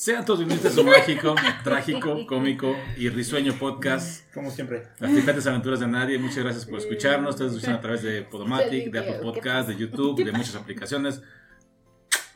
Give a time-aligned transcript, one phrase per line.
[0.00, 4.32] Sean todos bienvenidos a su mágico, trágico, cómico y risueño podcast.
[4.32, 4.84] Como siempre.
[5.00, 6.18] Las flipantes aventuras de nadie.
[6.20, 7.30] Muchas gracias por escucharnos.
[7.30, 11.20] Ustedes escuchan a través de Podomatic, de Apple Podcast, de YouTube, de muchas aplicaciones.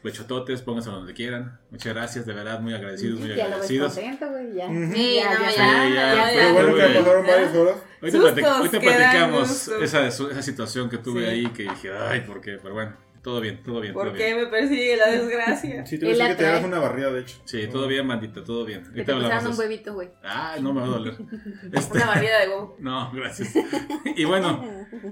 [0.02, 1.60] Bechototes, pónganse donde quieran.
[1.70, 3.94] Muchas gracias, de verdad, muy agradecidos, muy Ya lo agradecidos.
[3.94, 4.66] contento, güey, ya.
[4.66, 7.76] Sí, Ya, ya, Sí, pero bueno, que pasaron varias horas.
[8.00, 11.26] Platic- que dan platicamos esa, esa situación que tuve Sí.
[11.30, 12.58] ahí que dije, ay, ¿por qué?
[12.60, 13.94] Pero bueno, todo bien, todo bien.
[13.94, 14.36] todo ¿Por bien.
[14.36, 15.86] qué me persigue la desgracia?
[15.86, 17.36] Sí, te voy a decir que te hagas una barrida, de hecho.
[17.44, 18.92] Sí, todo bien, bandita, todo bien.
[18.92, 20.10] Que te un huevito, güey.
[20.24, 21.16] Ay, no me va a doler.
[21.72, 22.76] Este, Una barrida de huevo.
[22.80, 23.54] No, gracias.
[24.16, 24.62] Y bueno,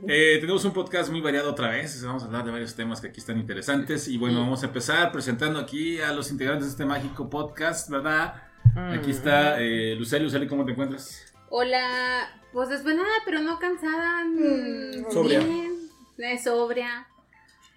[0.08, 2.02] eh, tenemos un podcast muy variado otra vez.
[2.04, 4.08] Vamos a hablar de varios temas que aquí están interesantes.
[4.08, 8.34] Y bueno, vamos a empezar presentando aquí a los integrantes de este mágico podcast, ¿verdad?
[8.74, 10.24] Aquí está eh, Luceli.
[10.24, 11.32] Luceli, ¿cómo te encuentras?
[11.48, 14.24] Hola, pues desvelada, pero no cansada.
[14.24, 15.38] mm, Sobria.
[15.40, 17.06] Bien, eh, sobria,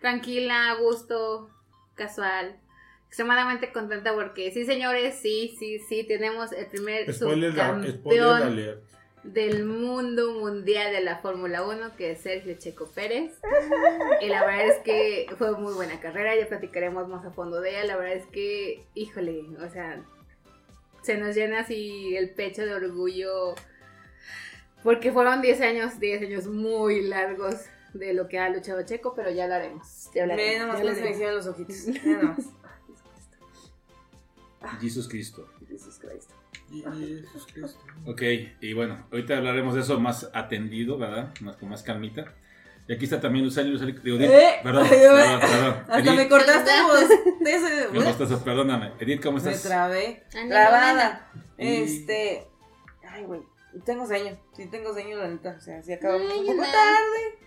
[0.03, 1.49] tranquila, a gusto,
[1.96, 2.59] casual.
[3.07, 8.81] Extremadamente contenta porque sí, señores, sí, sí, sí, tenemos el primer Spoiler, subcampeón
[9.24, 13.31] del mundo mundial de la Fórmula 1, que es Sergio Checo Pérez.
[14.20, 17.70] Y la verdad es que fue muy buena carrera, ya platicaremos más a fondo de
[17.70, 17.85] ella.
[17.85, 20.04] La verdad es que, híjole, o sea,
[21.01, 23.55] se nos llena así el pecho de orgullo.
[24.84, 29.30] Porque fueron 10 años, 10 años muy largos de lo que ha luchado Checo, pero
[29.32, 30.10] ya lo haremos.
[30.13, 31.76] Ya hablaremos, ya cómo se me hicieron los ojitos.
[31.88, 32.46] Miren nomás.
[34.80, 35.48] Jesús Cristo.
[35.68, 36.34] Jesús Cristo.
[36.71, 37.80] Jesús Cristo.
[38.05, 38.21] Ok,
[38.62, 41.34] y bueno, ahorita hablaremos de eso más atendido, ¿verdad?
[41.41, 42.34] Más con más calmita.
[42.88, 43.71] Y aquí está también Luceli.
[43.71, 45.74] Luceli digo, Edith, Eh, perdón, perdón, perdón.
[45.88, 47.90] Hasta Edith, me cortaste vos.
[47.94, 48.40] ¿cómo estás?
[48.41, 48.91] Perdóname.
[48.99, 49.64] Edith, ¿cómo Me estás?
[49.64, 50.24] trabé.
[50.36, 51.32] Ah, Trabada.
[51.58, 52.48] Y- Este.
[53.08, 53.41] Ay, güey.
[53.86, 54.38] Tengo sueño.
[54.55, 55.55] Sí, tengo sueño, la neta.
[55.58, 56.64] O sea, sí acabamos Ay, un poco no.
[56.64, 57.40] tarde.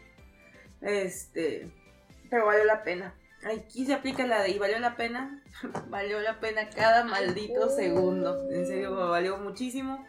[0.80, 1.70] Este.
[2.30, 3.14] Pero valió la pena.
[3.44, 5.42] Aquí se aplica la de y valió la pena.
[5.88, 8.50] valió la pena cada maldito segundo.
[8.50, 10.04] En serio, valió muchísimo.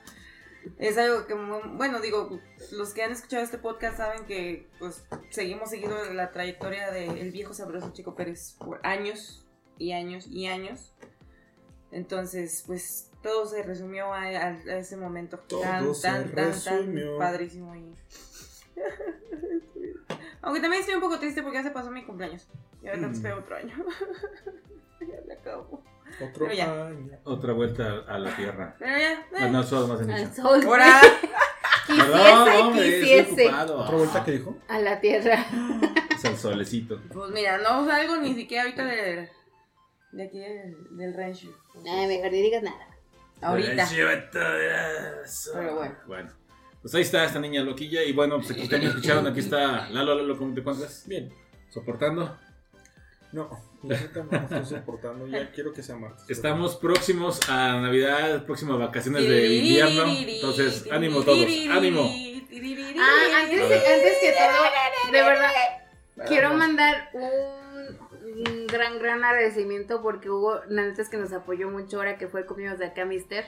[0.79, 2.41] Es algo que, bueno, digo,
[2.71, 7.53] los que han escuchado este podcast saben que pues seguimos siguiendo la trayectoria del viejo
[7.53, 9.45] sabroso Chico Pérez por años
[9.77, 10.93] y años y años.
[11.91, 16.45] Entonces, pues todo se resumió a, a- a ese momento Todo tan, se tan, tan,
[16.47, 17.11] resumió.
[17.11, 17.73] tan padrísimo.
[17.75, 17.95] Y...
[20.47, 22.47] Aunque también estoy un poco triste porque ya se pasó mi cumpleaños.
[22.81, 23.11] Y ahora Mm.
[23.11, 23.75] esperar otro año.
[25.01, 25.83] ya me acabo.
[26.21, 26.85] Otro ya.
[26.87, 27.19] año.
[27.25, 28.75] Otra vuelta a la tierra.
[28.79, 29.25] Pero ya.
[29.35, 29.51] Ah, eh.
[29.51, 30.61] no, solo más en Al sol.
[30.65, 31.01] Ahora.
[31.87, 33.49] Perdón, Quisiese, hombre, estoy quisiese.
[33.53, 34.57] ¿Otra vuelta que dijo?
[34.67, 35.45] A la tierra.
[36.15, 36.99] Es el solecito.
[37.13, 39.29] Pues mira, no salgo ni siquiera ahorita de,
[40.11, 41.47] de aquí del, del rancho.
[41.85, 42.87] Ay, mejor ni digas nada.
[43.41, 43.87] Ahorita.
[45.53, 45.95] Pero bueno.
[46.07, 46.29] Bueno.
[46.87, 48.01] Pues ahí está esta niña loquilla.
[48.01, 49.27] Y bueno, pues aquí también escucharon.
[49.27, 51.03] Aquí está Lalo, Lalo, ¿cómo te encuentras?
[51.05, 51.29] Bien.
[51.67, 52.39] Soportando.
[53.33, 53.49] No,
[53.83, 55.27] no estoy soportando.
[55.27, 56.23] Ya quiero que sea martes.
[56.29, 60.05] Estamos próximos a Navidad, próximas vacaciones de invierno.
[60.07, 62.03] Entonces, ánimo todos, ánimo.
[62.03, 65.51] Ah, antes, antes que todo, de verdad,
[66.25, 71.97] quiero mandar un, gran, gran agradecimiento porque hubo, la neta es que nos apoyó mucho
[71.97, 73.43] ahora que fue cumpleaños de acá, Mister.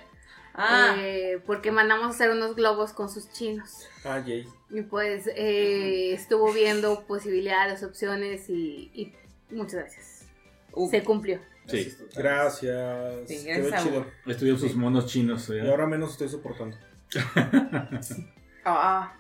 [0.61, 3.87] Ah, eh, porque mandamos a hacer unos globos con sus chinos.
[4.03, 4.45] Ah, yay.
[4.69, 9.13] Y pues eh, estuvo viendo posibilidades, opciones y, y
[9.55, 10.25] muchas gracias.
[10.73, 11.39] uh, Se cumplió.
[11.65, 13.13] Sí, Gracias.
[13.27, 14.05] Sí, gracias chido.
[14.25, 15.49] estuvieron sus monos chinos.
[15.51, 15.61] ¿eh?
[15.63, 16.75] Y ahora menos estoy soportando.
[18.65, 19.13] ah.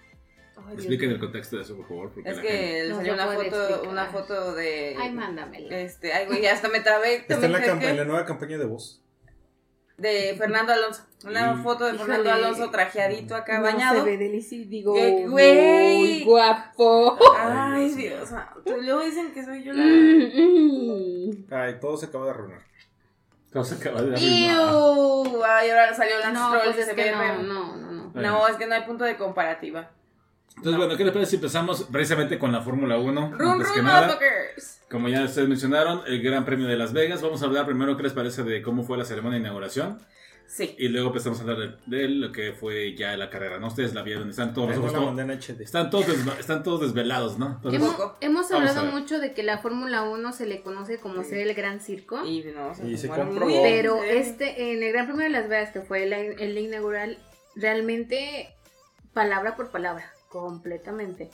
[0.73, 2.11] Expliquen el contexto de eso, por favor.
[2.13, 3.87] porque Es que gente- le No salió una foto, explicar.
[3.87, 4.95] una foto de.
[4.99, 5.79] Ay, mándamela.
[5.79, 7.15] Este, ay, güey, hasta me trabé.
[7.15, 9.01] Está en la nueva campaña de voz.
[9.99, 11.03] De Fernando Alonso.
[11.25, 12.45] Una Y- foto de Fernando Híjole.
[12.45, 13.99] Alonso trajeadito acá, No, bañado.
[14.03, 14.69] Se ve delicioso.
[14.69, 15.97] Digo, ¿Qué, güey?
[15.97, 17.17] muy guapo.
[17.37, 18.61] Ay, Dios santo.
[18.81, 19.83] Luego dicen que soy yo la.
[19.83, 21.53] Mm, mm.
[21.53, 22.61] Ay, todo se acaba de arruinar.
[23.51, 25.43] Todo se acaba de ¡Iu!
[25.43, 28.21] Ay, ahora salió Lance No, pues es se que ve no, no, no, no.
[28.21, 29.89] No, es que no hay punto de comparativa.
[30.57, 33.31] Entonces, bueno, ¿qué les parece si empezamos precisamente con la Fórmula 1?
[33.37, 34.19] Run, Antes que run, nada,
[34.89, 37.21] como ya ustedes mencionaron, el Gran Premio de Las Vegas.
[37.21, 39.99] Vamos a hablar primero qué les parece de cómo fue la ceremonia de inauguración.
[40.47, 40.75] Sí.
[40.79, 43.67] Y luego empezamos a hablar de, de lo que fue ya la carrera, ¿no?
[43.67, 45.21] Ustedes la vieron, están todos, los ojos todo-
[45.61, 46.07] están todos,
[46.39, 47.49] están todos desvelados, ¿no?
[47.57, 48.17] Entonces, Hemos, poco.
[48.19, 51.79] hemos hablado mucho de que la Fórmula 1 se le conoce como ser el gran
[51.81, 52.25] circo.
[52.25, 53.61] Y, no, Y se comprobó.
[53.61, 54.07] Pero sí.
[54.09, 57.19] este, en el Gran Premio de Las Vegas, que fue el, el inaugural,
[57.55, 58.49] realmente,
[59.13, 61.29] palabra por palabra, completamente.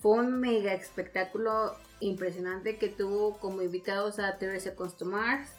[0.00, 5.50] Fue un mega espectáculo impresionante que tuvo como invitados a Teresa Constomars,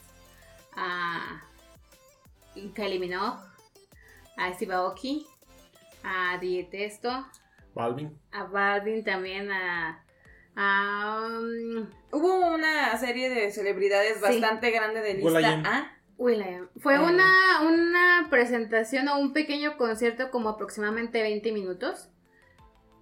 [0.75, 1.41] a
[2.75, 3.39] Kylie Minogue,
[4.37, 5.25] a Steve Aoki,
[6.03, 7.25] a Dietesto,
[7.73, 8.17] Balvin.
[8.31, 10.05] a Balvin también, a...
[10.55, 14.21] a um, Hubo una serie de celebridades Sí.
[14.21, 15.89] bastante grande de lista.
[16.17, 16.69] Will.i.am.
[16.79, 16.99] Fue Eh.
[16.99, 22.09] una, una presentación o un pequeño concierto como aproximadamente 20 minutos.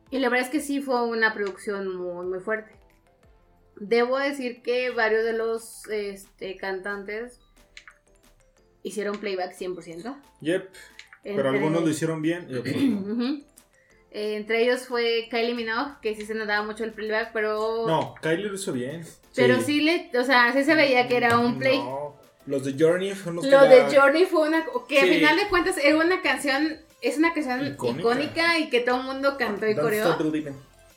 [0.09, 2.71] Y la verdad es que sí fue una producción muy, muy fuerte.
[3.75, 7.39] Debo decir que varios de los este, cantantes
[8.83, 10.15] hicieron playback 100%.
[10.41, 10.69] Yep,
[11.23, 13.41] pero algunos lo hicieron bien y otros no.
[14.09, 17.85] Entre ellos fue Kylie Minogue, que sí se notaba mucho el playback, pero...
[17.85, 19.05] No, Kylie lo hizo bien.
[19.35, 21.77] Pero sí le, o sea, sí se veía que era un play.
[21.77, 22.15] No,
[22.47, 25.05] los de Journey fueron los que de la- Journey fue una que Sí.
[25.05, 27.99] a final de cuentas era una canción, es una canción Icónica.
[28.01, 30.17] icónica, y que todo el mundo cantó y coreó.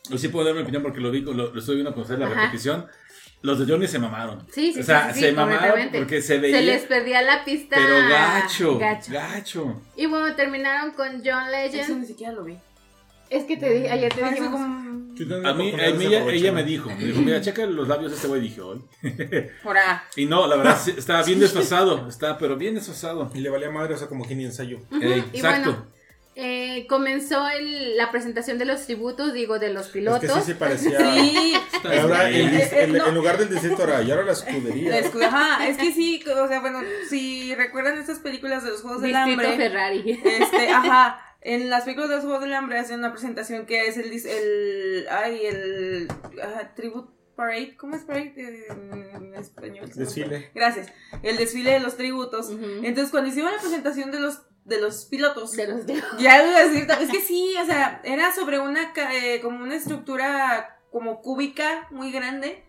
[0.08, 2.20] Yo sí puedo dar mi opinión porque lo vi, lo, lo estoy viendo con ustedes
[2.20, 2.34] la Ajá.
[2.42, 2.86] repetición.
[3.42, 4.46] Los de Johnny se mamaron.
[4.52, 6.58] Sí, sí, o sea, sí, sí, se sí, mamaron porque se veía.
[6.58, 7.76] Se les perdía la pista.
[7.76, 9.12] pero gacho, gacho.
[9.12, 9.82] gacho.
[9.96, 12.00] Y bueno, terminaron con John Eso Legend.
[12.00, 12.58] ni siquiera lo vi.
[13.30, 16.90] Es que te dije, ayer te tengo A mí, a mí ella, ella me dijo,
[16.90, 18.40] me dijo, mira, checa los labios de este güey.
[18.40, 18.82] Dije, hoy.
[19.64, 22.08] Ahora, Y no, la verdad, estaba bien desfasado.
[22.08, 23.30] Estaba, pero bien desfasado.
[23.34, 24.78] Y le valía madre, o sea, como que ni ensayo.
[25.00, 25.70] Exacto.
[25.70, 25.86] bueno,
[26.36, 30.20] eh, comenzó el- la presentación de los tributos, digo, de los Es pilotos.
[30.20, 30.98] que sí se parecía.
[31.14, 31.54] sí.
[32.00, 32.48] Ahora, bien.
[32.48, 33.06] el, dis- el- No.
[33.08, 34.90] en lugar del distrito era, y ahora la escudería.
[34.90, 38.80] La escu- Ajá, es que sí, o sea, bueno, si recuerdan estas películas de los
[38.82, 40.20] Juegos del Distrito Hambre, Ferrari.
[40.24, 43.96] este, ajá, en las películas de los Juegos del Hambre hacen una presentación que es
[43.96, 46.08] el, el, ay, el,
[46.76, 48.34] Tribute Parade, ¿cómo es parade
[48.68, 49.88] en español?
[49.94, 50.50] Desfile.
[50.54, 50.92] Gracias,
[51.22, 52.50] el desfile de los tributos.
[52.50, 55.86] Entonces, cuando hicieron la presentación de los, de los pilotos, De los
[56.18, 59.62] ya iba a decir, es que sí, o sea, era sobre una, ca- eh, como
[59.64, 62.62] una estructura como cúbica muy grande,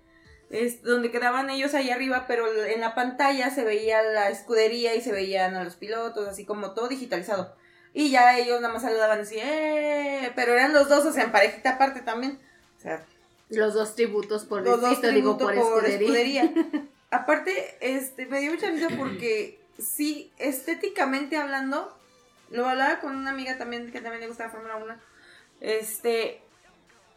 [0.50, 5.01] es donde quedaban ellos ahí arriba, pero en la pantalla se veía la escudería y
[5.01, 7.56] se veían a los pilotos, así como todo digitalizado.
[7.93, 10.31] Y ya ellos nada más saludaban así, ¡eh!
[10.35, 12.39] Pero eran los dos, o sea, en parejita aparte también.
[12.77, 13.03] O sea,
[13.49, 16.43] Los dos tributos por los dos digo, por, escudería.
[16.43, 16.53] escudería.
[17.11, 21.93] Aparte, este, me dio mucha risa porque sí, estéticamente hablando,
[22.49, 24.95] lo hablaba con una amiga también que también le gusta la Fórmula 1.
[25.59, 26.41] Este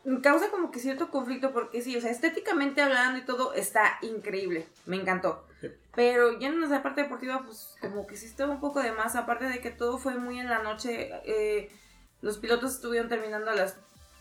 [0.04, 3.98] me causa como que cierto conflicto porque sí, o sea, estéticamente hablando y todo está
[4.02, 5.46] increíble, me encantó.
[5.60, 5.68] Sí.
[5.94, 9.16] Pero ya en la parte deportiva, pues como que sí estaba un poco de más,
[9.16, 11.70] aparte de que todo fue muy en la noche, eh,
[12.20, 13.76] los pilotos estuvieron terminando a las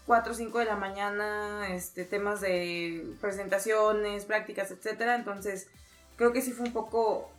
[0.06, 5.68] 4 o 5 de la mañana, este, temas de presentaciones, prácticas, etcétera, entonces
[6.16, 7.33] creo que sí fue un poco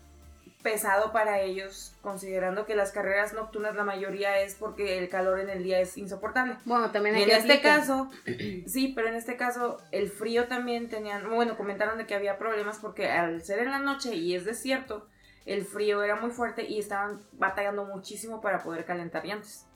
[0.65, 5.51] pesado para ellos, considerando que las carreras nocturnas la mayoría es porque el calor en
[5.51, 6.57] el día es insoportable.
[6.65, 7.79] Bueno, también Y hay en que este aplicar.
[7.81, 8.11] caso,
[8.67, 12.79] sí, pero en este caso el frío también tenían, bueno, comentaron de que había problemas
[12.81, 15.07] porque al ser en la noche y es desierto,
[15.47, 19.67] el frío era muy fuerte y estaban batallando muchísimo para poder calentar llantas.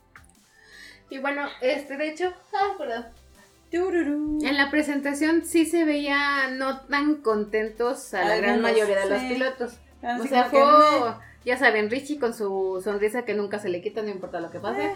[1.09, 3.05] Y bueno, este, de hecho, ah, perdón.
[4.43, 9.09] En la presentación sí se veía no tan contentos a la gran Algunos, mayoría de
[9.09, 9.29] los sí.
[9.29, 9.77] pilotos.
[10.01, 11.13] Así o sea, que, fue,
[11.45, 14.59] ya saben, Richie con su sonrisa que nunca se le quita, no importa lo que
[14.59, 14.91] pase.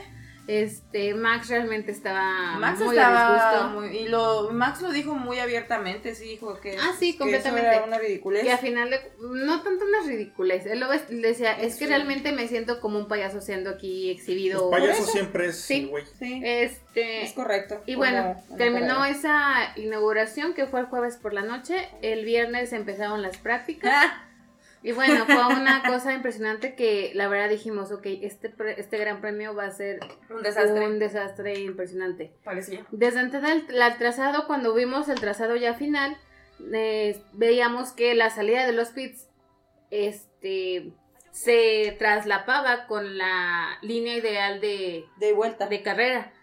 [0.46, 3.80] Este, Max realmente estaba Max muy estaba disgusto.
[3.80, 7.70] muy, y lo Max lo dijo muy abiertamente, sí dijo que Ah, sí, que completamente.
[7.70, 8.44] eso era una ridiculez.
[8.44, 10.66] Y al final, de, no tanto unas ridículas.
[10.66, 11.90] Él lo decía, es que Sí.
[11.90, 14.70] realmente me siento como un payaso siendo aquí exhibido.
[14.70, 15.12] Payasos eso.
[15.14, 15.86] siempre es, Sí.
[15.86, 16.04] güey.
[16.20, 17.82] Sí, Este, es correcto.
[17.86, 21.88] Y bueno, una terminó esa inauguración que fue el jueves por la noche.
[22.02, 23.94] El viernes empezaron las prácticas.
[23.96, 24.24] Ah,
[24.84, 29.56] Y bueno, fue una cosa impresionante que la verdad dijimos, ok, este, este gran premio
[29.56, 30.00] va a ser
[30.30, 30.86] un desastre.
[30.86, 32.34] un desastre impresionante.
[32.44, 32.86] Parecía.
[32.92, 36.18] Desde antes del la- trazado, cuando vimos el trazado ya final,
[36.74, 39.30] eh, veíamos que la salida de los pits
[39.90, 40.92] este,
[41.32, 45.68] se traslapaba con la línea ideal de, De vuelta.
[45.68, 46.34] de carrera.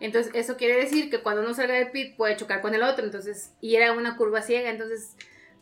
[0.00, 3.04] Entonces, eso quiere decir que cuando uno salga del pit puede chocar con el otro.
[3.04, 4.70] Entonces, y era una curva ciega.
[4.70, 5.14] Entonces,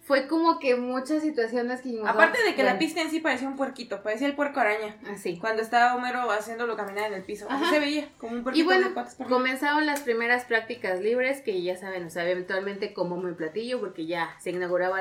[0.08, 3.20] fue como que muchas situaciones que Aparte "Oh, de que la bueno, pista en sí
[3.20, 4.96] parecía un puerquito, parecía el puerco araña.
[5.12, 5.36] Así.
[5.38, 7.46] Cuando estaba Homero haciéndolo caminar en el piso.
[7.50, 11.42] Así se veía, como un puerquito Y bueno, de patas comenzaron las primeras prácticas libres,
[11.42, 14.98] que ya saben, o sea, eventualmente como muy platillo, porque ya se inauguraba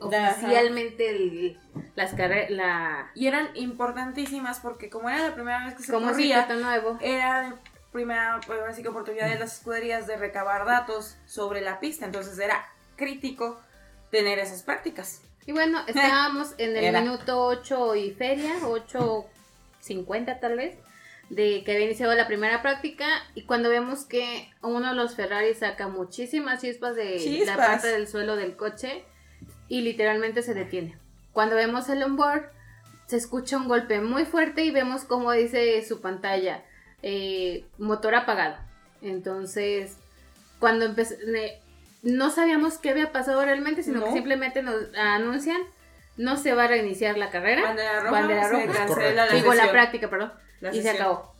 [0.00, 1.60] oficialmente el-
[1.94, 6.08] las carreras, la Y eran importantísimas porque como era la primera vez que se como
[6.08, 6.98] corría, nuevo.
[7.00, 7.56] era la
[7.92, 12.04] primera pues, ahora sí que oportunidad de las escuderías de recabar datos sobre la pista.
[12.04, 12.64] Entonces era
[12.96, 13.60] crítico
[14.10, 15.22] tener esas prácticas.
[15.46, 17.00] Y bueno, estábamos en el Era.
[17.00, 20.76] minuto 8 y feria, 8.50 tal vez,
[21.28, 25.54] de que había iniciado la primera práctica y cuando vemos que uno de los Ferrari
[25.54, 27.46] saca muchísimas chispas de Chispas.
[27.46, 29.04] la parte del suelo del coche
[29.68, 30.98] y literalmente se detiene.
[31.32, 32.50] Cuando vemos el onboard,
[33.06, 36.64] se escucha un golpe muy fuerte y vemos como dice su pantalla,
[37.02, 38.56] eh, motor apagado.
[39.00, 39.96] Entonces,
[40.58, 41.14] cuando empezó,
[42.02, 45.60] no sabíamos qué había pasado realmente, sino que simplemente nos anuncian
[46.16, 47.62] no se va a reiniciar la carrera.
[47.62, 48.72] Bandera roja, Bandera se roja.
[48.86, 50.32] cancela la Digo, la práctica, perdón.
[50.60, 51.34] La y se acabó.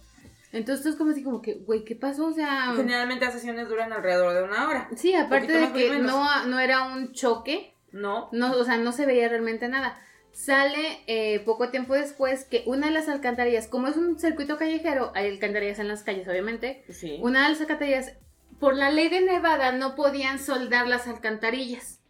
[0.53, 2.27] Entonces es como así como que, güey, ¿qué pasó?
[2.27, 2.73] O sea...
[2.75, 4.89] Generalmente las sesiones duran alrededor de una hora.
[4.97, 8.29] Sí, aparte de que no, no era un choque, No.
[8.33, 10.01] no, o sea, no se veía realmente nada.
[10.33, 15.13] Sale eh, poco tiempo después que una de las alcantarillas, como es un circuito callejero,
[15.15, 16.85] hay alcantarillas en las calles, obviamente.
[16.89, 17.19] Sí.
[17.21, 18.13] Una de las alcantarillas,
[18.61, 22.01] por la ley de Nevada, no podían soldar las alcantarillas.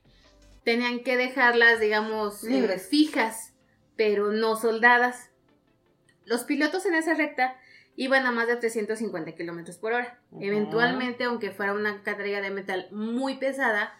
[0.65, 2.89] Tenían que dejarlas, digamos, eh, Libres.
[2.89, 3.55] fijas,
[3.97, 5.31] pero no soldadas.
[6.27, 7.57] Los pilotos en esa recta
[7.97, 10.21] iban a más de 350 kilómetros por hora.
[10.41, 13.95] Eventualmente, aunque fuera una alcantarilla de metal muy pesada,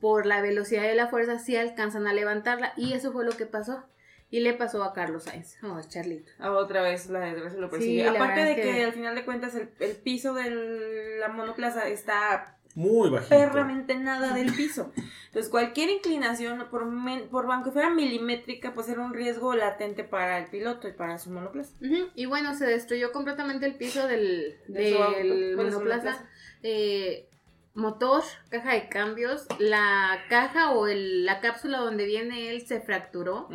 [0.00, 2.72] por la velocidad y la fuerza sí alcanzan a levantarla.
[2.76, 3.84] Y eso fue lo que pasó.
[4.32, 6.30] Y le pasó a Carlos Sainz, oh, Charlito.
[6.38, 8.02] Ah, Otra vez la desgracia lo persigue.
[8.02, 8.62] Sí, Aparte de que...
[8.62, 13.28] que- al final de cuentas el, el piso de la monoplaza está Muy bajito.
[13.30, 14.92] perramente nada del piso.
[15.26, 20.38] Entonces cualquier inclinación, por, men- por aunque fuera milimétrica, pues era un riesgo latente para
[20.38, 21.72] el piloto y para su monoplaza.
[22.14, 25.72] Y bueno, se destruyó completamente el piso del, De del monoplaza.
[25.78, 26.28] monoplaza.
[26.62, 27.26] Eh,
[27.74, 33.48] motor, caja de cambios, la caja o el- la cápsula donde viene él se fracturó.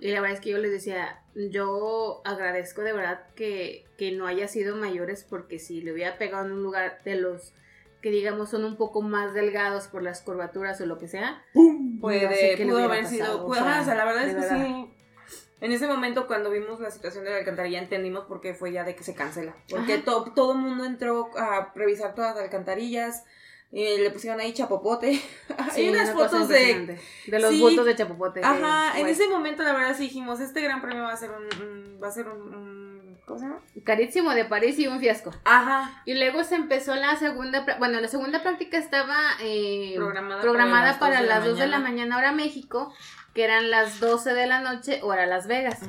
[0.00, 4.26] Y la verdad es que yo les decía, yo agradezco de verdad que, que no
[4.26, 7.52] haya sido mayores porque si le hubiera pegado en un lugar de los
[8.02, 11.94] que digamos son un poco más delgados por las curvaturas o lo que sea, ¡Pum!
[11.94, 13.44] No sé Puede, pudo haber sido.
[13.46, 14.64] o sea, ajá, o sea, la verdad es que verdad.
[14.66, 14.92] sí.
[15.60, 18.84] En ese momento, cuando vimos la situación de la alcantarilla, entendimos por qué fue ya
[18.84, 19.56] de que se cancela.
[19.70, 23.24] Porque to- todo el mundo entró a revisar todas las alcantarillas.
[23.72, 25.20] Y le pusieron ahí chapopote.
[25.58, 26.98] Hay Sí, unas una cosa fotos de.
[27.26, 27.60] De los Sí.
[27.60, 28.40] bultos de chapopote.
[28.40, 31.30] que, Ajá, en ese momento la verdad sí dijimos, este gran premio va a ser
[31.30, 33.58] un, va a ser un, un- ¿cómo se llama?
[33.84, 35.32] Carísimo de París y un fiasco.
[35.44, 40.98] Ajá, Y luego se empezó la segunda, bueno, la segunda práctica estaba eh, Programada programada
[40.98, 42.94] para las las 2 dos de de la mañana hora México,
[43.34, 45.80] que eran las 12 de la noche hora Las Vegas.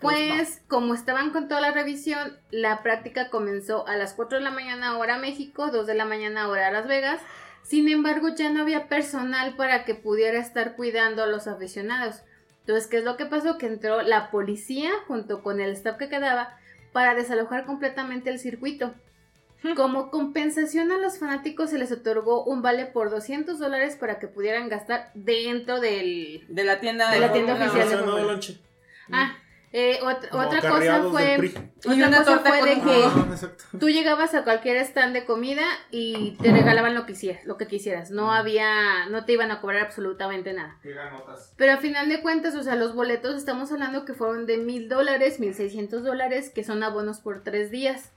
[0.00, 4.50] Pues como estaban con toda la revisión, la práctica comenzó a las 4 de la
[4.50, 7.20] mañana hora México, 2 de la mañana hora Las Vegas.
[7.62, 12.22] Sin embargo, ya no había personal para que pudiera estar cuidando a los aficionados.
[12.60, 13.58] Entonces, ¿qué es lo que pasó?
[13.58, 16.56] Que entró la policía junto con el staff que quedaba
[16.92, 18.94] para desalojar completamente el circuito.
[19.74, 24.28] Como compensación a los fanáticos se les otorgó un vale por 200 dólares para que
[24.28, 26.44] pudieran gastar dentro del...
[26.48, 28.58] de la tienda De la tienda oficial de.
[29.12, 29.36] Ah,
[29.72, 31.36] eh, ot- Como otra cosa fue...
[31.78, 36.32] Otra una cosa fue de que Ah, tú llegabas a cualquier stand de comida y
[36.42, 38.10] te regalaban lo que hicieras, lo que quisieras.
[38.10, 40.78] No había, no te iban a cobrar absolutamente nada.
[41.56, 44.88] Pero a final de cuentas, o sea, los boletos estamos hablando que fueron de mil
[44.88, 48.12] dólares, mil seiscientos dólares, que son abonos por tres días.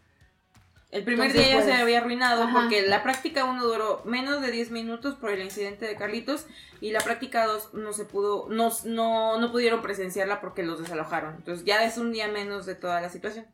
[0.91, 2.53] El primer Entonces, día ya pues, se había arruinado ajá.
[2.53, 6.47] porque la práctica 1 duró menos de 10 minutos por el incidente de Carlitos
[6.81, 11.35] y la práctica 2 no se pudo, no, no, no pudieron presenciarla porque los desalojaron.
[11.35, 13.45] Entonces ya es un día menos de toda la situación.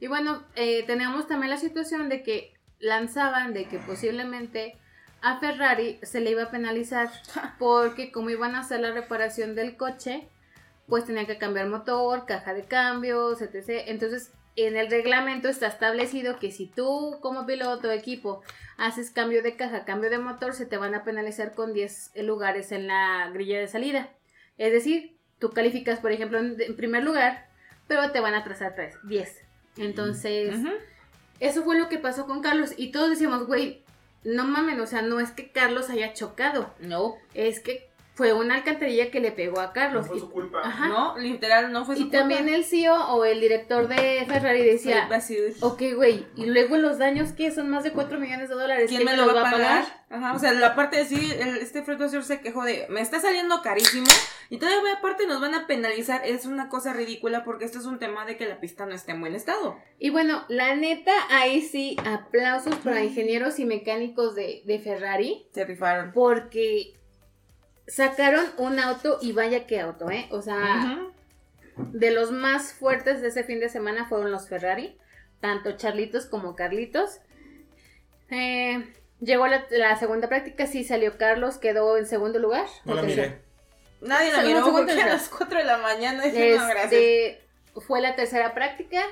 [0.00, 4.76] Y bueno, eh, teníamos también la situación de que lanzaban de que posiblemente
[5.22, 7.10] a Ferrari se le iba a penalizar
[7.60, 10.26] porque como iban a hacer la reparación del coche,
[10.88, 13.84] pues tenían que cambiar motor, caja de cambios, etc.
[13.86, 18.42] Entonces, en el reglamento está establecido que si tú como piloto o equipo
[18.76, 22.72] haces cambio de caja, cambio de motor, se te van a penalizar con 10 lugares
[22.72, 24.10] en la grilla de salida.
[24.58, 27.48] Es decir, tú calificas, por ejemplo, en, primer lugar,
[27.86, 29.38] pero te van a atrasar tres, 10.
[29.78, 30.54] Entonces,
[31.40, 32.72] eso fue lo que pasó con Carlos.
[32.76, 33.84] Y todos decíamos, güey,
[34.24, 37.89] no mamen, o sea, no es que Carlos haya chocado, No, es que
[38.20, 40.02] fue una alcantarilla que le pegó a Carlos.
[40.02, 40.60] No fue su culpa.
[40.62, 40.88] Ajá.
[40.88, 45.08] no, literal, no fue su y también el CEO o el director de Ferrari decía,
[45.60, 49.06] ok, güey, y luego los daños que son más de 4 millones de dólares, ¿quién
[49.06, 49.84] me los lo va a pagar?
[50.10, 53.00] Ajá, o sea, la parte de sí, el, este Fred Vasseur se quejó de, me
[53.00, 54.08] está saliendo carísimo
[54.50, 57.98] y todavía aparte nos van a penalizar, es una cosa ridícula porque esto es un
[57.98, 59.78] tema de que la pista no está en buen estado.
[59.98, 65.46] Y bueno, la neta, ahí sí, aplausos para ingenieros y mecánicos de, de Ferrari.
[65.54, 66.12] Se rifaron.
[66.12, 66.99] Porque
[67.90, 70.28] sacaron un auto y vaya que auto, ¿eh?
[70.30, 71.10] O sea,
[71.76, 74.96] de los más fuertes de ese fin de semana fueron los Ferrari,
[75.40, 77.18] tanto Charlitos como Carlitos.
[78.30, 82.66] Eh, llegó la, la segunda práctica, sí salió Carlos, quedó en segundo lugar.
[82.84, 83.42] No la miré.
[84.00, 86.92] Nadie la miró a las 4 de la mañana dije, no, gracias.
[86.92, 87.40] Este,
[87.74, 89.02] fue la tercera práctica.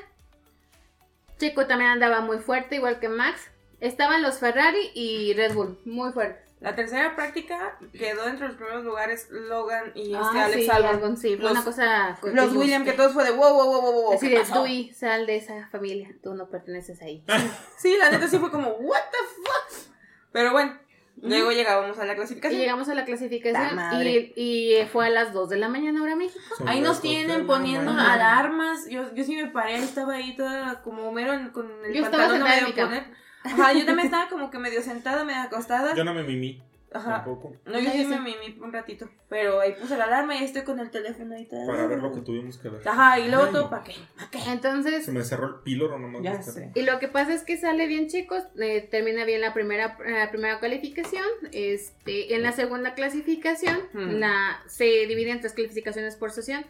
[1.38, 3.40] Checo también andaba muy fuerte, igual que Max.
[3.80, 6.47] Estaban los Ferrari y Red Bull, muy fuertes.
[6.60, 11.16] La tercera práctica quedó entre los primeros lugares Logan y este Ah, Alex sí, Albon.
[11.16, 12.18] Sí, fue Los- una cosa...
[12.20, 14.12] que- Los que- Williams, que todos fue de wow, wow, wow, wow, wow.
[14.14, 14.44] Así ¿qué de?
[14.44, 17.24] Dewey, sal de esa familia, tú no perteneces ahí.
[17.78, 19.92] Sí, la neta sí fue como, what the fuck.
[20.32, 20.76] Pero bueno,
[21.20, 22.60] Luego llegábamos a la Y clasificación.
[22.60, 26.38] llegamos a la clasificación y, y fue a las 2 de la mañana hora México.
[26.56, 28.14] Son Ahí nos tienen poniendo mañana.
[28.14, 28.88] alarmas.
[28.88, 32.28] Yo, yo sí me paré, estaba ahí toda como mero en- con el Yo estaba
[32.28, 33.04] pantalón no me a poner.
[33.44, 35.94] Ajá, yo también estaba como que medio sentada, medio acostada.
[35.94, 36.62] Yo no me mimí.
[36.90, 37.16] Ajá.
[37.16, 37.54] Tampoco.
[37.66, 38.06] No, yo sí sí.
[38.06, 39.10] me mimí un ratito.
[39.28, 41.44] Pero ahí puse la alarma y ahí estoy con el teléfono ahí.
[41.44, 41.66] tal.
[41.66, 42.88] Para ver lo que tuvimos que ver.
[42.88, 43.92] Ajá, y luego Ay, todo, ¿para qué?
[44.16, 44.38] ¿Para qué?
[44.50, 46.22] Entonces, Se me cerró el píloro nomás.
[46.22, 46.72] Ya estar- sé.
[46.74, 50.30] y lo que pasa es que sale bien chicos, eh, termina bien la primera, la
[50.30, 54.12] primera calificación, este, en la segunda clasificación, Hmm.
[54.18, 56.64] la, se divide en tres clasificaciones por sesión,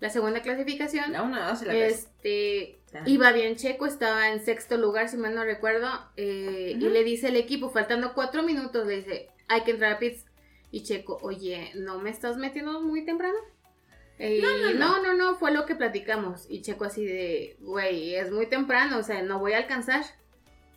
[0.00, 1.92] la segunda clasificación, La una, dos y la tres.
[1.98, 3.02] este, Ah.
[3.06, 7.28] iba bien checo, estaba en sexto lugar, si mal no recuerdo, eh, y le dice
[7.28, 10.24] el equipo, faltando cuatro minutos, le dice, hay que entrar a pits,
[10.72, 13.38] y Checo, oye, ¿no me estás metiendo muy temprano?
[14.18, 14.42] Eh,
[14.74, 16.46] no, no, no, fue lo que platicamos.
[16.48, 20.04] Y Checo así de, güey, es muy temprano, o sea, no voy a alcanzar.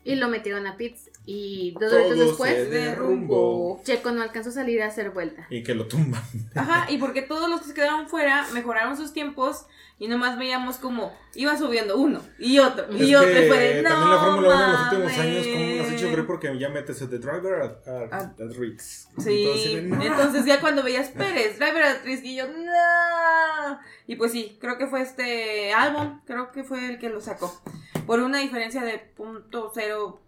[0.04, 1.12] Y lo metieron a pits.
[1.26, 3.82] Y dos Todo minutos se después, derrumbó.
[3.86, 5.48] Checo no alcanzó a salir a hacer vuelta.
[5.50, 6.22] Y que lo tumban.
[6.56, 9.66] Ajá, y porque todos los que se quedaron fuera mejoraron sus tiempos
[10.00, 13.30] y nomás veíamos como iba subiendo uno y otro Es y otro.
[13.30, 15.20] y que fue de, no también la Fórmula 1 en los últimos mames".
[15.20, 18.34] años, como nos ha hecho ver porque ya metes el de driver a, a, Ah.
[18.38, 19.08] a Riggs.
[19.20, 20.04] Sí, Entonces, de, "No".
[20.04, 23.80] entonces ya cuando veías Pérez, driver actriz, y yo, no.
[24.08, 27.62] Y pues sí, creo que fue este álbum, creo que fue el que lo sacó.
[28.06, 30.20] Por una diferencia de punto cero,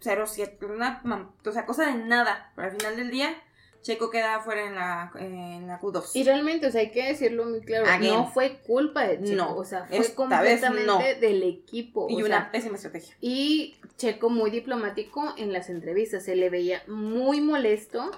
[0.00, 2.52] cero siete, una, mam- o sea, cosa de nada.
[2.54, 3.34] Pero al final del día,
[3.82, 6.10] Checo queda fuera en la, en la Q2.
[6.14, 8.12] Y realmente, o sea, hay que decirlo muy claro, Again.
[8.14, 10.98] no fue culpa de Checo, No, o sea, fue completamente no.
[10.98, 12.08] del equipo.
[12.10, 13.14] Y o una sea, pésima estrategia.
[13.20, 18.10] Y Checo muy diplomático en las entrevistas, se le veía muy molesto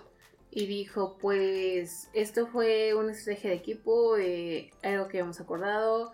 [0.50, 6.12] y dijo, pues esto fue una estrategia de equipo, eh, algo que habíamos acordado,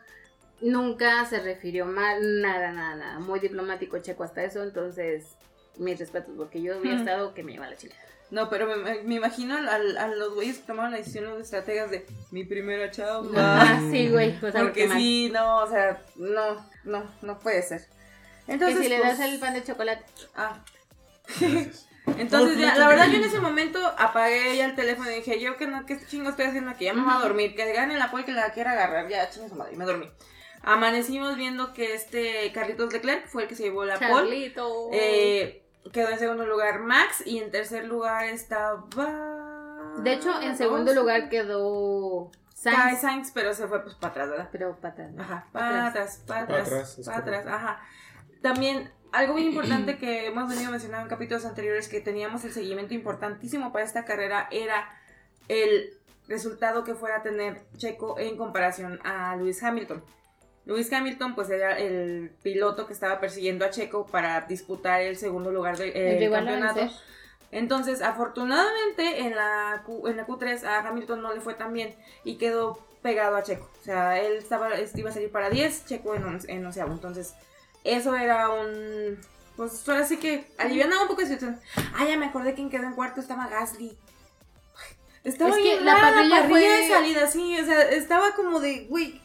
[0.60, 5.36] nunca se refirió mal, nada, nada, nada, muy diplomático Checo hasta eso, entonces
[5.78, 7.00] mis respetos porque yo había Ujú.
[7.00, 8.00] estado que me iba a la chingada.
[8.30, 11.90] No, pero me, me imagino a, a los güeyes que tomaron la decisión, los estrategas
[11.90, 13.60] de mi primera chamba.
[13.62, 14.98] Ah, sí, güey, sea, Porque mal.
[14.98, 17.86] sí, no, o sea, no, no, no puede ser.
[18.48, 20.04] Entonces, que si le pues, das el pan de chocolate.
[20.34, 20.64] Ah.
[22.18, 25.56] Entonces, ya, la verdad, yo en ese momento apagué ya el teléfono y dije, yo
[25.56, 28.10] que no, qué chingo estoy haciendo aquí, ya me voy a dormir, que gane la
[28.10, 30.10] pole que la quiera agarrar, ya chingo su madre, y me dormí.
[30.62, 34.10] Amanecimos viendo que este Carlitos Leclerc fue el que se llevó la pole.
[34.10, 34.88] Charlito.
[34.92, 38.84] Eh, quedó en segundo lugar Max y en tercer lugar estaba.
[39.98, 44.48] de hecho, en segundo lugar quedó Sainz, Sainz, pero se fue pues para atrás, ¿verdad?
[44.50, 44.78] pero.
[45.18, 45.88] Ajá, para atrás.
[45.88, 47.80] atrás, para Pa' atrás, atrás, es para atrás, ajá.
[48.40, 52.94] También, algo muy importante que hemos venido mencionando en capítulos anteriores, que teníamos el seguimiento
[52.94, 54.88] importantísimo para esta carrera, era
[55.48, 55.90] el
[56.26, 60.02] resultado que fuera a tener Checo en comparación a Lewis Hamilton.
[60.66, 65.50] Lewis Hamilton, pues era el piloto que estaba persiguiendo a Checo para disputar el segundo
[65.50, 66.94] lugar del El rival a campeonato.
[67.50, 71.94] Entonces, afortunadamente, en la, Q, en la Q3 a Hamilton no le fue tan bien
[72.24, 73.70] y quedó pegado a Checo.
[73.80, 76.92] O sea, él estaba, iba a salir para 10, Checo en, en onceavo.
[76.92, 77.34] Entonces,
[77.84, 79.18] eso era un...
[79.56, 81.60] Pues ahora sí que alivianaba un poco de situación.
[81.94, 83.96] Ah, ya me acordé quién quedó en cuarto, estaba Gasly.
[85.22, 88.86] Estaba Es que bien la rara parrilla de salida, sí, o sea, estaba como de,
[88.90, 89.22] güey,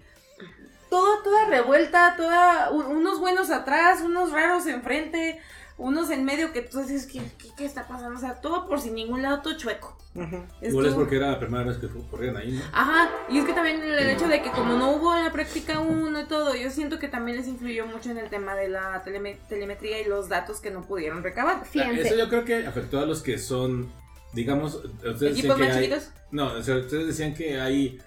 [0.89, 5.39] toda, toda revuelta, toda, un- unos buenos atrás, unos raros enfrente,
[5.77, 8.17] unos en medio que tú dices, ¿qué, qué, qué está pasando?
[8.17, 9.95] O sea, todo por sin ningún lado, todo chueco.
[10.15, 10.43] Ujú.
[10.61, 12.61] Igual es porque era la primera vez que corrían ahí, ¿no?
[12.73, 16.19] Ajá, y es que también el hecho de que como no hubo la práctica 1
[16.21, 19.37] y todo, yo siento que también les influyó mucho en el tema de la teleme-
[19.47, 21.63] telemetría y los datos que no pudieron recabar.
[21.63, 22.01] Fíjense.
[22.01, 23.89] Eso yo creo que afectó a los que son,
[24.33, 26.11] digamos, ustedes decían ¿Equipos que más hay- chiquitos?
[26.31, 28.01] No, o sea, ustedes decían que hay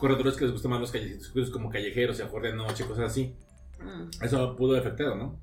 [0.00, 3.36] corredores que les gustan más los callejeros, como callejeros, se de noche, cosas así.
[3.78, 4.24] Mm.
[4.24, 5.38] Eso pudo afectar, ¿no?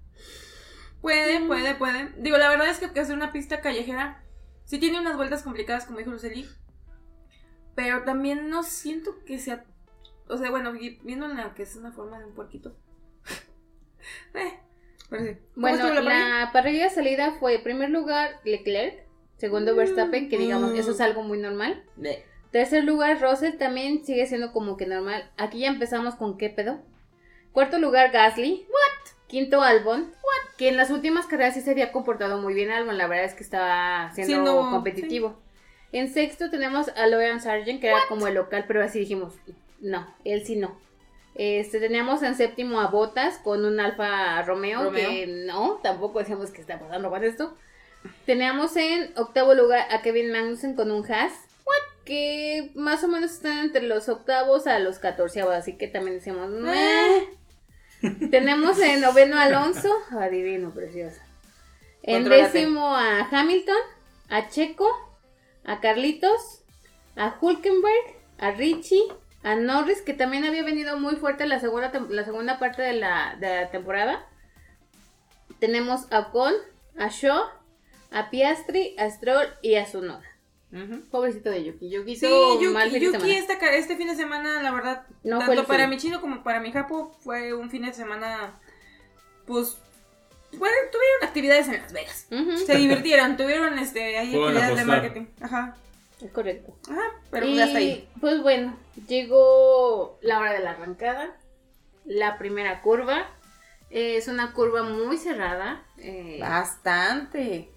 [1.01, 2.11] Puede, puede, puede.
[2.17, 4.23] Digo, la verdad es que hacer una pista callejera
[4.65, 6.45] sí tiene unas vueltas complicadas, como dijo Luceli.
[7.75, 9.63] Pero también no siento que sea.
[10.27, 12.75] O sea, bueno, vi- viendo la que es una forma de un puerquito.
[14.33, 14.59] eh,
[15.09, 15.31] pero sí.
[15.53, 16.85] ¿Cómo Bueno, la, la parrilla?
[16.85, 19.05] de salida fue primer lugar Leclerc,
[19.37, 20.77] segundo Verstappen, que digamos, Mm.
[20.77, 21.83] eso es algo muy normal.
[21.95, 22.25] De-
[22.57, 25.29] Tercer lugar Russell también sigue siendo como que normal.
[25.37, 26.79] Aquí ya empezamos con qué pedo.
[27.51, 28.65] Cuarto lugar Gasly.
[28.67, 29.11] What?
[29.27, 30.05] Quinto Albon.
[30.05, 30.55] What?
[30.57, 32.97] Que en las últimas carreras sí se había comportado muy bien Albon.
[32.97, 35.37] La verdad es que estaba siendo, competitivo.
[35.91, 39.35] En sexto tenemos a Logan Sargent, que era como el local, pero así dijimos,
[39.79, 40.79] no, él sí no.
[41.35, 45.09] Este, teníamos en séptimo a Botas con un Alfa Romeo, Romeo.
[45.11, 47.55] que no, tampoco decíamos que está pasando con esto.
[48.25, 51.46] Teníamos en octavo lugar a Kevin Magnussen con un Haas,
[52.05, 56.49] que más o menos están entre los octavos a los catorceavos, así que también decíamos,
[56.49, 57.27] "Meh".
[58.31, 61.19] Tenemos en noveno a Alonso, adivino, precioso.
[62.03, 63.75] En décimo a Hamilton,
[64.29, 64.89] a Checo,
[65.65, 66.63] a Carlitos,
[67.17, 69.03] a Hulkenberg, a Richie,
[69.43, 73.35] a Norris, que también había venido muy fuerte la segunda, la segunda parte de la,
[73.39, 74.25] de la temporada.
[75.59, 76.53] Tenemos a Ocon,
[76.97, 77.43] a Shaw,
[78.11, 79.85] a Piastri, a Stroll y a
[81.09, 81.89] Pobrecito de Yuki.
[81.89, 83.75] Yuki Sí, hizo mal Yuki, de Yuki semana.
[83.75, 85.89] este fin de semana, la verdad, No tanto para fin.
[85.91, 88.59] mi chino como para mi japo, fue un fin de semana,
[89.45, 89.77] pues,
[90.57, 92.27] bueno, tuvieron actividades en Las Vegas.
[92.65, 95.25] Se divirtieron, tuvieron este, ahí actividades de marketing.
[95.41, 95.75] Ajá,
[96.21, 96.75] es correcto.
[96.89, 97.01] ajá,
[97.31, 98.09] pero y, pues hasta ahí.
[98.19, 98.77] Pues bueno,
[99.07, 101.35] llegó la hora de la arrancada,
[102.05, 103.29] la primera curva.
[103.89, 105.81] Eh, es una curva muy cerrada.
[105.97, 107.71] eh, Bastante.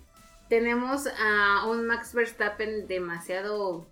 [0.51, 3.87] Tenemos a un Max Verstappen demasiado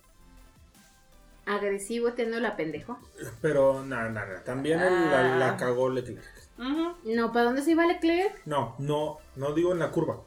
[1.47, 2.99] agresivo, teniendo la pendejo.
[3.40, 4.44] Pero nada, nada.
[4.44, 6.23] También el- la, la cagó Leclerc.
[6.59, 6.94] Ujú.
[7.05, 8.42] No, ¿para dónde se iba Leclerc?
[8.44, 10.21] No, no, no digo en la curva.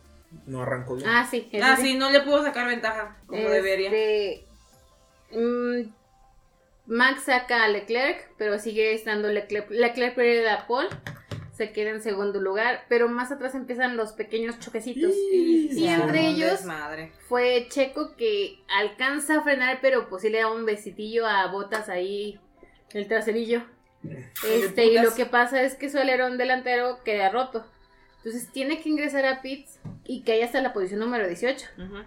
[0.48, 1.08] No arrancó bien.
[1.10, 1.52] Ah, sí.
[1.62, 4.42] Ah, sí, no le pudo sacar ventaja como Este, debería.
[5.32, 5.92] mm,
[6.88, 9.70] Max saca a Leclerc, pero sigue estando Leclerc.
[9.70, 10.90] Leclerc pierde la pole,
[11.66, 15.12] se queda en segundo lugar, pero más atrás empiezan los pequeños choquecitos.
[15.32, 17.12] Y- Y entre ellos desmadre.
[17.30, 21.88] fue Checo que alcanza a frenar, pero pues sí le da un besitillo a Botas
[21.90, 22.40] ahí,
[22.94, 23.64] el traserillo.
[24.48, 27.64] Este, y lo que pasa es que su alerón delantero queda roto.
[28.18, 31.68] Entonces tiene que ingresar a pits y cae hasta la posición número 18.
[31.78, 31.98] Ujú.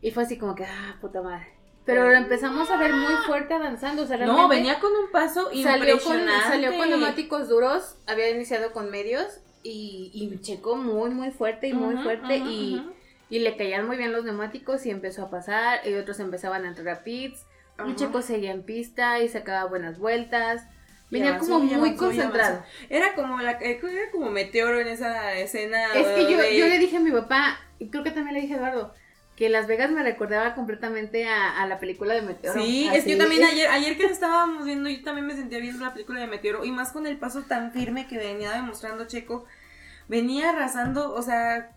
[0.00, 1.48] Y fue así como que, ah, puta madre.
[1.84, 4.02] Pero lo empezamos a ver muy fuerte avanzando.
[4.02, 8.72] O sea, No, venía con un paso salió con, salió con neumáticos duros, había iniciado
[8.72, 9.26] con medios
[9.64, 12.38] y, y checó muy, muy fuerte y muy Ujú, fuerte.
[12.38, 12.92] ujú, y, ujú.
[13.30, 15.80] y le caían muy bien los neumáticos y empezó a pasar.
[15.86, 17.44] Y otros empezaban a entrar a pits.
[17.88, 17.96] Y.
[17.96, 20.62] Checo seguía en pista y sacaba buenas vueltas.
[21.10, 22.62] Venía avanzó, como muy avanzó, concentrado.
[22.88, 25.92] Era como la, eh, era como meteoro en esa escena.
[25.94, 28.40] Es que yo, de- yo le dije a mi papá, y creo que también le
[28.42, 28.94] dije a Eduardo,
[29.42, 32.62] que Las Vegas me recordaba completamente a, a la película de Meteoro.
[32.62, 32.96] Sí, Así.
[32.96, 35.92] es que yo también ayer, ayer que estábamos viendo, yo también me sentía viendo la
[35.92, 39.44] película de Meteoro, y más con el paso tan firme que venía demostrando Checo,
[40.06, 41.72] venía arrasando, o sea,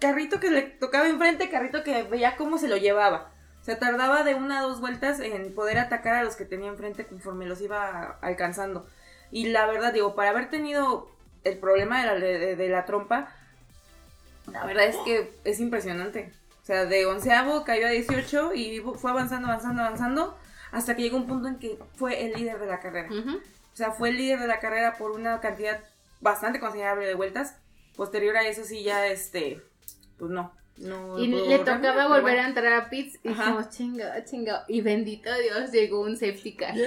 [0.00, 3.30] carrito que le tocaba enfrente, carrito que veía cómo se lo llevaba.
[3.62, 6.68] O sea, tardaba de una a dos vueltas en poder atacar a los que tenía
[6.68, 8.88] enfrente conforme los iba alcanzando.
[9.30, 11.08] Y la verdad, digo, para haber tenido
[11.44, 13.32] el problema de la, de, de la trompa,
[14.52, 16.32] la verdad es que es impresionante.
[16.68, 20.38] O sea, de onceavo cayó a 18 y fue avanzando, avanzando, avanzando,
[20.70, 23.08] hasta que llegó un punto en que fue el líder de la carrera.
[23.10, 25.80] O sea, fue el líder de la carrera por una cantidad
[26.20, 27.56] bastante considerable de vueltas.
[27.96, 29.62] Posterior a eso sí ya, este,
[30.18, 30.52] pues no.
[30.78, 32.42] No Y le tocaba volver bueno.
[32.42, 33.42] a entrar a pits y Ajá.
[33.44, 34.64] dijimos, chinga, chinga.
[34.68, 36.74] Y bendito Dios, llegó un safety car.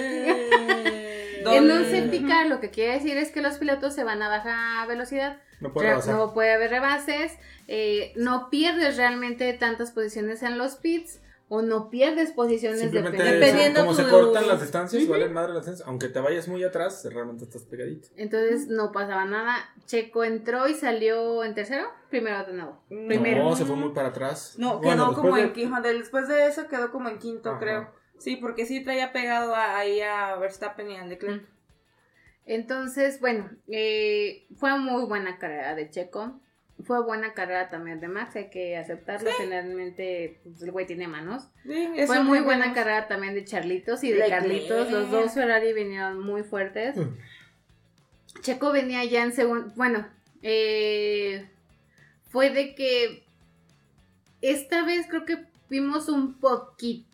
[1.44, 4.28] En un safety car lo que quiere decir es que los pilotos se van a
[4.28, 5.38] baja velocidad.
[5.60, 7.32] No puede no puede haber rebases,
[7.68, 11.20] eh, no pierdes realmente tantas posiciones en los pits
[11.54, 13.46] o no pierdes posiciones Simplemente dependiendo.
[13.46, 15.12] Dependiendo como se cortan las distancias, Ujú.
[15.12, 15.86] valen madre las distancias.
[15.86, 18.08] Aunque te vayas muy atrás, realmente estás pegadito.
[18.16, 19.56] Entonces no pasaba nada.
[19.84, 22.80] Checo entró y salió en tercero, primero de nuevo.
[22.88, 23.44] Primero.
[23.44, 24.54] No, se fue muy para atrás.
[24.56, 25.82] No, Bueno, quedó como después en de- quinto.
[25.82, 27.58] Después de eso quedó como en quinto, Ajá.
[27.58, 27.90] creo.
[28.18, 31.44] Sí, porque sí traía pegado a- ahí a Verstappen y a Leclerc.
[32.46, 36.40] Entonces, bueno, eh, fue muy buena carrera de Checo.
[36.84, 39.30] Fue buena carrera también de Max, hay que aceptarlo.
[39.38, 41.44] Finalmente, pues, el güey tiene manos.
[41.64, 44.42] Sí, Fue muy buena carrera también de Charlitos y de Leclerc.
[44.42, 44.90] Carlitos.
[44.90, 46.96] Los dos Ferrari vinieron muy fuertes.
[46.96, 47.16] Mm.
[48.40, 49.72] Checo venía ya en segundo.
[49.76, 50.06] Bueno,
[50.42, 51.48] eh,
[52.28, 53.24] fue de que
[54.40, 57.12] esta vez creo que vimos un poquitito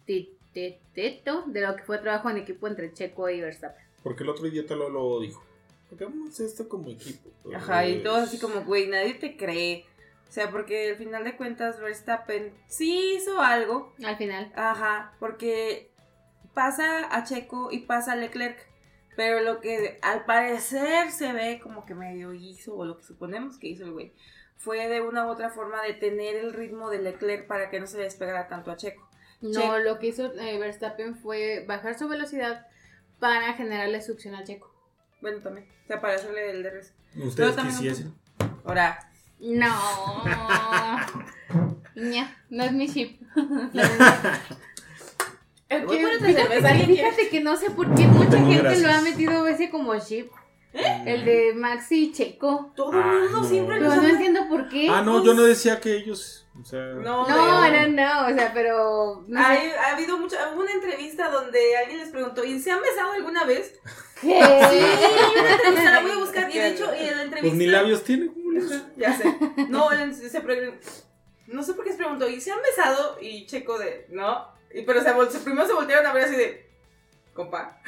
[0.54, 3.85] de lo que fue trabajo en equipo entre Checo y Verstappen.
[4.02, 5.44] Porque el otro idiota lo, lo dijo.
[5.92, 7.31] Hagamos esto como equipo.
[7.55, 9.87] Ajá, y todos así como, güey, nadie te cree.
[10.29, 13.94] O sea, porque al final de cuentas Verstappen sí hizo algo.
[14.05, 14.53] Al final.
[14.55, 15.90] Ajá, porque
[16.55, 18.59] pasa a Checo y pasa a Leclerc.
[19.16, 23.59] Pero lo que al parecer se ve como que medio hizo, o lo que suponemos
[23.59, 24.12] que hizo el güey,
[24.57, 27.98] fue de una u otra forma detener el ritmo de Leclerc para que no se
[27.98, 29.09] despegara tanto a Checo.
[29.40, 32.66] No, Che- lo que hizo eh, Verstappen fue bajar su velocidad
[33.18, 34.72] para generarle succión al Checo.
[35.20, 35.66] Bueno, también.
[35.85, 36.92] O sea, para hacerle el DRS.
[37.16, 38.14] Ustedes Pero quisiesen.
[38.64, 38.98] Ahora,
[39.40, 39.74] No.
[41.96, 42.87] Ña, no es mi
[45.96, 48.83] por otra fíjate, cerveza, que- ¿alguien fíjate que no sé por qué mucha gente gracias.
[48.83, 50.28] lo ha metido ese como ship.
[50.72, 52.72] El de Maxi y Checo.
[52.76, 53.44] todo Ah, el mundo no.
[53.48, 54.88] siempre Pero los no entiendo por qué.
[54.90, 56.46] Ah, no, yo no decía que ellos.
[56.61, 59.25] O sea, No, No, no, no, o sea, pero.
[59.29, 59.73] No sé.
[59.79, 63.44] Ha habido mucha, hubo una entrevista donde alguien les preguntó, ¿y se han besado alguna
[63.44, 63.75] vez?
[64.21, 64.40] ¿Qué?
[64.71, 66.51] Sí, una entrevista, la voy a buscar.
[66.51, 67.40] Y de hecho, y en la entrevista.
[67.40, 68.27] pues ni labios tiene.
[68.27, 68.38] ¿cómo?
[68.97, 69.38] Ya sé.
[69.68, 70.81] No, él se pre-
[71.47, 73.18] no sé por qué se preguntó, ¿y se han besado?
[73.21, 74.49] Y Checo de, no.
[74.75, 76.68] Y, pero se, vol- primero se voltearon a ver así de,
[77.33, 77.81] compa.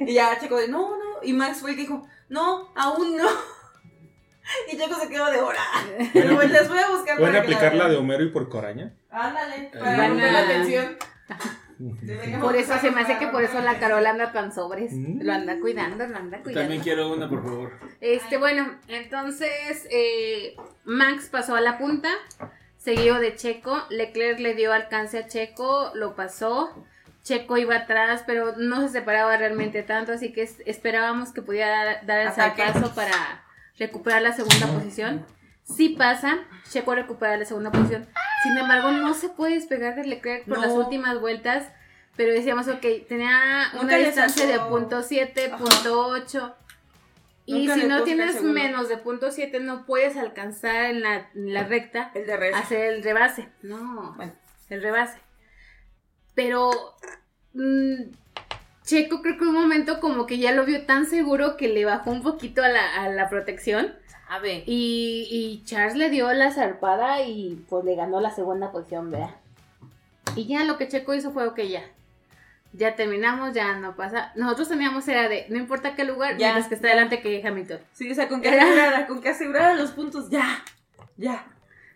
[0.00, 1.22] y ya Checo de, no, no.
[1.22, 3.28] Y Max fue y dijo, no, aún no.
[4.72, 5.60] y Checo se quedó de hora.
[6.12, 7.96] Pero pues les voy a buscar ¿Pueden aplicar la de.
[7.96, 8.92] Homero y por Coraña?
[9.10, 10.96] Ándale, Van para romper la tensión.
[12.40, 14.92] Por eso se me hace que por eso la Carola anda tan sobres.
[14.94, 15.20] Mm.
[15.20, 16.60] Lo anda cuidando, lo anda cuidando.
[16.62, 17.72] También quiero una, por favor.
[18.00, 22.08] Este, bueno, entonces eh, Max pasó a la punta,
[22.78, 23.76] seguido de Checo.
[23.90, 26.70] Leclerc le dio alcance a Checo, lo pasó.
[27.22, 32.00] Checo iba atrás, pero no se separaba realmente tanto, así que es- esperábamos que pudiera
[32.04, 32.62] dar el Ataque.
[32.62, 33.44] salpazo para
[33.78, 35.26] recuperar la segunda posición.
[35.64, 36.38] Sí pasa,
[36.70, 38.06] Checo recupera la segunda posición.
[38.42, 40.62] Sin embargo, no se puede despegar de Leclerc por No.
[40.64, 41.68] las últimas vueltas.
[42.16, 45.56] Pero decíamos, ok, tenía Nunca una distancia de punto .7, Ajá.
[45.58, 46.54] punto .8.
[47.44, 51.52] Y Nunca si no tienes menos de punto .7, no puedes alcanzar en la, en
[51.52, 53.48] la recta El de hacer el rebase.
[53.62, 54.32] No, Bueno.
[54.70, 55.18] el rebase.
[56.34, 56.70] Pero
[57.54, 58.02] mm,
[58.86, 62.10] Checo creo que un momento como que ya lo vio tan seguro que le bajó
[62.10, 63.94] un poquito a la, a la protección.
[64.28, 64.62] A ver.
[64.66, 69.34] Y, y Charles le dio la zarpada y pues le ganó la segunda posición, ¿verdad?
[70.36, 71.82] Y ya lo que Checo hizo fue, ok, ya.
[72.72, 74.32] Ya terminamos, ya no pasa.
[74.36, 76.92] Nosotros teníamos era de, no importa qué lugar, Ya, mientras que está ya.
[76.94, 77.80] adelante que Hamilton.
[77.92, 80.62] Sí, o sea, con que asegurara, con que asegurara los puntos, ya.
[81.16, 81.46] Ya.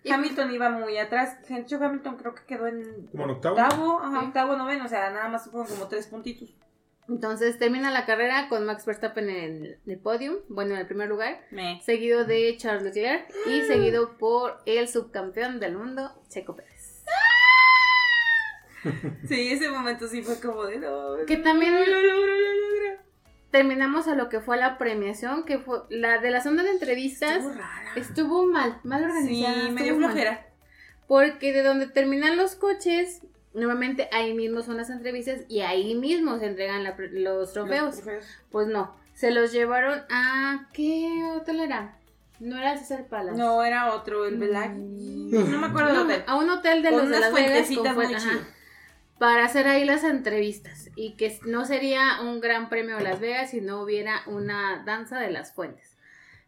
[0.02, 1.36] Y- Hamilton iba muy atrás.
[1.50, 3.56] Hecho, Hamilton creo que quedó en ¿Como en octavo?
[3.56, 4.26] octavo, ajá, Sí.
[4.26, 6.48] octavo, noveno, o sea, nada más fueron como tres puntitos.
[7.10, 11.44] Entonces termina la carrera con Max Verstappen en el, podium, bueno, en el primer lugar,
[11.50, 11.80] Me.
[11.82, 17.02] seguido de Charles Leclerc y seguido por el subcampeón del mundo, Checo Pérez.
[19.28, 21.16] Sí, ese momento sí fue como de no.
[21.26, 23.02] Que también lo logró, lo logró.
[23.50, 27.36] terminamos a lo que fue la premiación, que fue la de la zona de entrevistas.
[27.38, 27.92] Estuvo rara.
[27.96, 29.68] Estuvo mal, mal Sí, organizada.
[29.70, 30.10] me dio estuvo mal.
[30.12, 30.46] flojera.
[31.08, 33.20] Porque de donde terminan los coches,
[33.54, 37.86] normalmente ahí mismo son las entrevistas y ahí mismo se entregan la- los trofeos.
[37.86, 38.24] Los trofeos.
[38.50, 40.68] Pues no, se los llevaron a...
[40.72, 41.96] ¿Qué hotel era?
[42.38, 43.36] No era César Palace.
[43.36, 44.70] No, era otro, el Black.
[44.72, 45.50] Mm.
[45.50, 46.24] No me acuerdo del No, hotel.
[46.26, 48.40] a un hotel de los de unas Las fuentecitas muy chido.
[49.18, 53.50] para hacer ahí las entrevistas y que no sería un gran premio de Las Vegas
[53.50, 55.89] si no hubiera una danza de las fuentes.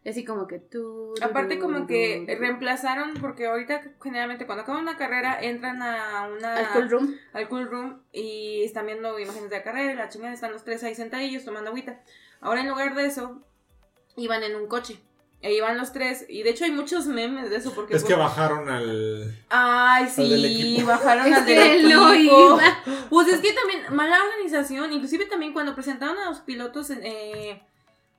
[0.05, 1.13] Y Así como que tú...
[1.21, 6.57] Aparte como que reemplazaron, porque ahorita generalmente cuando acaba una carrera entran a una...
[6.57, 7.15] Al cool room.
[7.31, 10.65] al cool room y están viendo imágenes de la carrera y la chingada están los
[10.65, 12.01] tres ahí sentadillos tomando agüita.
[12.41, 13.41] Ahora en lugar de eso,
[14.17, 14.99] iban en un coche.
[15.41, 17.97] E iban los tres, y de hecho hay muchos memes de eso porque...
[17.97, 19.37] Es que pues, bajaron al.
[19.49, 22.13] Ay, sí, bajaron Es al del equipo.
[22.13, 22.61] iba.
[23.09, 27.61] Pues es que también, mala organización, inclusive también cuando presentaron a los pilotos en, eh,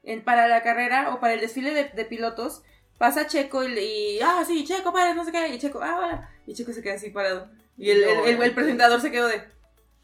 [0.04, 2.62] en- para la carrera o para el desfile de, de pilotos,
[2.98, 6.30] pasa Checo y, y, ah, sí, Checo, para, no sé qué, y Checo, ah, hola,
[6.46, 7.48] y Checo se queda así parado.
[7.76, 9.42] Y el, el, el- el presentador se quedó de,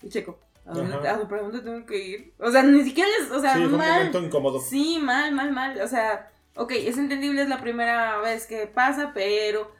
[0.02, 2.32] y Checo, ¿a dónde, a dónde- tengo que ir?
[2.38, 3.92] O sea, ni siquiera les, o sea, sí, un mal.
[3.98, 4.60] momento incómodo.
[4.60, 5.80] Sí, mal, mal, mal.
[5.80, 9.70] O sea, ok, es entendible, es la primera vez que pasa, pero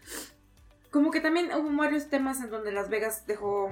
[0.91, 3.71] como que también hubo varios temas en donde Las Vegas dejó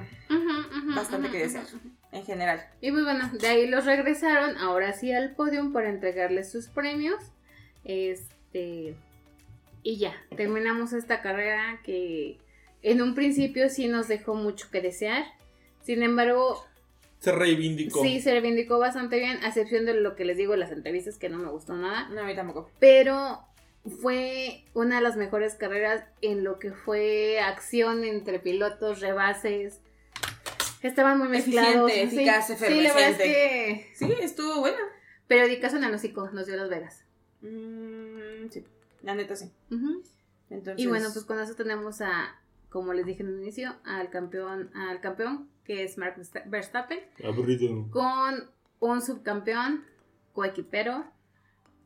[0.95, 1.65] bastante que desear,
[2.13, 2.65] en general.
[2.81, 7.23] Y pues bueno, de ahí los regresaron, ahora sí al podium para entregarles sus premios.
[7.85, 8.95] Este.
[9.83, 12.39] Y ya, terminamos esta carrera que
[12.83, 15.25] en un principio sí nos dejó mucho que desear.
[15.83, 16.65] Sin embargo,
[17.21, 18.03] Se reivindicó.
[18.03, 21.29] sí se reivindicó bastante bien, a excepción de lo que les digo, las entrevistas que
[21.29, 22.09] no me gustó nada.
[22.11, 22.71] No, a mí tampoco.
[22.79, 23.41] Pero
[24.01, 29.81] fue una de las mejores carreras en lo que fue acción entre pilotos, rebases.
[30.83, 31.91] Estaban muy mezclados.
[31.91, 33.25] Eficiente, Sí, eficaz, Sí, la verdad es efervescente.
[33.25, 34.79] que Sí, estuvo buena.
[35.27, 37.05] Periodicazo en el hocico nos dio Las Vegas.
[37.41, 38.65] Mm, sí,
[39.03, 39.51] la neta sí.
[40.51, 44.09] Entonces, Y bueno, pues con eso tenemos a, como les dije en un inicio, al
[44.11, 47.87] campeón, al campeón, que es Mark Versta- Verstappen, Aburrido.
[47.91, 49.85] con un subcampeón,
[50.33, 51.05] coequipero,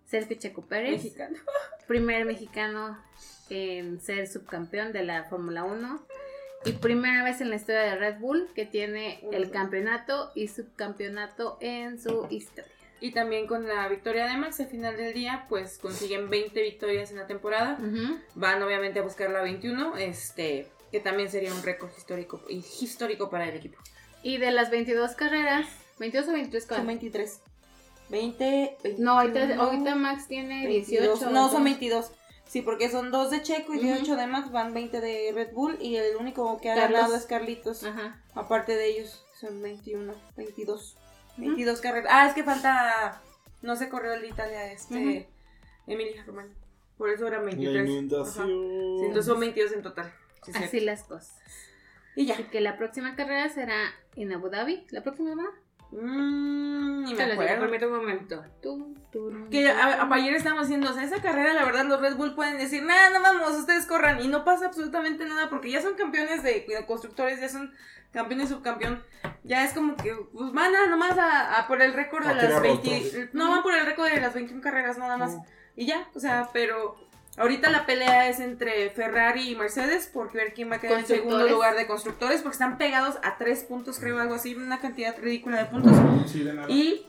[0.06, 1.38] Sergio Checo Pérez, mexicano.
[1.86, 2.98] primer mexicano
[3.50, 6.06] en ser subcampeón de la Fórmula 1
[6.64, 11.58] y primera vez en la historia de Red Bull que tiene el campeonato y subcampeonato
[11.60, 12.70] en su historia.
[13.00, 17.10] Y también con la victoria de Max al final del día, pues consiguen 20 victorias
[17.10, 17.76] en la temporada.
[18.36, 23.48] Van obviamente a buscar la 21, este, que también sería un récord histórico, histórico para
[23.48, 23.76] el equipo.
[24.22, 25.66] Y de las 22 carreras,
[25.98, 26.86] 22 o 23 Son carreras.
[26.86, 27.40] 23.
[28.12, 31.00] 20, No, ahorita, 21, ahorita Max tiene 22.
[31.00, 31.10] 18.
[31.10, 32.12] No, son entonces- 22.
[32.46, 33.86] Sí, porque son 2 de Checo y Ujú.
[33.86, 36.98] 18 de Max, van 20 de Red Bull y el único que ha Carlos.
[37.00, 37.82] ganado es Carlitos.
[37.82, 38.22] Ajá.
[38.34, 40.96] Aparte de ellos, son 21, 22.
[41.38, 42.12] 22 carreras.
[42.14, 43.22] Ah, es que falta.
[43.62, 44.94] No se corrió el de Italia, este.
[44.94, 45.26] Ujú.
[45.86, 46.54] Emilia Romagna.
[46.98, 47.82] Por eso eran La 23.
[47.82, 47.90] Ajá.
[47.90, 48.46] inundación.
[48.48, 50.12] Sí, entonces son 22 en total.
[50.44, 50.86] Sí, Así cierto.
[50.86, 51.38] las cosas.
[52.16, 52.34] Y ya.
[52.34, 53.78] Así que la próxima carrera será
[54.16, 54.84] en Abu Dhabi.
[54.90, 55.48] ¿La próxima semana?
[55.92, 57.60] Mm, ni me acuerdo.
[57.60, 58.42] permíteme un momento.
[58.62, 58.94] Tum,
[59.50, 60.12] Que a- tum.
[60.12, 62.82] a- ayer estábamos diciendo, o sea, esa carrera, la verdad, los Red Bull pueden decir,
[62.82, 64.20] nada, no vamos, ustedes corran.
[64.20, 67.72] Y no pasa absolutamente nada porque ya son campeones de, de constructores, ya son
[68.12, 69.02] campeón y subcampeón.
[69.44, 72.46] Ya es como que, pues van a nomás a, a por el récord de las
[72.46, 73.00] tirar 20.
[73.00, 73.28] rostros.
[73.34, 75.36] No, van por el récord de las 21 carreras nada más.
[75.76, 76.96] Y ya, o sea, pero
[77.36, 81.06] ahorita la pelea es entre Ferrari y Mercedes por ver quién va a quedar en
[81.06, 85.16] segundo lugar de constructores porque están pegados a tres puntos, creo, algo así, una cantidad
[85.18, 85.92] ridícula de puntos.
[86.30, 86.68] Sí, de nada.
[86.70, 87.06] Y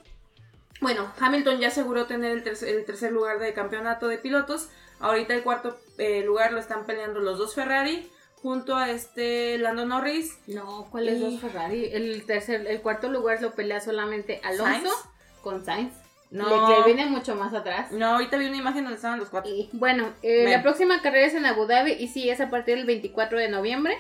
[0.81, 4.69] bueno, Hamilton ya aseguró tener el tercer, el tercer lugar de campeonato de pilotos.
[4.99, 8.09] Ahorita el cuarto eh, lugar lo están peleando los dos Ferrari
[8.41, 10.37] junto a este Lando Norris.
[10.47, 11.85] No, ¿cuál es Y- dos Ferrari?
[11.93, 14.93] El tercer, el cuarto lugar lo pelea solamente Alonso ¿Sainz?
[15.41, 15.93] con Sainz.
[16.33, 16.49] No.
[16.49, 17.91] Leclerc viene mucho más atrás.
[17.91, 19.51] No, ahorita vi una imagen donde estaban los cuatro.
[19.51, 22.75] Y bueno, eh, la próxima carrera es en Abu Dhabi y sí, es a partir
[22.75, 23.99] del 24 de noviembre.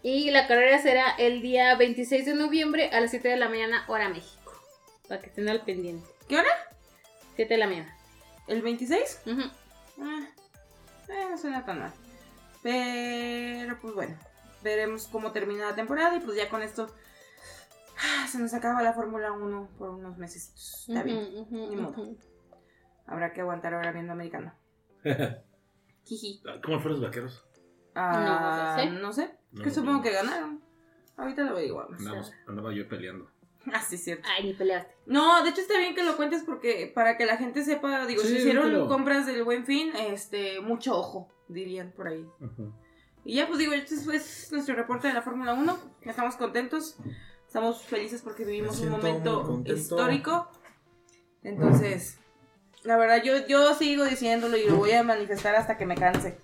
[0.00, 3.84] Y la carrera será el día 26 de noviembre a las 7 de la mañana,
[3.88, 4.52] hora México.
[5.08, 6.08] Para que estén al pendiente.
[6.28, 6.48] ¿Qué hora?
[7.34, 7.96] 7 de la mañana.
[8.46, 9.22] ¿El 26?
[9.26, 9.42] Ujú.
[10.00, 10.28] Ah,
[11.08, 11.92] eh, no suena tan mal.
[12.62, 14.16] Pero pues bueno,
[14.62, 16.94] veremos cómo termina la temporada y pues ya con esto
[18.02, 20.52] ah, se nos acaba la Fórmula 1 por unos meses.
[20.88, 21.18] Está bien.
[21.18, 21.90] Ujú, ujú, Ni modo.
[22.02, 22.18] ujú.
[23.06, 24.54] Habrá que aguantar ahora viendo americano.
[26.04, 26.42] Jiji.
[26.64, 27.44] ¿Cómo fueron los vaqueros?
[27.94, 28.90] Ah, No sé.
[28.90, 29.38] no sé.
[29.52, 30.02] No, que supongo no.
[30.02, 30.62] que ganaron.
[31.16, 31.98] Ahorita lo averiguamos.
[32.00, 33.30] Andamos- andaba yo peleando.
[33.74, 34.26] Ah, sí, es cierto.
[34.34, 34.94] Ay, ni peleaste.
[35.04, 38.22] No, de hecho está bien que lo cuentes porque para que la gente sepa, digo,
[38.22, 42.26] Sí, si hicieron pero- compras del buen fin, este, mucho ojo, dirían por ahí.
[43.22, 45.78] Y ya, pues digo, este fue nuestro reporte de la Fórmula 1.
[46.00, 46.96] Estamos contentos.
[47.50, 50.48] Estamos felices porque vivimos un momento histórico.
[51.42, 52.16] Entonces,
[52.84, 56.38] la verdad, yo, yo sigo diciéndolo y lo voy a manifestar hasta que me canse.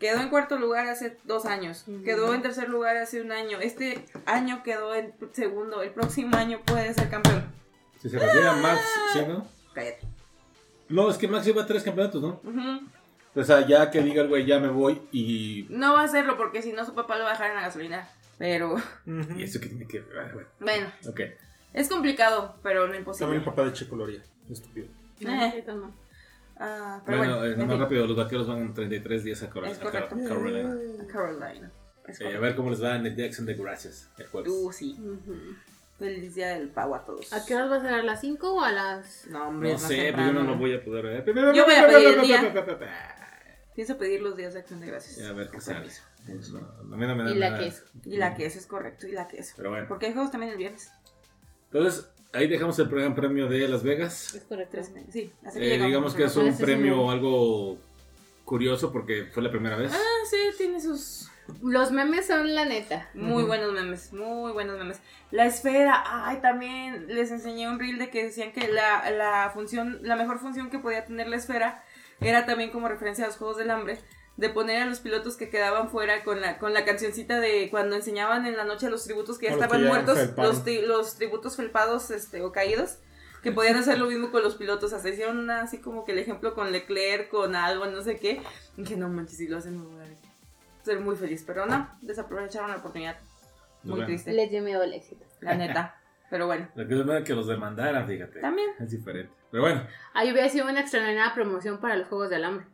[0.00, 1.84] Quedó en cuarto lugar hace dos años.
[2.04, 3.60] Quedó en tercer lugar hace un año.
[3.60, 5.82] Este año quedó en segundo.
[5.82, 7.44] El próximo año puede ser campeón.
[8.00, 8.80] Si se refiere a Max,
[9.12, 9.46] ¿sí, no?
[9.72, 10.00] Cállate.
[10.88, 12.40] No, es que Max lleva tres campeonatos, ¿no?
[12.42, 12.88] Ujú.
[13.36, 15.68] O sea, ya que diga el güey, ya me voy y...
[15.70, 17.62] No va a hacerlo porque si no su papá lo va a dejar en la
[17.62, 18.10] gasolina.
[18.40, 18.74] Pero.
[19.36, 20.18] ¿Y eso qué tiene que ver?
[20.18, 21.20] Ah, bueno, bueno, ok.
[21.74, 23.36] es complicado, pero no También imposible.
[23.36, 24.22] el papá de Checo lo haría.
[24.50, 24.86] Estúpido.
[25.20, 25.64] No, Eh.
[25.68, 25.94] no.
[26.58, 27.78] Ah, pero Bueno, bueno, eh, más fin.
[27.80, 30.08] rápido, los vaqueros van en 33 días a, Cor- Es a Car-.
[30.08, 30.74] Carolina.
[31.12, 31.70] Carolina.
[32.08, 34.50] Es Eh, a ver cómo les va en el Jackson de Gracias el jueves.
[34.50, 34.96] Uh, sí.
[34.98, 35.34] Ujú.
[35.98, 37.30] Feliz día del pavo a todos.
[37.34, 37.92] ¿A qué horas va a ser?
[37.92, 39.26] ¿A las 5 o a las.?
[39.28, 41.24] No, hombre, no sé, pero yo no lo voy a poder ver.
[41.54, 42.54] Yo voy a pedir el día.
[43.74, 45.28] Pienso pedir los días de acción de gracias.
[45.28, 45.88] A ver qué sale.
[46.26, 46.58] Permiso.
[46.60, 47.62] No, a mí no me da Y la nada.
[47.64, 47.82] queso.
[48.04, 49.54] Y la queso es correcto, y la queso.
[49.56, 49.86] Pero bueno.
[49.88, 50.90] Porque hay juegos también el viernes.
[51.72, 54.34] Entonces, ahí dejamos el gran premio de Las Vegas.
[54.34, 54.78] Es correcto.
[55.10, 57.78] Sí, así Eh, llegamos, digamos que es un premio algo
[58.44, 59.92] curioso porque fue la primera vez.
[59.94, 61.28] Ah, sí, tiene sus
[61.62, 63.08] Los memes son la neta.
[63.14, 63.46] muy Ujú.
[63.46, 65.00] buenos memes, muy buenos memes.
[65.30, 69.98] La esfera, ay, también les enseñé un reel de que decían que la, la función,
[70.02, 71.84] la mejor función que podía tener la esfera
[72.20, 73.98] era también como referencia a los Juegos del Hambre,
[74.36, 77.96] de poner a los pilotos que quedaban fuera con la, con la cancioncita de cuando
[77.96, 80.64] enseñaban en la noche a los tributos que ya los que estaban ya muertos, los,
[80.64, 82.98] tri- los tributos felpados este, o caídos.
[83.42, 84.92] Que podían hacer lo mismo con los pilotos.
[84.92, 88.42] Hasta hicieron una, así como que el ejemplo con Leclerc, con algo, no sé qué.
[88.76, 91.42] Y que no manches, si lo hacen, me voy a ser muy feliz.
[91.46, 93.18] Pero no, desaprovecharon la oportunidad.
[93.82, 94.06] Muy Bueno.
[94.08, 95.24] triste, Les dio miedo el éxito.
[95.40, 95.99] la neta.
[96.30, 98.40] Pero bueno, Lo que es que los demandaran, fíjate.
[98.40, 98.70] también.
[98.78, 99.32] Es diferente.
[99.50, 99.82] Pero bueno,
[100.14, 102.66] Ahí hubiera sido una extraordinaria promoción para los Juegos del Hambre.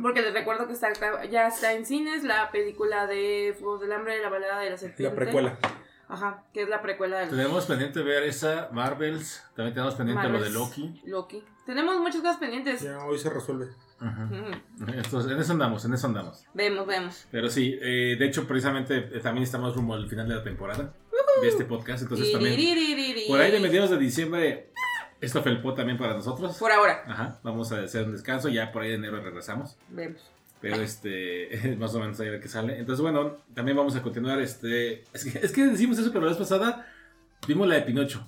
[0.00, 0.90] Porque les recuerdo que está,
[1.30, 5.14] ya está en cines la película de Fuegos del Hambre, la balada de la serpiente.
[5.14, 5.58] La precuela.
[6.08, 9.42] Ajá, que es la precuela de tenemos pendiente ver esa, Marvels.
[9.54, 10.54] También tenemos pendiente lo de Marvels.
[10.54, 11.02] Loki.
[11.06, 11.44] Loki.
[11.66, 12.80] Tenemos muchas cosas pendientes.
[12.82, 13.66] Ya hoy se resuelve.
[14.00, 14.90] Ujú.
[14.92, 16.44] Entonces, en eso andamos, en eso andamos.
[16.54, 17.26] Vemos, vemos.
[17.30, 20.92] Pero sí, eh, de hecho, precisamente eh, también estamos rumbo al final de la temporada
[21.40, 22.02] de este podcast.
[22.02, 22.54] Entonces, también
[23.28, 24.68] por ahí de mediados de diciembre,
[25.20, 26.56] esto felpó también para nosotros.
[26.58, 27.02] Por ahora.
[27.06, 28.48] Ajá, vamos a hacer un descanso.
[28.48, 29.76] Ya por ahí de enero regresamos.
[29.88, 30.20] Vemos.
[30.60, 32.78] Pero este, más o menos ahí a ver qué sale.
[32.78, 34.40] Entonces, bueno, también vamos a continuar.
[34.40, 36.86] Este, es que, es que decimos eso, pero la vez pasada
[37.48, 38.26] vimos la de Pinocho.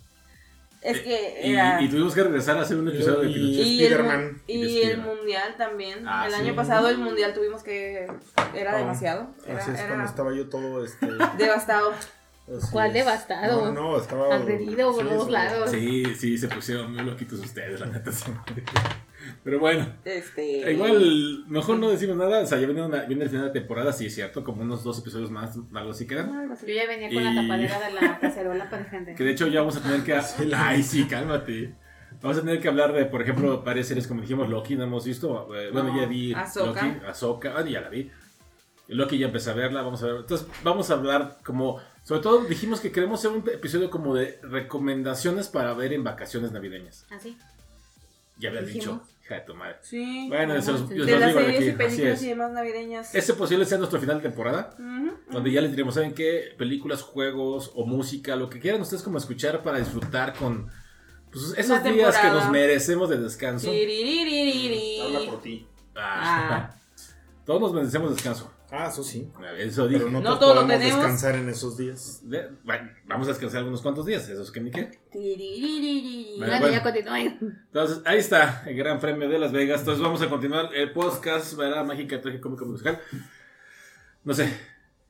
[0.83, 1.81] Es que Y, era...
[1.81, 3.63] y tuvimos que regresar a hacer un episodio de Y- Pinocho.
[3.63, 4.33] Y el, Spider-Man.
[4.33, 6.05] mu- Y y el mundial también.
[6.07, 6.41] Ah, el sí.
[6.41, 8.07] año pasado el mundial tuvimos que...
[8.55, 9.29] Era Oh, demasiado.
[9.47, 11.07] Era, Así es era cuando estaba yo todo este.
[11.39, 11.95] devastado.
[12.49, 12.95] Así ¿Cuál es.
[12.95, 13.73] devastado?
[13.73, 14.35] No, no, estaba.
[14.35, 15.31] Agredido por todos sí.
[15.33, 15.71] lados.
[15.71, 18.11] Sí, sí, se pusieron muy loquitos ustedes, la neta.
[19.43, 20.71] Pero bueno, Este...
[20.73, 22.41] igual, mejor no decimos nada.
[22.43, 24.85] O sea, ya viene, una- viene el final de temporada, sí es cierto, como unos
[24.85, 26.51] dos episodios más, algo así quedan.
[26.67, 29.15] Yo ya venía con la Y- tapadera de la cacerola para defender.
[29.15, 30.15] Que de hecho ya vamos a tener que...
[30.55, 31.75] Ay, sí, cálmate.
[32.21, 35.05] Vamos a tener que hablar de, por ejemplo, varias series como dijimos, Loki, no hemos
[35.07, 35.55] visto.
[35.57, 36.83] Eh, bueno, No, ya vi Ahsoka.
[36.87, 38.11] Loki, Ahsoka, ah, ya la vi.
[38.89, 40.17] Loki ya empecé a verla, vamos a ver.
[40.17, 41.81] Entonces, vamos a hablar como.
[42.05, 46.53] Sobre todo dijimos que queremos hacer un episodio como de recomendaciones para ver en vacaciones
[46.53, 47.07] navideñas.
[47.11, 47.37] Así.
[48.37, 49.01] Ya habías Dijimos.
[49.01, 49.77] dicho, hija de tu madre.
[49.81, 50.27] Sí.
[50.29, 53.15] Bueno, se los, De las series aquí, y películas y demás navideñas.
[53.15, 54.75] Ese posible sea nuestro final de temporada.
[54.79, 56.55] Ujú, Donde ya les diremos, ¿saben qué?
[56.59, 60.71] Películas, juegos o música, lo que quieran ustedes como escuchar para disfrutar con
[61.33, 63.71] pues, esos La días que nos merecemos de descanso.
[63.71, 65.01] Tiriririri.
[65.01, 65.67] Habla por ti.
[65.97, 66.75] Ah,
[67.47, 68.51] Todos nos merecemos descanso.
[68.77, 69.31] Ah, eso sí.
[69.59, 70.01] Eso dije.
[70.01, 70.97] Pero no, No todos podemos tenemos.
[70.99, 72.21] descansar en esos días.
[72.25, 74.91] De- bueno, vamos a descansar algunos cuantos días, esos que ni qué.
[75.13, 76.69] Bueno, Bueno, bueno.
[76.71, 77.39] ya continúen.
[77.67, 79.81] Entonces, ahí está, el Gran Premio de Las Vegas.
[79.81, 81.85] Entonces, vamos a continuar el podcast, ¿verdad?
[81.85, 83.01] Mágica, trágica, cómica, musical.
[84.25, 84.53] No sé,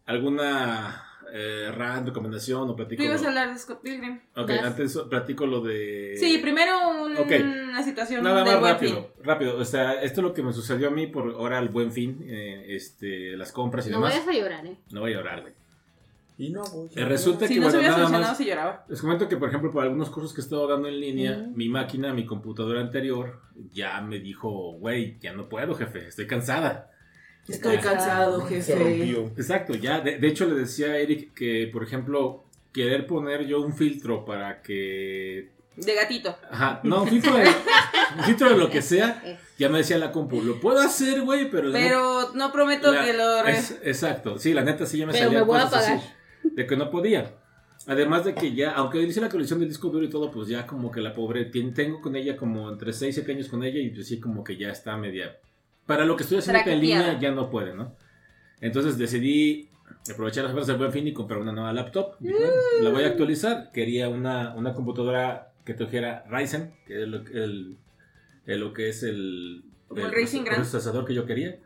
[0.07, 1.03] ¿alguna
[1.37, 3.03] eh, rant, recomendación o platico?
[3.03, 4.21] Tú ibas lo- a hablar de Scott Pilgrim.
[4.37, 4.63] Ok, Vas.
[4.63, 6.15] antes platico lo de...
[6.17, 7.33] Sí, primero un- Ok.
[7.71, 9.25] una situación Nada más rápido, fin.
[9.25, 9.57] rápido.
[9.59, 12.25] O sea, esto es lo que me sucedió a mí por ahora el buen fin,
[12.29, 14.13] eh, este, las compras y No demás.
[14.15, 14.77] vayas a llorar, ¿eh?
[14.93, 15.53] No voy a llorar, güey.
[16.37, 16.89] Y no, voy.
[16.97, 18.37] Eh, resulta Si que, no se bueno, hubiera nada más...
[18.37, 18.85] si lloraba.
[18.89, 21.57] Les comento que, por ejemplo, por algunos cursos que he estado dando en línea, Mm.
[21.57, 23.41] mi máquina, mi computadora anterior,
[23.73, 26.91] ya me dijo, güey, ya no puedo, jefe, estoy cansada.
[27.49, 28.75] Estoy cansado, Se jefe.
[28.75, 29.31] rompió.
[29.37, 30.01] Exacto, ya.
[30.01, 34.25] De, de hecho, le decía a Eric que, por ejemplo, querer poner yo un filtro
[34.25, 35.51] para que.
[35.77, 36.37] De gatito.
[36.51, 37.45] Ajá, no, un filtro de,
[38.19, 39.21] un filtro de lo que sea,
[39.59, 41.73] ya me decía la compu, lo puedo hacer, güey, pero.
[41.73, 43.43] Pero no prometo la- que lo...
[43.43, 45.83] re- es- exacto, sí, la neta sí ya me Pero salían me voy a cosas
[45.89, 46.55] así, pagar.
[46.55, 47.35] de que no podía.
[47.87, 50.67] Además de que ya, aunque hice la colección del disco duro y todo, pues ya
[50.67, 53.79] como que la pobre, tengo con ella como entre 6 y 7 años con ella
[53.81, 55.37] y pues sí como que ya está media...
[55.87, 57.95] Para lo que estoy haciendo en línea ya no puede, ¿no?
[58.61, 59.69] Entonces decidí
[60.11, 62.17] aprovechar las ofertas del buen fin y comprar una nueva laptop.
[62.21, 63.71] Dije, bueno, la voy a actualizar.
[63.73, 67.77] Quería una, una computadora que trajera Ryzen, que es lo, el,
[68.47, 69.65] el- lo que es el,
[69.97, 70.63] el Ryzen Grand.
[70.63, 71.59] procesador que yo quería.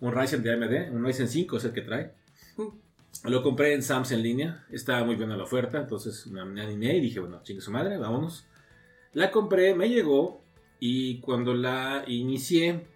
[0.00, 2.12] Un Ryzen de AMD, un Ryzen 5 es el que trae.
[2.56, 2.72] Uh.
[3.24, 7.00] Lo compré en Sams en línea, estaba muy buena la oferta, entonces me animé y
[7.00, 8.44] dije, bueno, chingue su madre, vámonos.
[9.12, 10.42] La compré, me llegó
[10.80, 12.86] y cuando la inicié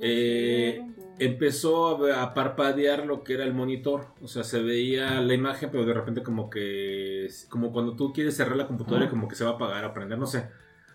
[0.00, 0.80] Eh,
[1.18, 5.70] empezó a, a parpadear lo que era el monitor, o sea, se veía la imagen,
[5.70, 9.34] pero de repente como que, como cuando tú quieres cerrar la computadora y como que
[9.34, 10.48] se va a apagar o prender, no sé.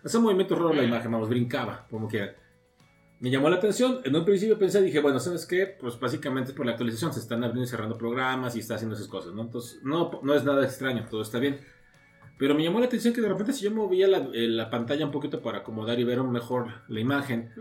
[0.04, 2.34] Hace un movimiento raro la imagen, vamos, brincaba, como que
[3.22, 4.00] me llamó la atención.
[4.02, 5.66] En un principio pensé, dije, bueno, ¿sabes qué?
[5.66, 8.96] Pues básicamente es por la actualización, se están abriendo y cerrando programas y está haciendo
[8.96, 9.42] esas cosas, ¿no?
[9.42, 11.60] Entonces, no, no es nada extraño, todo está bien.
[12.36, 15.06] Pero me llamó la atención que de repente si yo movía la, eh, la pantalla
[15.06, 17.52] un poquito para acomodar y ver mejor la imagen,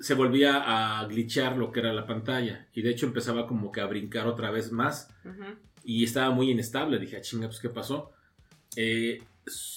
[0.00, 0.62] se volvía
[1.00, 2.66] a glitchar lo que era la pantalla.
[2.74, 5.10] Y de hecho empezaba como que a brincar otra vez más.
[5.24, 5.44] Ujú.
[5.84, 6.98] Y estaba muy inestable.
[6.98, 8.12] Dije, ah, chinga, pues ¿qué pasó?
[8.76, 9.22] Eh,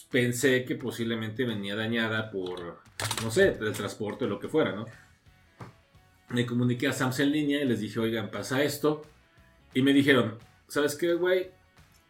[0.10, 2.82] pensé que posiblemente venía dañada por,
[3.24, 4.86] no sé, el transporte o lo que fuera, ¿no?
[6.30, 9.04] Me comuniqué a Sams en línea y les dije, oigan, pasa esto.
[9.74, 10.38] Y me dijeron,
[10.68, 11.52] ¿sabes qué, güey?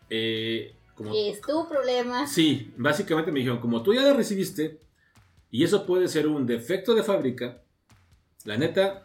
[0.10, 2.26] Eh, como, Es tu problema.
[2.26, 4.80] Sí, básicamente me dijeron, como tú ya la recibiste
[5.52, 7.62] y eso puede ser un defecto de fábrica,
[8.48, 9.04] la neta,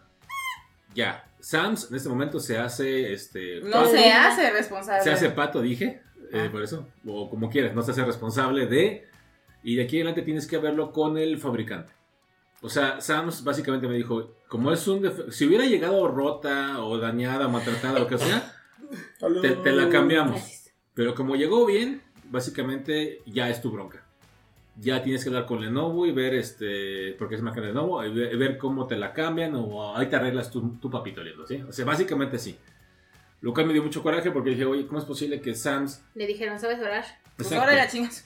[0.94, 1.24] ya.
[1.40, 5.02] Sams en este momento se hace, este, No pato- se hace responsable.
[5.02, 6.48] se hace pato, dije, eh, Ah.
[6.52, 9.08] por eso, o como quieras, no se hace responsable de,
[9.64, 11.92] y de aquí adelante tienes que verlo con el fabricante.
[12.60, 16.96] O sea, Sams básicamente me dijo, como es un defecto, si hubiera llegado rota o
[16.98, 18.54] dañada, maltratada, lo que sea,
[19.42, 20.70] te, te la cambiamos.
[20.94, 24.01] Pero como llegó bien, básicamente ya es tu bronca.
[24.76, 28.10] Ya tienes que hablar con Lenovo y ver, este, porque es máquina de Lenovo, y
[28.12, 31.62] ver, ver cómo te la cambian o ahí te arreglas tu, tu papito lindo, ¿sí?
[31.68, 32.56] O sea, básicamente sí.
[33.42, 36.02] Lo cual me dio mucho coraje porque dije, oye, ¿cómo es posible que Sams...
[36.14, 37.04] Le dijeron, ¿sabes orar?
[37.36, 38.24] Pues ahora la chingas.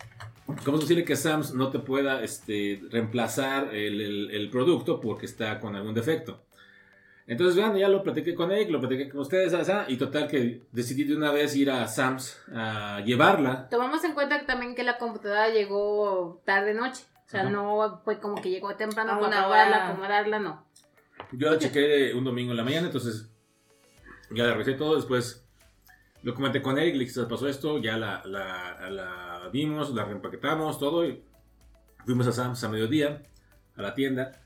[0.65, 5.27] ¿Cómo es posible que Sams no te pueda este, reemplazar el, el- el producto porque
[5.27, 6.45] está con algún defecto?
[7.29, 10.29] Entonces, vean, ya lo platiqué con Eric, lo platiqué con ustedes, o sea, y total
[10.29, 13.69] que decidí de una vez ir a Sams a llevarla.
[13.69, 17.03] Tomamos en cuenta también que la computadora llegó tarde noche.
[17.27, 17.51] O sea, Ajá.
[17.51, 19.89] no fue como que llegó temprano A para hora.
[19.91, 20.65] acomodarla, no.
[21.33, 23.29] Yo la chequé un domingo en la mañana, entonces
[24.31, 24.95] ya la revisé todo.
[24.95, 25.45] Después
[26.23, 30.05] lo comenté con Eric, le dije, "Se pasó esto, ya la, la, la vimos, la
[30.05, 31.05] reempaquetamos, todo.
[31.05, 31.21] Y
[32.05, 33.21] fuimos a Sam's a mediodía,
[33.75, 34.41] a la tienda,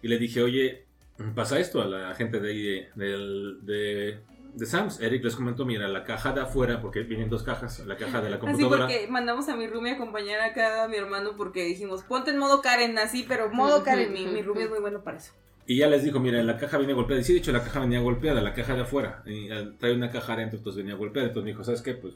[0.00, 0.86] y le dije, oye,
[1.34, 4.20] pasa esto a la gente de, ahí de, de,
[4.54, 5.00] de Sam's.
[5.00, 8.30] Eric les comentó, mira, la caja de afuera, porque vienen dos cajas, la caja de
[8.30, 8.86] la Así computadora.
[8.86, 12.38] porque mandamos a mi roomie a acompañar acá a mi hermano porque dijimos, ponte en
[12.38, 15.32] modo Karen así, pero modo Karen, mi, mi roomie es muy bueno para eso.
[15.66, 17.20] Y ya les dijo, mira, la caja viene golpeada.
[17.20, 19.22] Y sí, de hecho, la caja venía golpeada, la caja de afuera.
[19.24, 21.28] Y, eh, trae una caja adentro, entonces venía golpeada.
[21.28, 21.94] Entonces me dijo, ¿sabes qué?
[21.94, 22.14] Pues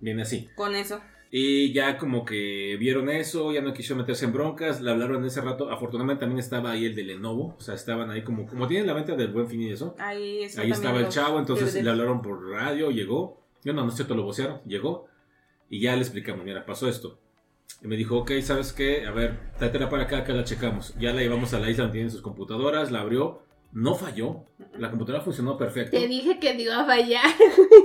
[0.00, 0.48] viene así.
[0.56, 1.00] Con eso.
[1.30, 5.40] Y ya como que vieron eso, ya no quisieron meterse en broncas, le hablaron ese
[5.40, 5.70] rato.
[5.70, 8.92] Afortunadamente también estaba ahí el de Lenovo, o sea, estaban ahí como, como tienen la
[8.92, 9.96] venta del buen fin y eso.
[9.98, 13.42] Ahí, eso Ahí estaba el chavo, entonces le hablaron por radio, llegó.
[13.64, 15.06] Yo no, no es cierto, lo vocearon, llegó.
[15.68, 17.18] Y ya le explicamos, mira, pasó esto.
[17.82, 19.04] Y me dijo, ok, ¿sabes qué?
[19.06, 20.94] A ver, tráetela para acá, que la checamos.
[20.98, 23.42] Ya la llevamos a la isla donde tienen sus computadoras, la abrió,
[23.76, 24.44] no falló.
[24.78, 25.96] La computadora funcionó perfecto.
[25.98, 27.24] Te dije que iba a fallar.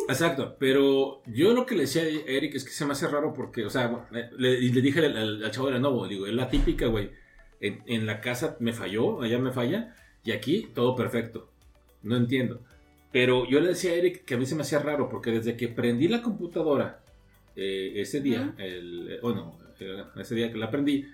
[0.07, 3.33] Exacto, pero yo lo que le decía a Eric es que se me hace raro
[3.33, 6.33] porque, o sea, bueno, le, le dije al, al- al chavo de Lenovo, digo, es
[6.33, 7.11] la típica, güey.
[7.59, 11.49] En, en la casa me falló, allá me falla, y aquí todo perfecto.
[12.03, 12.61] No entiendo.
[13.11, 15.57] Pero yo le decía a Eric que a mí se me hacía raro porque desde
[15.57, 17.01] que prendí la computadora
[17.55, 21.05] eh, ese día, el, eh, bueno, eh, ese día que la prendí,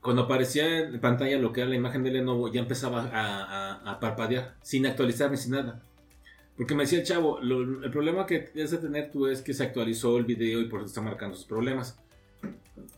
[0.00, 3.44] cuando aparecía en pantalla lo que era la imagen de Lenovo, ya empezaba a,
[3.82, 5.82] a- a parpadear, sin actualizar ni sin nada.
[6.56, 9.54] Porque me decía el chavo, lo- el problema que debes de tener tú es que
[9.54, 11.98] se actualizó el video y por eso está marcando sus problemas.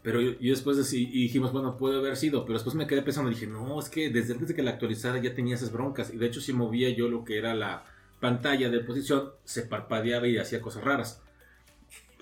[0.03, 3.31] Pero yo, yo después y dijimos, bueno, puede haber sido, pero después me quedé pensando,
[3.31, 6.13] dije, no, es que desde antes de que la actualizara ya tenía esas broncas.
[6.13, 7.85] Y de hecho, si movía yo lo que era la
[8.21, 11.21] pantalla de posición, se parpadeaba y hacía cosas raras.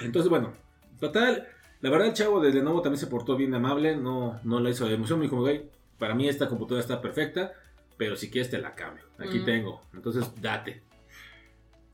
[0.01, 0.53] Entonces, bueno,
[0.99, 1.47] total,
[1.81, 4.87] la verdad el chavo de Lenovo también se portó bien amable, no, no la hizo
[4.87, 5.65] de emoción, me dijo, güey,
[5.99, 7.53] para mí esta computadora está perfecta,
[7.97, 9.47] pero si quieres te la cambio, aquí Ujú.
[9.47, 10.83] tengo, entonces date.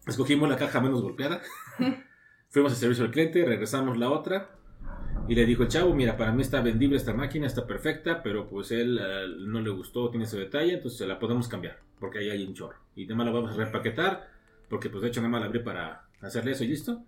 [0.07, 1.41] Escogimos la caja menos golpeada,
[2.49, 4.51] fuimos al servicio al cliente, regresamos la otra,
[5.29, 8.49] y le dijo el chavo, mira, para mí está vendible esta máquina, está perfecta, pero
[8.49, 12.21] pues él eh, no le gustó, tiene ese detalle, entonces se la podemos cambiar, porque
[12.21, 12.79] ahí hay un chorro.
[12.95, 14.29] Y nada más la vamos a reempaquetar,
[14.69, 17.03] porque pues de hecho nada más la abrí para hacerle eso y listo.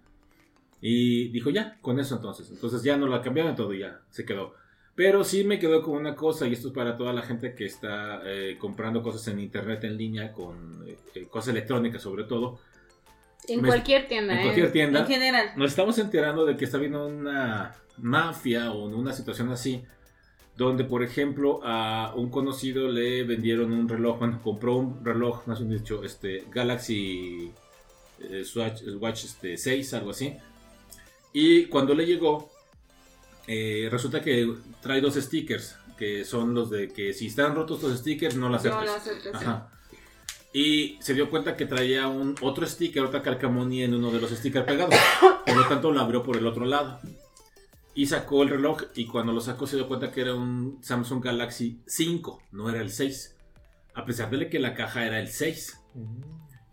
[0.81, 2.51] Y dijo, ya, con eso entonces.
[2.51, 4.55] Entonces ya no la cambiaron todo y ya se quedó.
[4.95, 7.65] Pero sí me quedó con una cosa, y esto es para toda la gente que
[7.65, 12.59] está eh, comprando cosas en internet en línea, con eh, cosas electrónicas sobre todo,
[13.47, 14.43] En Me- cualquier tienda, en ¿eh?
[14.43, 15.01] cualquier tienda.
[15.01, 15.51] En general.
[15.57, 19.85] Nos estamos enterando de que está habiendo una mafia o una situación así,
[20.57, 25.55] donde por ejemplo a un conocido le vendieron un reloj, bueno, compró un reloj, no
[25.55, 27.53] sé si dicho, este, Galaxy
[28.19, 30.37] eh, Swatch, Watch este, 6, algo así.
[31.41, 32.51] Y cuando le llegó,
[33.47, 37.97] eh, resulta que trae dos stickers, que son los de que si están rotos los
[37.97, 38.85] stickers no No, aceptes.
[38.85, 39.35] no aceptes.
[39.37, 39.71] Ajá.
[40.53, 44.33] Y se dio cuenta que traía un otro sticker, otra calcamonía en uno de los
[44.33, 44.97] stickers pegados.
[45.47, 46.99] Por lo tanto, lo abrió por el otro lado.
[47.95, 51.23] Y sacó el reloj y cuando lo sacó se dio cuenta que era un Samsung
[51.23, 53.37] Galaxy 5, no era el 6.
[53.95, 55.79] A pesar de que la caja era el 6.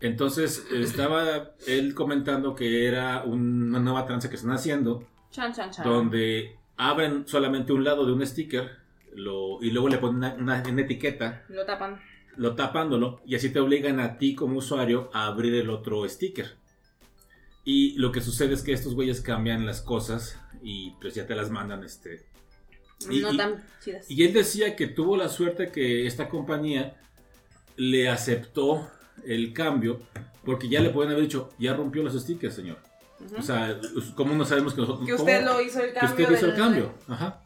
[0.00, 5.84] Entonces estaba él comentando que era una nueva tranza que están haciendo, Chan, chan, chan.
[5.86, 8.70] donde abren solamente un lado de un sticker
[9.14, 11.98] lo- y luego le ponen una- una- una etiqueta Lo tapan.
[12.36, 16.56] lo tapándolo y así te obligan a ti como usuario a abrir el otro sticker.
[17.64, 21.34] Y lo que sucede es que estos güeyes cambian las cosas y pues ya te
[21.34, 22.26] las mandan este.
[23.10, 24.10] Y- no tan chidas.
[24.10, 27.00] Y él decía que tuvo la suerte que esta compañía
[27.76, 28.88] le aceptó
[29.24, 30.00] el cambio
[30.44, 32.78] porque ya le pueden haber dicho, ya rompió los stickers, señor.
[33.24, 33.36] Ujú.
[33.38, 33.80] O sea,
[34.14, 35.06] ¿cómo no sabemos que nosotros...
[35.06, 36.24] que usted cómo- lo hizo el que cambio.
[36.26, 36.92] usted hizo el cambio.
[37.08, 37.40] Ajá.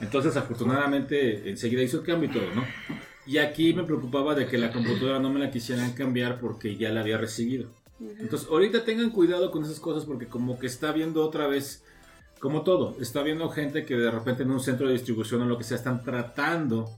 [0.00, 2.64] Entonces, afortunadamente, enseguida hizo el cambio y todo, ¿no?
[3.26, 6.90] Y aquí me preocupaba de que la computadora no me la quisieran cambiar porque ya
[6.90, 7.68] la había recibido.
[8.00, 8.14] Ujú.
[8.20, 11.82] Entonces, ahorita tengan cuidado con esas cosas porque como que está viendo otra vez,
[12.40, 15.58] como todo, está viendo gente que de repente en un centro de distribución o lo
[15.58, 16.88] que sea están tratando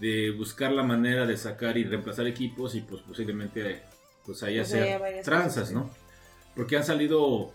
[0.00, 3.82] de buscar la manera de sacar y reemplazar equipos y pues posiblemente
[4.24, 5.90] pues ahí Pues haya hacer varias tranzas, ¿no?
[6.56, 7.52] Porque han salido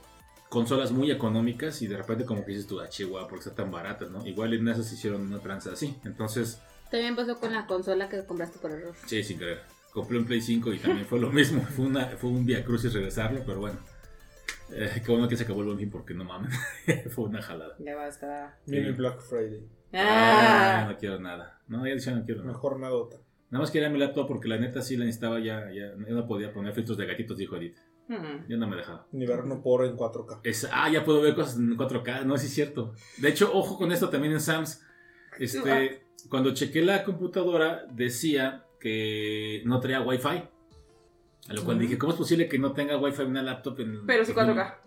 [0.50, 3.72] consolas muy económicas y de repente como que dices tú, ah, chihuahua, porque está tan
[3.72, 4.26] barata, ¿no?
[4.26, 5.96] Igual en esas hicieron una tranza así.
[6.06, 6.60] Entonces,
[6.91, 8.96] También pasó con la consola que compraste por error.
[9.06, 9.62] sí, sin querer.
[9.91, 11.62] Compré un Play 5 y también fue lo mismo.
[11.76, 13.80] Fue, una, fue un via crucis regresarlo, pero bueno.
[14.72, 16.54] Eh, qué bueno que se acabó el buen fin porque no mames.
[17.12, 17.76] fue una jalada.
[17.80, 18.58] Ya va a estar.
[18.66, 19.64] Viene el Black Friday.
[19.96, 20.88] Ah, Ah.
[20.91, 21.60] no quiero nada.
[21.68, 22.54] No, ya decía no quiero nada.
[22.54, 23.18] Mejor nadota.
[23.50, 25.72] Nada más quería mi laptop porque la neta sí la necesitaba ya.
[25.72, 27.78] ya yo no podía poner filtros de gatitos, dijo Edith.
[28.08, 28.46] Hmm.
[28.48, 29.08] Ya no me dejaba.
[29.14, 30.41] Ni ver no por en 4K.
[30.43, 32.24] Es- ah, ya puedo ver cosas en 4K.
[32.26, 32.93] No, sí es cierto.
[33.18, 34.84] De hecho, ojo con esto también en Sams.
[35.39, 40.28] Este, cuando chequé la computadora, decía que no traía Wi-Fi.
[41.48, 41.84] A lo cual Ujú.
[41.84, 43.80] dije, ¿cómo es posible que no tenga Wi-Fi en una laptop?
[43.80, 44.78] En, Pero sí 4K.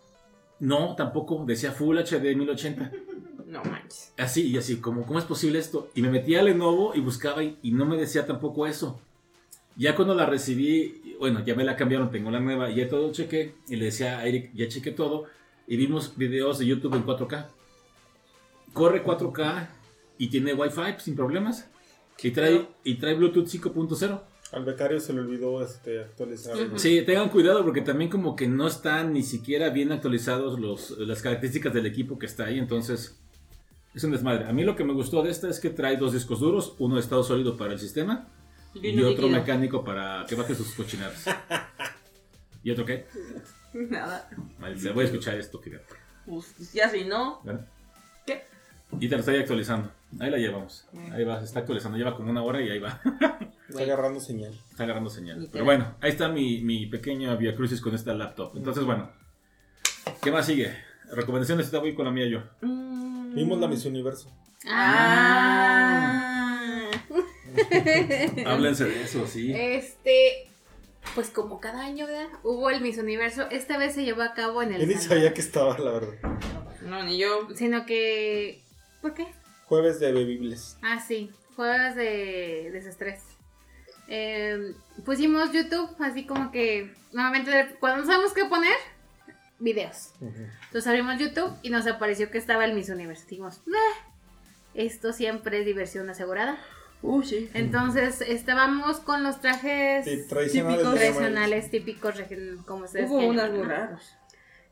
[0.61, 1.45] No, tampoco.
[1.47, 2.91] Decía Full HD 1080.
[3.49, 4.13] No manches.
[4.19, 5.91] Así, y así, como, ¿cómo es posible esto?
[5.95, 9.01] Y me metí a Lenovo y buscaba y, y no me decía tampoco eso.
[9.75, 13.11] Ya cuando la recibí, bueno, ya me la cambiaron, tengo la nueva, y ya todo
[13.11, 13.55] chequé.
[13.69, 15.25] Y le decía a Eric, ya chequé todo.
[15.67, 17.47] Y vimos videos de YouTube en 4K.
[18.75, 19.69] Corre 4K
[20.19, 21.71] y tiene Wi-Fi sin problemas.
[22.23, 24.21] Y trae, y trae Bluetooth 5.0.
[24.53, 26.57] Al becario se le olvidó este, actualizar.
[26.77, 31.23] Sí, tengan cuidado porque también como que no están ni siquiera bien actualizados los, las
[31.23, 33.19] características del equipo que está ahí, entonces
[33.95, 34.45] es un desmadre.
[34.45, 36.97] A mí lo que me gustó de esta es que trae dos discos duros, uno
[36.97, 38.29] de estado sólido para el sistema
[38.75, 39.41] y, uno otro líquido.
[39.41, 41.25] mecánico para que baje sus cochinadas.
[42.63, 43.07] ¿Y otro qué?
[43.73, 44.29] Nada.
[44.59, 45.95] Maldita, voy a escuchar esto, fíjate.
[46.27, 47.43] Pues ya si no.
[48.27, 48.45] ¿Qué?
[49.01, 49.91] Y te lo estoy actualizando.
[50.19, 50.87] Ahí la llevamos.
[51.13, 51.99] Ahí va, se está actualizando.
[51.99, 53.01] Lleva como una hora y ahí va.
[53.69, 54.59] Está agarrando señal.
[54.71, 55.49] Está agarrando señal.
[55.53, 58.57] Pero bueno, ahí está mi, mi pequeño Via Crucis con esta laptop.
[58.57, 59.11] Entonces, bueno.
[60.23, 60.75] ¿Qué más sigue?
[61.13, 62.43] Recomendaciones, esta voy con la mía yo.
[62.61, 63.35] Mm.
[63.35, 64.31] Vimos la Miss Universo.
[64.67, 66.29] Ah.
[68.47, 69.53] Háblense de eso, sí.
[69.55, 70.49] Este,
[71.15, 72.29] pues como cada año, ¿verdad?
[72.43, 73.49] Hubo el Miss Universo.
[73.51, 76.15] Esta vez se llevó a cabo en el Yo ni sabía que estaba, la verdad.
[76.83, 77.49] No, ni yo.
[77.55, 78.63] Sino que.
[79.03, 79.27] ¿Por qué?
[79.67, 80.79] Jueves de bebibles.
[80.83, 81.31] Ah, sí.
[81.57, 83.23] Juegas de desestrés.
[84.09, 86.95] Eh, pusimos YouTube, así como que.
[87.13, 88.77] Nuevamente, cuando no sabemos qué poner,
[89.59, 90.13] videos.
[90.69, 93.25] Entonces abrimos YouTube y nos apareció que estaba el Miss Universo.
[93.29, 93.77] Dijimos, "Meh,
[94.75, 96.59] esto siempre es diversión asegurada.
[97.03, 97.49] Uh, sí.
[97.55, 100.79] Entonces estábamos con los trajes Sí, tradicionales.
[100.81, 100.95] Típicos.
[100.99, 102.15] tradicionales típicos,
[102.67, 103.65] como ustedes Hubo unas muy ¿no?
[103.69, 104.15] raros.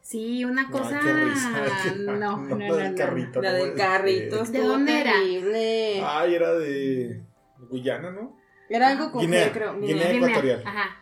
[0.02, 1.00] Sí, una cosa.
[1.00, 1.50] qué risa.
[1.98, 2.98] No, no, no, la del no.
[2.98, 3.40] carrito.
[3.42, 4.36] La no del carrito.
[4.44, 4.46] ser.
[4.52, 5.12] ¿De estuvo dónde era?
[5.12, 6.02] terrible.
[6.04, 7.22] Ay, era de
[7.70, 8.36] Guyana, ¿no?
[8.68, 9.74] Era algo con Guinea, G, creo.
[9.74, 9.88] Guinea.
[9.94, 10.12] Guinea.
[10.12, 10.62] Guinea, ecuatorial.
[10.66, 10.96] Ajá.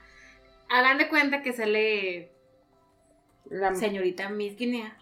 [0.68, 2.32] Hagan de cuenta que sale
[3.54, 4.96] La- señorita Miss Guinea.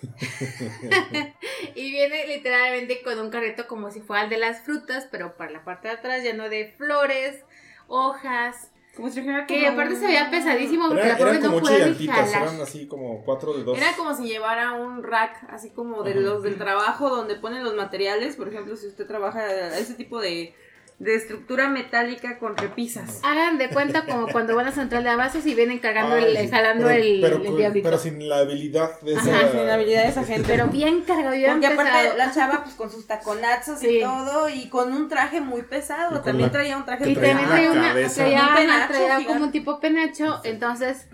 [1.74, 5.50] y viene literalmente con un carrito como si fuera el de las frutas, pero para
[5.50, 7.42] la parte de atrás lleno de flores,
[7.86, 8.70] hojas.
[8.96, 11.52] Como si dijera Que como- aparte se veía pesadísimo porque Era- la pobre eran no
[11.52, 12.42] como jalar.
[12.42, 13.76] eran así como cuatro de dos.
[13.76, 16.20] Era como si llevara un rack, así como de Ajá.
[16.20, 18.36] los del trabajo, donde ponen los materiales.
[18.36, 20.54] Por ejemplo, si usted trabaja ese tipo de,
[20.98, 23.20] de estructura metálica con repisas.
[23.22, 26.38] Hagan de cuenta como cuando van a central de abastos y vienen cargando Ay, el,
[26.38, 27.84] sí, jalando pero, el, pero, el diablito.
[27.84, 29.20] pero sin la habilidad de esa.
[29.36, 30.44] Ajá, sin la habilidad de esa gente.
[30.48, 33.98] Pero bien cargado, bien Porque aparte la chava pues con sus taconazos Sí.
[33.98, 36.20] y todo y con un traje muy pesado.
[36.22, 39.52] También la- traía un traje Y también traía una, traía, Un penacho traía como un
[39.52, 41.06] tipo penacho, entonces.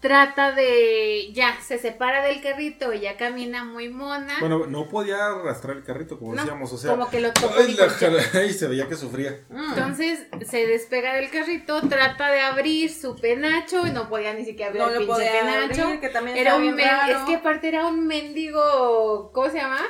[0.00, 5.26] Trata de, ya, se separa del carrito y ya camina muy mona, Bueno, no podía
[5.26, 6.90] arrastrar el carrito, como No, decíamos, o sea.
[6.92, 8.06] como que lo tocó ay, y la concha.
[8.30, 9.40] jala- y se veía que sufría.
[9.48, 9.70] Mm.
[9.70, 14.68] Entonces se despega del carrito, trata de abrir su penacho y no podía ni siquiera
[14.68, 15.82] abrir no el lo pinche podía penacho.
[15.84, 17.18] abrir, que también Era un bien men- raro.
[17.18, 19.80] es que aparte era un mendigo, ¿cómo se llama?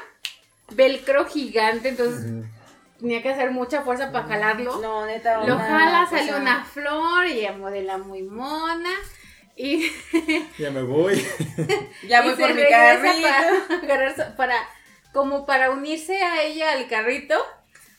[0.70, 2.30] Velcro gigante, entonces
[2.98, 4.80] tenía que hacer mucha fuerza para jalarlo.
[4.80, 5.44] No, neta.
[5.44, 8.90] Lo jala, sale una flor y ella modela muy mona.
[9.59, 9.90] Y,
[10.59, 11.20] Ya me voy.
[12.06, 13.28] Ya y voy se por mi carrito.
[13.86, 14.68] para, para
[15.12, 17.34] como para unirse a ella al carrito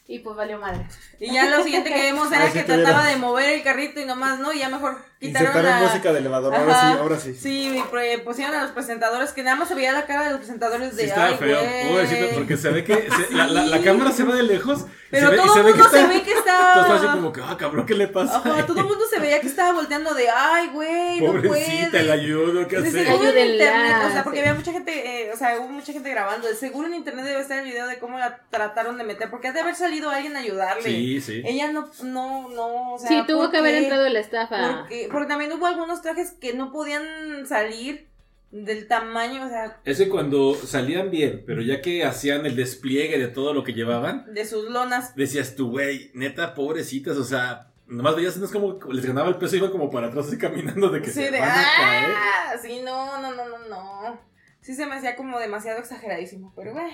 [0.07, 0.85] y pues valió madre.
[1.19, 2.83] Y ya lo siguiente que vemos era Ah, que tuviera.
[2.83, 5.79] trataba de mover el carrito y nomás no, y ya mejor quitaron la...
[5.81, 6.55] música de elevador.
[6.55, 7.33] Ahora sí, ahora sí.
[7.35, 7.83] Sí,
[8.23, 11.03] pusieron a los presentadores que nada más se veía la cara de los presentadores de
[11.03, 11.59] Sí, estaba ay, feo.
[11.59, 11.87] güey".
[11.89, 14.85] Pobrecito, porque se ve que se- la, la- la cámara se va de lejos.
[15.11, 16.93] Pero se ve, todo se el ve que mundo se está- ve que está así
[16.95, 17.13] estaba...
[17.15, 18.37] como que, ah, cabrón, ¿qué le pasa?
[18.37, 22.11] Ajá, todo el mundo se veía que estaba volteando de ay, güey, no Pobrecita, puede.
[22.11, 23.05] ayudo, ¿qué De hace?
[23.05, 26.09] seguro en internet, o sea, porque había mucha gente, eh, o sea, hubo mucha gente
[26.11, 26.47] grabando.
[26.53, 29.51] Seguro en internet debe estar el video de cómo la trataron de meter, porque ha
[29.51, 30.83] de haber salido alguien a ayudarle.
[30.83, 31.41] Sí, sí.
[31.45, 33.07] Ella no, no, no, o sea.
[33.09, 34.79] sí, tuvo ¿por que haber entrado la estafa.
[34.81, 38.07] Porque, porque también hubo algunos trajes que no podían salir
[38.51, 43.27] del tamaño, o sea, Ese cuando salían bien, pero ya que hacían el despliegue de
[43.27, 45.15] todo lo que llevaban, de sus lonas.
[45.15, 49.35] decías tú, güey, neta, pobrecitas, o sea, nomás veías, no es como les ganaba el
[49.37, 52.05] peso, iban como para atrás así caminando de que Sí, se de van a caer.
[52.15, 54.19] ah, sí, no, no, no, no, no.
[54.61, 56.89] Sí se me hacía como demasiado exageradísimo, pero bueno,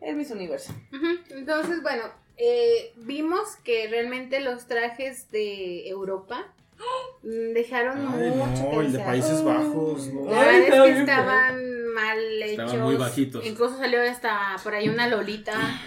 [0.00, 0.74] es Miss Universo.
[1.30, 2.02] Entonces, bueno,
[2.36, 6.46] eh, vimos que realmente los trajes de Europa
[7.22, 8.98] mm, dejaron Ay, mucho no, el de.
[8.98, 10.08] Países Bajos.
[10.08, 10.30] No.
[10.30, 12.50] La Ay, verdad es que estaban mal hechos.
[12.50, 13.46] Estaban muy bajitos.
[13.46, 15.80] Incluso salió hasta por ahí una Lolita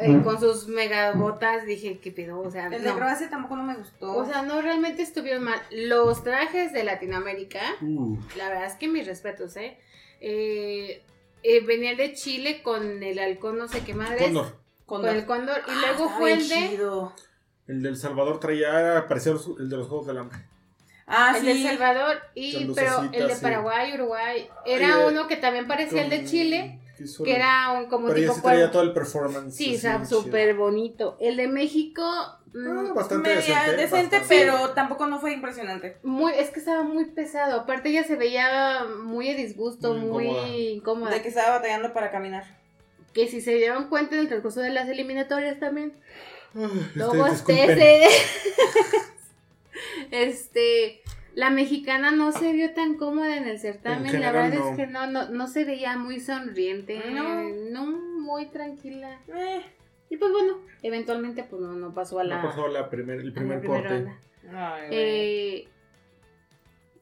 [0.00, 1.66] eh, con sus megabotas.
[1.66, 2.40] Dije, ¿qué pedo?
[2.40, 2.92] O sea, El de.
[2.92, 4.16] Croacia tampoco no me gustó.
[4.16, 5.60] O sea, no realmente estuvieron mal.
[5.70, 9.76] Los trajes de Latinoamérica, Uh, la verdad es que mis respetos, ¿eh?
[10.20, 11.02] Eh,
[11.42, 14.32] eh, venía el de Chile con el halcón, no sé qué madre.
[14.86, 15.10] Cóndor.
[15.10, 15.58] Con el cóndor.
[15.66, 16.68] Y Ah, luego estaba fue el de.
[16.70, 17.12] chido.
[17.66, 20.38] El del Salvador traía, parecía el de los Juegos del Hambre.
[21.06, 21.62] Ah, el sí.
[21.62, 23.42] de Salvador y pero el de sí.
[23.42, 26.80] Paraguay, Uruguay, era uno que también parecía el de Chile,
[27.24, 29.54] que era un como Pero tipo sí traía todo el performance.
[29.54, 29.78] Sí,
[30.08, 31.16] súper bonito.
[31.20, 32.02] El de México
[32.54, 33.76] mm, Ah, bastante Media decente.
[33.82, 34.26] decente, bastante.
[34.28, 35.98] pero tampoco no fue impresionante.
[36.02, 37.60] muy es que estaba muy pesado.
[37.60, 40.48] Aparte ella se veía muy a disgusto, Muy muy incómoda.
[40.48, 41.10] incómoda.
[41.10, 42.44] De que estaba batallando para caminar.
[43.14, 45.92] Que si se dieron cuenta en el transcurso de las eliminatorias también
[46.94, 48.08] Luego ustedes.
[50.10, 51.00] este.
[51.34, 54.14] La mexicana no se vio tan cómoda en el certamen.
[54.14, 54.70] En la verdad no.
[54.70, 57.02] es que no, no, no se veía muy sonriente.
[57.10, 57.42] No.
[57.72, 57.86] No,
[58.20, 59.18] muy tranquila.
[59.26, 59.62] Eh,
[60.10, 63.22] Y pues bueno, eventualmente pues no, no pasó a la, No pasó la primer, el
[63.22, 64.12] a la primer primera corte.
[64.54, 64.88] ay.
[64.92, 65.68] Eh,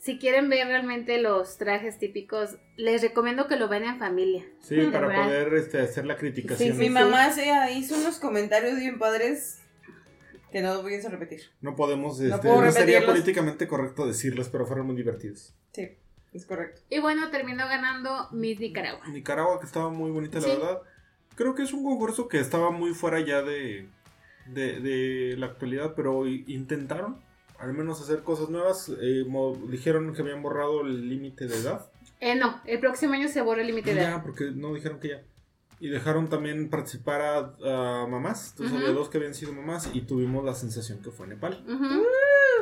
[0.02, 4.44] si quieren ver realmente los trajes típicos, les recomiendo que lo vean en familia.
[4.60, 5.24] Sí, De para verdad.
[5.26, 6.72] poder este, hacer la criticación.
[6.72, 6.90] Sí, Mi sí.
[6.90, 9.60] mamá se hizo unos comentarios bien padres
[10.50, 11.42] que no voy a repetir.
[11.60, 15.54] No podemos, No este, no sería políticamente correcto decirlos, pero fueron muy divertidos.
[15.72, 15.88] Sí,
[16.32, 16.80] es correcto.
[16.90, 19.06] Y bueno, terminó ganando Miss Nicaragua.
[19.06, 20.50] Nicaragua, que estaba muy bonita, la Sí.
[20.50, 20.82] verdad.
[21.36, 23.86] Creo que es un concurso que estaba muy fuera ya de,
[24.46, 27.22] de, de la actualidad, pero intentaron
[27.62, 28.90] al menos hacer cosas nuevas.
[29.00, 31.86] Eh, mo- dijeron que habían borrado el límite de edad.
[32.20, 34.16] Eh, no, el próximo año se borra el límite de edad.
[34.18, 35.22] Ya, porque no dijeron que ya.
[35.80, 38.50] Y dejaron también participar a, a mamás.
[38.50, 38.84] Entonces Ujú.
[38.84, 41.64] había dos que habían sido mamás y tuvimos la sensación que fue Nepal.
[41.68, 42.02] Ujú.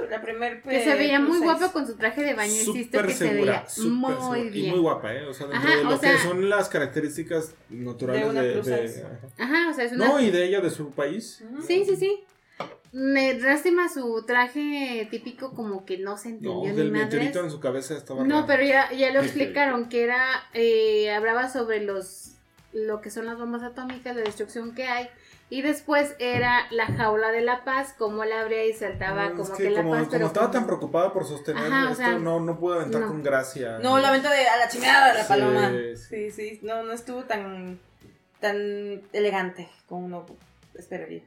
[0.09, 2.51] La primer Que se veía muy plus guapa con su traje de baño.
[2.53, 4.39] Insisto Súper que se segura, veía súper muy segura.
[4.41, 4.71] Y bien.
[4.71, 5.27] muy guapa, ¿eh?
[5.27, 8.41] O sea, dentro Ajá, de lo o sea- que son las características naturales De una
[8.43, 8.63] de...
[8.63, 9.19] de- ajá.
[9.39, 10.09] Ajá, o sea, es una...
[10.09, 11.45] No, y de ella, de su país.
[11.53, 11.63] Ujú.
[11.63, 12.25] Sí, sí, sí.
[12.93, 17.05] Me lástima su traje típico como que no se No, entendió del ni madres.
[17.05, 18.47] meteorito en su cabeza estaba No, raro.
[18.49, 20.25] pero ya, ya lo explicaron, que era,
[20.55, 22.33] eh, hablaba sobre los,
[22.73, 25.09] lo que son las bombas atómicas, la destrucción que hay,
[25.51, 29.43] y después era la jaula de la paz, como la abría y saltaba No, como
[29.45, 31.83] es que, que la como, paz, como pero estaba como- tan preocupada por sostener Ajá,
[31.89, 33.07] o esto, sea, no, no pudo aventar no.
[33.09, 33.79] con gracia.
[33.81, 35.71] No, la venta de a la chingada de la Sí, paloma.
[35.97, 35.97] sí.
[35.97, 37.79] Sí, sí, no, no estuvo tan,
[38.41, 38.57] tan
[39.13, 40.27] elegante como uno
[40.75, 41.23] esperaría.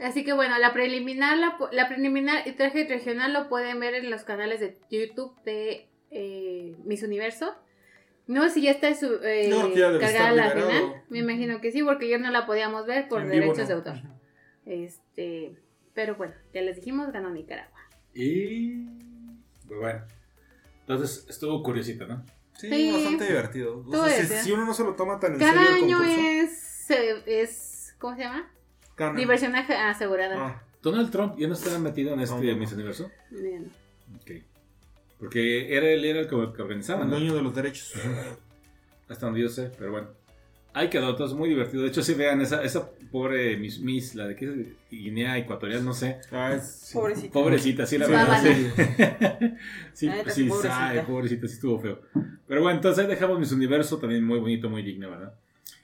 [0.00, 4.10] Así que bueno, la preliminar, la, la preliminar y traje regional lo pueden ver en
[4.10, 7.54] los canales de YouTube de eh, Miss Universo.
[8.26, 11.02] No sé si ya está su, eh, ya debe cargada la final.
[11.08, 13.66] Me imagino que sí, porque ya no la podíamos ver por En derechos no.
[13.66, 13.94] de autor.
[14.66, 15.56] Este,
[15.94, 17.78] pero bueno, ya les dijimos, ganó Nicaragua.
[18.12, 18.84] Y.
[19.66, 20.04] Pues bueno.
[20.80, 22.24] Entonces estuvo curiosita, ¿no?
[22.54, 22.92] Sí, Sí.
[22.92, 23.84] bastante divertido.
[23.86, 26.90] O sea, si, uno no se lo toma tan en Cada serio el año es,
[26.90, 28.50] es, ¿cómo se llama?
[28.96, 29.18] Gana.
[29.18, 30.34] Diversión asegurada.
[30.38, 32.56] Ah, Donald Trump ya no estaba metido en este No, no, no.
[32.58, 33.10] Miss Universo.
[33.30, 33.70] Bien.
[34.20, 34.30] Ok.
[35.18, 37.16] Porque era, él era el que, que organizaba, el ¿no?
[37.16, 37.92] dueño de los derechos.
[39.08, 40.08] Hasta donde yo sé, pero bueno.
[40.72, 41.82] Ahí quedó, entonces muy divertido.
[41.84, 44.52] De hecho, si vean esa, esa pobre Miss, Miss, la de que es
[44.90, 46.18] Guinea Ecuatorial, no sé.
[46.30, 46.94] Ah, es- sí.
[46.94, 47.32] Pobrecito.
[47.32, 48.42] Pobrecita, sí, la Sí, verdad.
[48.42, 48.50] Sí,
[49.94, 50.88] sí, sí, pobrecita.
[50.88, 52.00] ay, pobrecita, sí estuvo feo.
[52.46, 55.32] Pero bueno, entonces ahí dejamos Miss Universo, también muy bonito, muy digno, ¿verdad?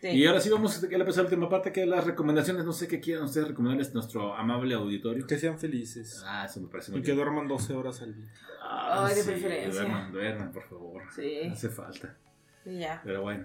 [0.00, 0.08] Sí.
[0.08, 2.64] Y ahora sí vamos a empezar la última parte, que es las recomendaciones.
[2.64, 5.26] No sé qué quieran ustedes recomendarles a nuestro amable auditorio.
[5.26, 6.22] Que sean felices.
[6.26, 7.18] Ah, eso me parece muy Y que bien.
[7.24, 8.32] duerman 12 horas al día.
[8.62, 9.80] Ah, Ay, de sí, preferencia.
[9.82, 11.02] Duerman, duerman, por favor.
[11.14, 11.42] Sí.
[11.50, 12.16] Hace falta.
[12.64, 13.00] Y ya.
[13.04, 13.44] Pero bueno.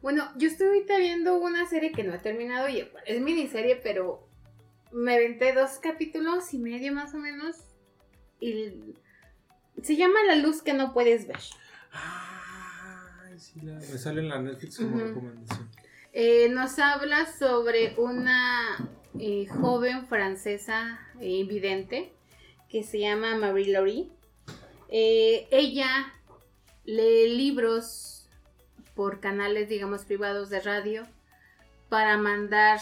[0.00, 4.28] Bueno, yo estoy ahorita viendo una serie que no he terminado y es miniserie, pero
[4.92, 7.56] me aventé dos capítulos y medio más o menos.
[8.40, 8.72] Y
[9.82, 11.38] se llama La luz que no puedes ver.
[11.92, 12.37] Ay,
[13.38, 13.74] sí, la...
[13.74, 15.68] me sale en la Netflix como recomendación.
[16.12, 22.12] Eh, nos habla sobre una eh, joven francesa eh, invidente
[22.68, 24.10] que se llama Marie Laurie.
[24.90, 26.12] Eh, ella
[26.84, 28.28] lee libros
[28.94, 31.06] por canales, digamos, privados de radio
[31.88, 32.80] para mandar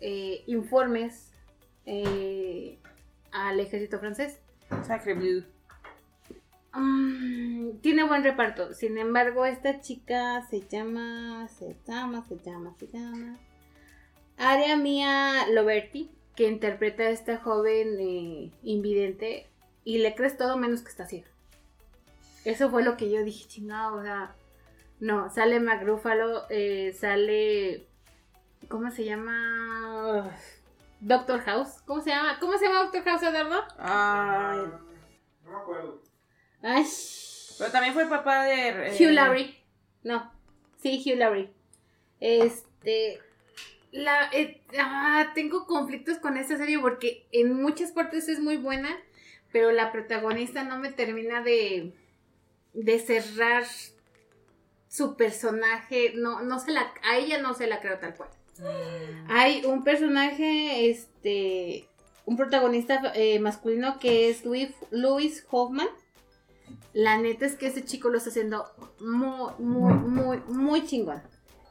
[0.00, 1.30] eh, informes
[1.84, 2.78] eh,
[3.32, 4.40] al ejército francés.
[4.86, 5.44] Sacre Blue.
[6.76, 8.72] Mm, tiene buen reparto.
[8.74, 13.38] Sin embargo, esta chica se llama, se llama, se llama, se llama.
[14.36, 19.48] Aria Mia Loberti, que interpreta a esta joven eh, invidente
[19.84, 21.28] y le crees todo menos que está ciega.
[22.44, 24.34] Eso fue lo que yo dije, chingado, o sea,
[25.00, 27.88] no, sale McRúfalo, eh, sale,
[28.68, 30.30] ¿cómo se llama?
[31.00, 32.38] Doctor House, ¿cómo se llama?
[32.38, 33.64] ¿Cómo se llama Doctor House, Eduardo?
[33.78, 34.58] Ay.
[35.44, 36.05] No me acuerdo.
[36.68, 36.84] Ay,
[37.58, 38.68] Pero también fue papá de.
[38.68, 39.54] eh, Hugh Laurie.
[40.02, 40.32] No.
[40.82, 41.50] Sí, Hugh Laurie.
[42.20, 43.20] Este.
[43.92, 48.94] La, eh, ah, tengo conflictos con esta serie porque en muchas partes es muy buena,
[49.52, 51.92] pero la protagonista no me termina de,
[52.74, 53.64] de cerrar
[54.88, 56.12] su personaje.
[56.14, 58.28] No, no se la, a ella no se la creo tal cual.
[58.58, 61.88] mm, Hay un personaje, este,
[62.26, 65.88] un protagonista eh, masculino que es Louis, Louis Hoffman.
[66.92, 68.66] La neta es que ese chico lo está haciendo
[69.00, 71.22] muy, muy, muy, muy chingón.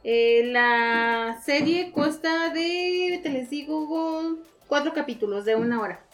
[0.04, 4.38] Eh, la serie consta de, te les digo,
[4.68, 6.04] cuatro capítulos de una hora.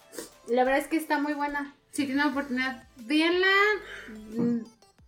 [0.47, 1.75] La verdad es que está muy buena.
[1.91, 3.47] Si tienen oportunidad, véanla.
[4.35, 4.61] Mm,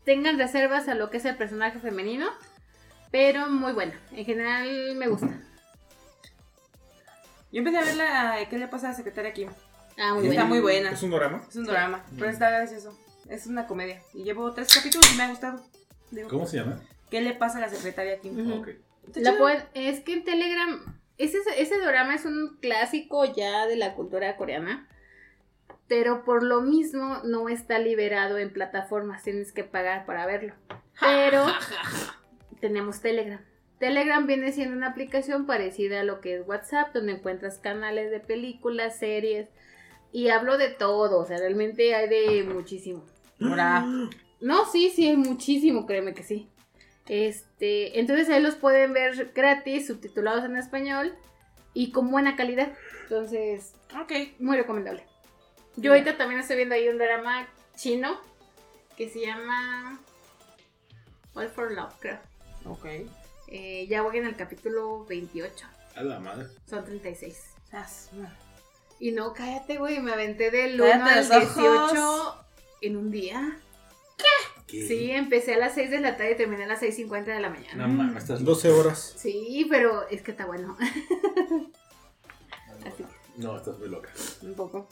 [0.04, 2.28] Tengan reservas a lo que es el personaje femenino.
[3.12, 4.00] Pero muy buena.
[4.12, 5.42] En general me gusta.
[7.52, 9.50] Yo empecé a ver la ¿Qué le pasa a la secretaria Kim?
[9.98, 10.92] Ah, muy Está muy buena.
[10.92, 11.42] ¿Es un drama?
[11.48, 12.96] Es un drama, pero está gracioso.
[13.30, 14.02] Es una comedia.
[14.14, 15.64] Y llevo tres capítulos y me ha gustado.
[16.12, 16.80] Digo, ¿Cómo se llama?
[17.10, 18.38] ¿Qué le pasa a la secretaria Kim?
[19.16, 23.94] La pueden- es que en Telegram, ese, ese drama es un clásico ya de la
[23.96, 24.88] cultura coreana,
[25.88, 30.54] pero por lo mismo no está liberado en plataformas, tienes que pagar para verlo.
[31.00, 31.46] Pero
[32.60, 33.42] tenemos Telegram.
[33.80, 38.20] Telegram viene siendo una aplicación parecida a lo que es WhatsApp, donde encuentras canales de
[38.20, 39.50] películas, series,
[40.12, 43.06] y hablo de todo, o sea, realmente hay de muchísimo.
[43.42, 43.86] Ahora,
[44.46, 46.48] No, sí, sí, hay muchísimo, créeme que sí.
[47.08, 51.16] Este, entonces ahí los pueden ver gratis, subtitulados en español
[51.74, 52.72] y con buena calidad.
[53.04, 54.12] Entonces, ok.
[54.40, 55.04] muy recomendable.
[55.78, 58.20] Yo ahorita también estoy viendo ahí un drama chino
[58.98, 60.00] que se llama
[61.34, 62.20] All for Love, creo.
[62.66, 62.86] Ok.
[63.48, 65.68] Eh, ya voy en el capítulo 28.
[65.96, 66.48] A la madre.
[66.66, 67.56] Son 36.
[67.70, 68.30] Sas, no.
[69.00, 71.92] Y no, cállate, güey, me aventé del 1 Cállate al los ojos.
[71.92, 72.45] 18
[72.82, 73.60] en un día.
[74.68, 74.88] ¿Qué?
[74.88, 77.50] Sí, empecé a las 6 de la tarde y terminé a las 6.50 de la
[77.50, 77.88] mañana.
[77.88, 79.14] No mames, estás 12 horas.
[79.18, 80.76] Sí, pero es que está bueno.
[82.86, 83.06] Así que,
[83.38, 84.10] No, estás muy loca.
[84.42, 84.88] Un poco.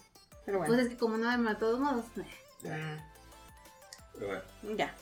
[0.46, 0.84] Pero pues bueno.
[0.84, 2.06] es que como no de todos modos.
[2.64, 4.42] Pero bueno,
[4.78, 4.96] Ya.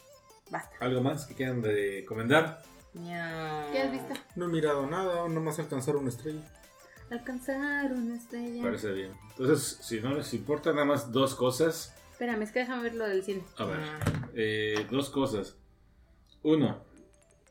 [0.49, 0.75] Basta.
[0.79, 2.61] ¿algo más que quieran recomendar?
[2.93, 3.69] Ya.
[3.71, 4.13] ¿Qué has visto?
[4.36, 6.41] No he mirado nada, nomás alcanzar una estrella.
[7.09, 8.63] Alcanzar una estrella.
[8.63, 9.11] Parece bien.
[9.32, 11.93] Entonces, si no les importa, nada más dos cosas.
[12.22, 13.41] Espérame, es que déjame ver lo del cine.
[13.57, 14.30] A ver, Mm.
[14.36, 15.57] eh, dos cosas.
[16.43, 16.86] Uno,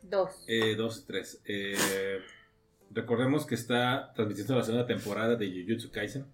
[0.03, 0.45] Dos.
[0.47, 1.43] eh, dos, tres.
[1.45, 2.21] Eh,
[2.93, 6.25] recordemos que está transmitiendo la segunda temporada de Jujutsu Kaisen.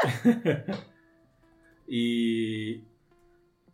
[1.86, 2.84] y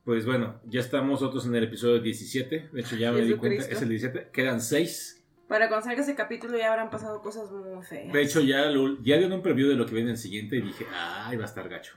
[0.05, 2.70] pues bueno, ya estamos nosotros en el episodio 17.
[2.72, 4.31] De hecho, ya me di cuenta, es el 17.
[4.33, 5.22] Quedan 6.
[5.47, 8.12] Para cuando salga ese capítulo ya habrán pasado cosas muy feas.
[8.12, 10.62] De hecho, ya, lo, ya dieron un preview de lo que viene el siguiente y
[10.62, 11.95] dije, ay, va a estar gacho.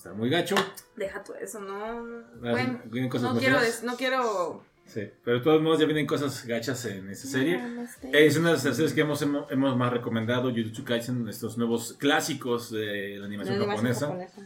[0.00, 0.54] Estar muy gacho.
[0.96, 2.22] Deja tú eso, no.
[2.40, 4.64] Bueno, vienen cosas no quiero, no quiero.
[4.86, 7.60] Sí, pero de todos modos ya vienen cosas gachas en esa serie.
[8.10, 11.96] Es una de las series que hemos, hemos, hemos más recomendado, Jujutsu Kaisen, estos nuevos
[11.98, 14.06] clásicos de la La animación, japonesa.
[14.06, 14.40] japonesa.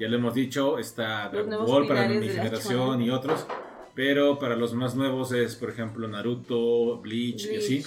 [0.00, 3.46] Ya lo hemos dicho, está Dragon Ball para mi generación y otros.
[3.94, 7.84] Pero para los más nuevos es, por ejemplo, Naruto, Bleach, y así.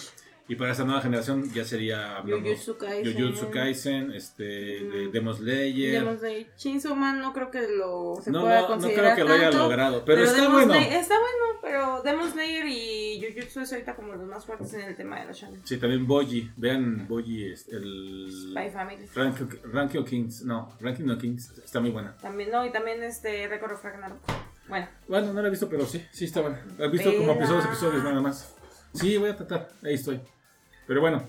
[0.52, 3.14] Y para esta nueva generación ya sería Jujutsu Kaisen.
[3.18, 5.08] Jujutsu Kaisen, este, de.
[5.10, 5.93] Demon Slayer.
[5.93, 6.54] Demon Slayer.
[6.58, 9.34] Chainsaw Man no creo que lo se no, pueda no, no considerar creo que lo
[9.34, 10.74] haya tanto, logrado, pero, está Demon bueno.
[10.74, 14.82] Slayer- está bueno, pero Demon Slayer y Jujutsu es ahorita como los más fuertes en
[14.82, 15.66] el tema de los shonen.
[15.66, 16.52] Sí, también Boji.
[16.58, 18.28] Vean Boji, es el.
[18.52, 19.06] Spy Family.
[19.16, 22.18] Ranking, Ranking of Kings, no, Ranking of Kings está muy buena.
[22.18, 24.20] También, no, y también este Record of Ragnarok.
[24.68, 26.62] Bueno, Bueno, no la he visto, pero sí, sí está buena.
[26.78, 28.54] La he visto como episodios, episodios nada más.
[28.93, 30.20] Sí, voy a tratar, ahí estoy.
[30.91, 31.23] Pero bueno,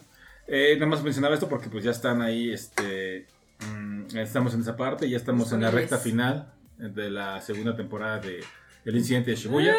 [0.48, 3.28] eh, nada más mencionaba esto porque pues ya están ahí, este,
[3.72, 8.18] mm, estamos en esa parte, ya estamos en la recta final de la segunda temporada
[8.18, 8.40] de
[8.84, 9.76] El Incidente de Shibuya.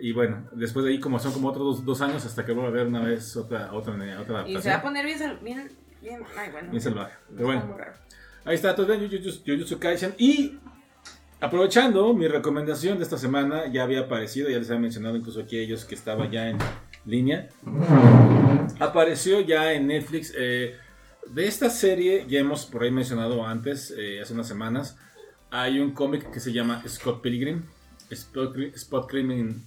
[0.00, 2.70] Y bueno, después de ahí como son como otros dos, dos años hasta que vuelva
[2.70, 4.40] a ver una vez otra, otra, otra y se va a
[4.78, 4.80] adaptación.
[4.80, 5.70] poner bien, sal- bien,
[6.00, 6.70] bien, ay bueno.
[6.70, 7.12] Bien salvaje.
[7.34, 7.76] Pero bueno.
[8.46, 10.14] Ahí está, ven Jujutsu, Kaisen.
[10.16, 10.58] Y
[11.40, 15.58] aprovechando mi recomendación de esta semana, ya había aparecido, ya les había mencionado incluso aquí
[15.58, 16.56] ellos que estaba ya en
[17.04, 17.50] línea.
[18.80, 20.32] Apareció ya en Netflix.
[20.36, 20.76] eh,
[21.26, 24.96] de esta serie, ya hemos por ahí mencionado antes, eh, hace unas semanas,
[25.50, 27.62] hay un cómic que se llama Scott Pilgrim.
[28.10, 29.62] Spot, Pilgrim.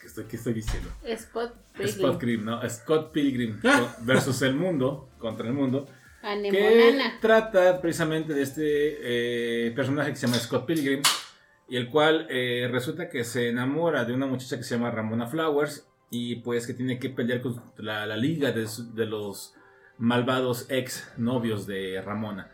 [0.00, 0.88] que estoy- ¿Qué estoy diciendo?
[1.04, 2.68] Spot Spot Pilgrim, ¿no?
[2.70, 3.60] Scott Pilgrim
[4.02, 5.86] versus el mundo, contra el mundo
[6.20, 7.18] que Anemonana.
[7.20, 11.02] trata precisamente de este eh, personaje que se llama Scott Pilgrim
[11.68, 15.26] y el cual eh, resulta que se enamora de una muchacha que se llama Ramona
[15.26, 19.54] Flowers y pues que tiene que pelear con la, liga de, los
[19.96, 22.50] malvados ex novios de Ramona.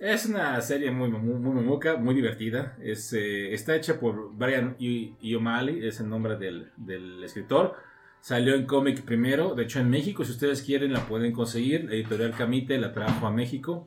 [0.00, 2.78] Es una serie muy, muy, muy mamuca, muy divertida.
[2.80, 7.76] Es, eh, está hecha por Brian Iomali, es el nombre del, del escritor.
[8.20, 11.84] Salió en cómic primero, de hecho en México, si ustedes quieren la pueden conseguir.
[11.84, 13.86] La editorial Camite la trajo a México.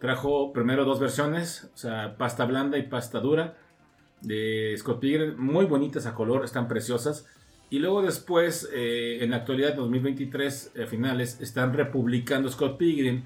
[0.00, 1.70] Trajo primero dos versiones,
[2.18, 3.56] pasta blanda y pasta dura
[4.20, 7.28] de Scott Pilgrim, muy bonitas a color, están preciosas.
[7.72, 13.24] Y luego después, eh, en la actualidad 2023, eh, finales, están republicando Scott Pilgrim,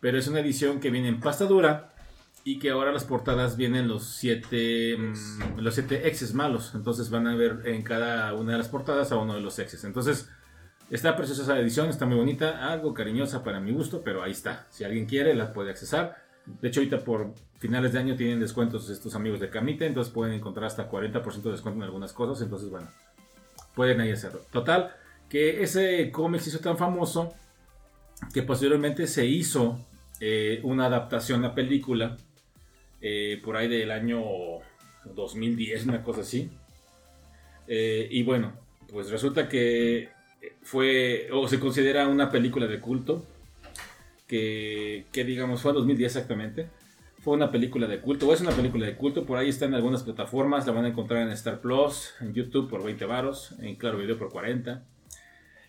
[0.00, 1.92] pero es una edición que viene en pasta dura
[2.42, 6.72] y que ahora las portadas vienen los siete, mm, los siete exes malos.
[6.74, 9.84] Entonces van a ver en cada una de las portadas a uno de los exes.
[9.84, 10.30] Entonces
[10.88, 14.68] está preciosa esa edición, está muy bonita, algo cariñosa para mi gusto, pero ahí está.
[14.70, 16.16] Si alguien quiere, la puede accesar.
[16.46, 20.32] De hecho, ahorita por finales de año tienen descuentos estos amigos de Camite, entonces pueden
[20.32, 22.42] encontrar hasta 40% de descuento en algunas cosas.
[22.42, 22.88] Entonces, bueno,
[23.74, 24.40] pueden ahí hacerlo.
[24.50, 24.94] Total,
[25.28, 27.34] que ese cómic se hizo tan famoso
[28.32, 29.78] que posteriormente se hizo
[30.20, 32.16] eh, una adaptación a película
[33.00, 34.22] eh, por ahí del año
[35.04, 36.50] 2010, una cosa así.
[37.66, 38.52] Eh, y bueno,
[38.90, 40.10] pues resulta que
[40.62, 43.24] fue, o se considera una película de culto,
[44.26, 46.68] que, que digamos fue en 2010 exactamente.
[47.22, 49.74] Fue una película de culto, o es una película de culto, por ahí está en
[49.74, 53.76] algunas plataformas, la van a encontrar en Star Plus, en YouTube por 20 varos, en
[53.76, 54.82] Claro Video por 40.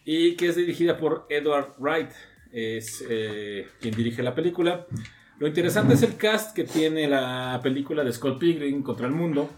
[0.04, 2.10] Y que es dirigida por Edward Wright,
[2.52, 4.88] es eh, quien dirige la película.
[5.38, 9.50] Lo interesante es el cast que tiene la película de Scott Pilgrim contra el mundo.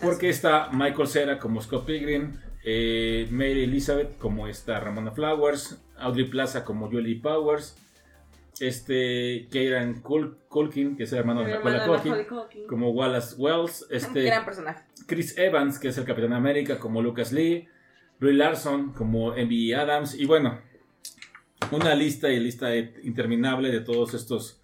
[0.00, 6.26] Porque está Michael Cera como Scott Pilgrim, eh, Mary Elizabeth como esta Ramona Flowers, Audrey
[6.26, 7.76] Plaza como Jolie Powers,
[8.60, 12.90] este Kieran Cul- Culkin, que es el hermano de El Macaulay hermano de Culkin, como
[12.90, 14.84] Wallace Wells, este Gran personaje.
[15.06, 17.68] Chris Evans, que es el Capitán América, como Lucas Lee,
[18.20, 20.60] Brie Larson, como Envy Adams, y bueno,
[21.70, 24.60] una lista y lista interminable de todos estos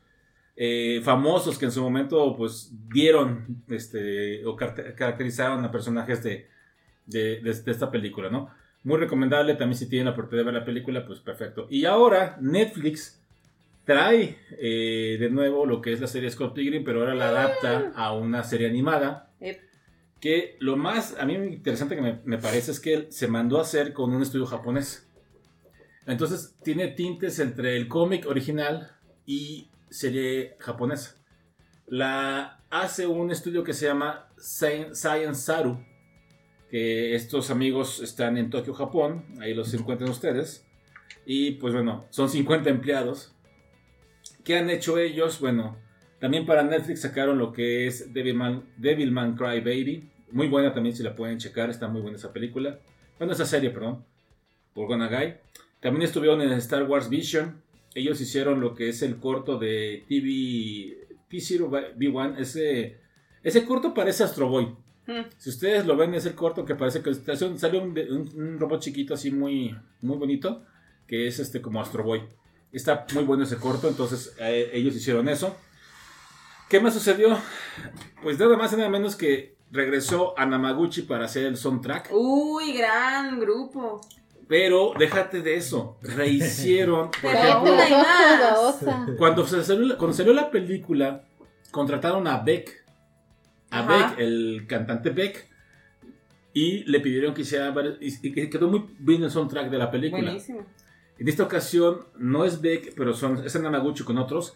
[0.57, 6.49] eh, famosos que en su momento pues dieron este, o car- caracterizaron a personajes de,
[7.07, 8.51] de, de- de esta película, ¿no?
[8.85, 11.67] Muy recomendable, también si tienen la oportunidad de ver la película, pues perfecto.
[11.71, 13.24] Y ahora Netflix
[13.85, 17.93] trae eh, de nuevo lo que es la serie Scott Pilgrim, pero ahora la adapta
[17.95, 19.61] a una serie animada Yep.
[20.21, 23.63] que lo más a mí interesante que me, me parece es que se mandó a
[23.63, 25.09] hacer con un estudio japonés.
[26.07, 28.91] Entonces tiene tintes entre el cómic original
[29.27, 31.17] y serie japonesa.
[31.87, 35.79] La hace un estudio que se llama Sci- Science Saru,
[36.71, 40.67] que estos amigos están en Tokio, Japón, ahí los encuentran ustedes.
[41.27, 43.34] Y pues bueno, son 50 empleados.
[44.45, 45.41] ¿Qué han hecho ellos?
[45.41, 45.77] Bueno,
[46.21, 50.11] también para Netflix sacaron lo que es Devilman, Devilman Cry Baby.
[50.31, 52.79] Muy buena también si la pueden checar, está muy buena esa película.
[53.19, 54.05] Bueno, esa serie, perdón.
[54.75, 55.39] Por Gonagai.
[55.81, 57.63] También estuvieron en Star Wars Vision.
[57.95, 62.39] Ellos hicieron lo que es el corto de TV T0B1.
[62.39, 62.97] Ese,
[63.43, 64.67] ese corto parece Astro Boy.
[65.07, 65.27] Mm.
[65.37, 68.81] Si ustedes lo ven, es el corto que parece que sale un, un- un robot
[68.81, 70.65] chiquito así muy, muy bonito.
[71.07, 72.23] Que es este como Astro Boy.
[72.75, 75.57] Está muy bueno ese corto, entonces eh, ellos hicieron eso.
[76.69, 77.39] ¿Qué más sucedió?
[78.23, 82.09] Pues nada más y nada menos que regresó a Namaguchi para hacer el soundtrack.
[82.13, 84.01] Uy, gran grupo.
[84.49, 85.99] Pero déjate de eso.
[86.03, 87.75] Rehicieron, por ejemplo,
[89.19, 91.25] cuando, se salió, la- cuando salió la película,
[91.71, 92.85] contrataron a Beck.
[93.71, 94.09] A Ajá.
[94.11, 95.49] Beck, el cantante Beck.
[96.53, 99.79] Y le pidieron que hiciera varios- y, y que quedó muy bien el soundtrack de
[99.79, 100.23] la película.
[100.25, 100.65] Buenísimo.
[101.19, 104.55] En esta ocasión no es Beck, pero son, es Namaguchi con otros.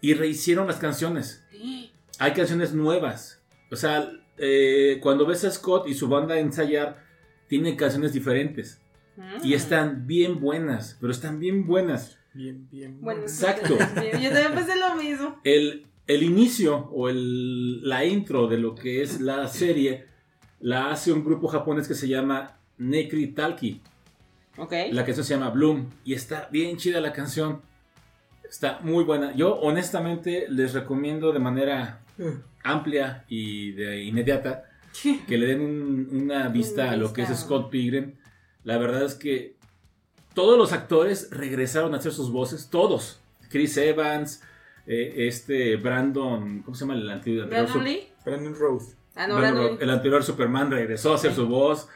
[0.00, 1.44] Y rehicieron las canciones.
[2.18, 3.42] Hay canciones nuevas.
[3.70, 7.04] O sea, eh, cuando ves a Scott y su banda ensayar,
[7.48, 8.80] tienen canciones diferentes.
[9.16, 9.44] Mm.
[9.44, 12.18] Y están bien buenas, pero están bien buenas.
[12.34, 13.00] Bien, bien.
[13.00, 13.76] Bueno, Exacto.
[13.78, 15.40] Yo también pensé lo mismo.
[15.44, 20.06] El, el inicio o el, la intro de lo que es la serie
[20.60, 23.82] la hace un grupo japonés que se llama Nekri Talki.
[24.58, 24.72] Ok.
[24.92, 27.62] La canción se llama Bloom y está bien chida la canción.
[28.48, 29.34] Está muy buena.
[29.34, 32.00] Yo honestamente les recomiendo de manera
[32.64, 34.64] amplia y de inmediata
[35.26, 37.28] que le den un- una vista a lo que es.
[37.40, 38.14] Scott Pilgrim.
[38.64, 39.56] La verdad es que
[40.34, 43.20] todos los actores regresaron a hacer sus voces, todos.
[43.50, 44.42] Chris Evans,
[44.86, 47.48] eh, este Brandon, ¿cómo se llama el anterior?
[47.48, 48.08] Brandon Lee.
[48.24, 48.94] Brandon Rose.
[49.14, 49.78] Ah, no, Brandon Brandon Ro- Lee.
[49.84, 51.88] el anterior Superman regresó a hacer su voz.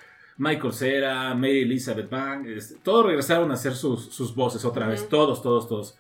[0.43, 5.03] Michael Cera, Mary Elizabeth Bank, este, todos regresaron a hacer sus, sus voces otra vez.
[5.03, 5.11] Ujú.
[5.11, 5.99] Todos, todos, todos.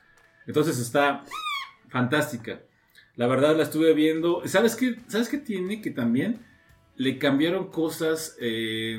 [0.48, 1.22] Entonces está
[1.88, 2.60] fantástica.
[3.14, 4.42] La verdad la estuve viendo.
[4.46, 5.80] ¿Sabes qué, ¿Sabes qué tiene?
[5.80, 6.40] Que también
[6.96, 8.98] le cambiaron cosas eh,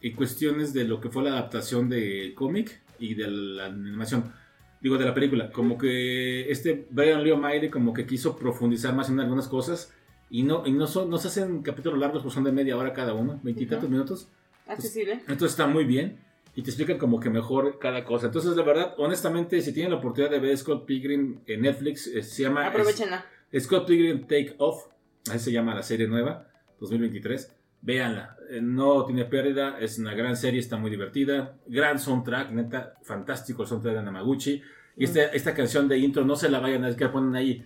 [0.00, 4.32] y cuestiones de lo que fue la adaptación del cómic y de la animación.
[4.80, 5.50] Digo, de la película.
[5.50, 9.92] Como que este Brian Lee O'Malley como que quiso profundizar más en algunas cosas.
[10.30, 12.92] Y no, y no, son, no se hacen capítulos largos, pues son de media hora
[12.92, 13.92] cada uno, veintitantos Ujú.
[13.92, 14.28] minutos.
[14.68, 15.14] Accesible.
[15.28, 16.18] Entonces está muy bien
[16.54, 18.26] y te explican como que mejor cada cosa.
[18.26, 22.22] Entonces, la verdad, honestamente, si tienen la oportunidad de ver Scott Pilgrim en Netflix, eh,
[22.22, 23.24] se llama Aprovechenla.
[23.58, 24.86] Scott Pilgrim Take Off,
[25.30, 26.48] así se llama la serie nueva,
[26.80, 27.54] 2023.
[27.80, 32.94] Véanla, eh, no tiene pérdida, es una gran serie, está muy divertida, gran soundtrack, neta,
[33.02, 34.60] fantástico el soundtrack de Namaguchi.
[34.96, 37.64] Y esta, esta canción de intro, no se la vayan a que ponen ahí,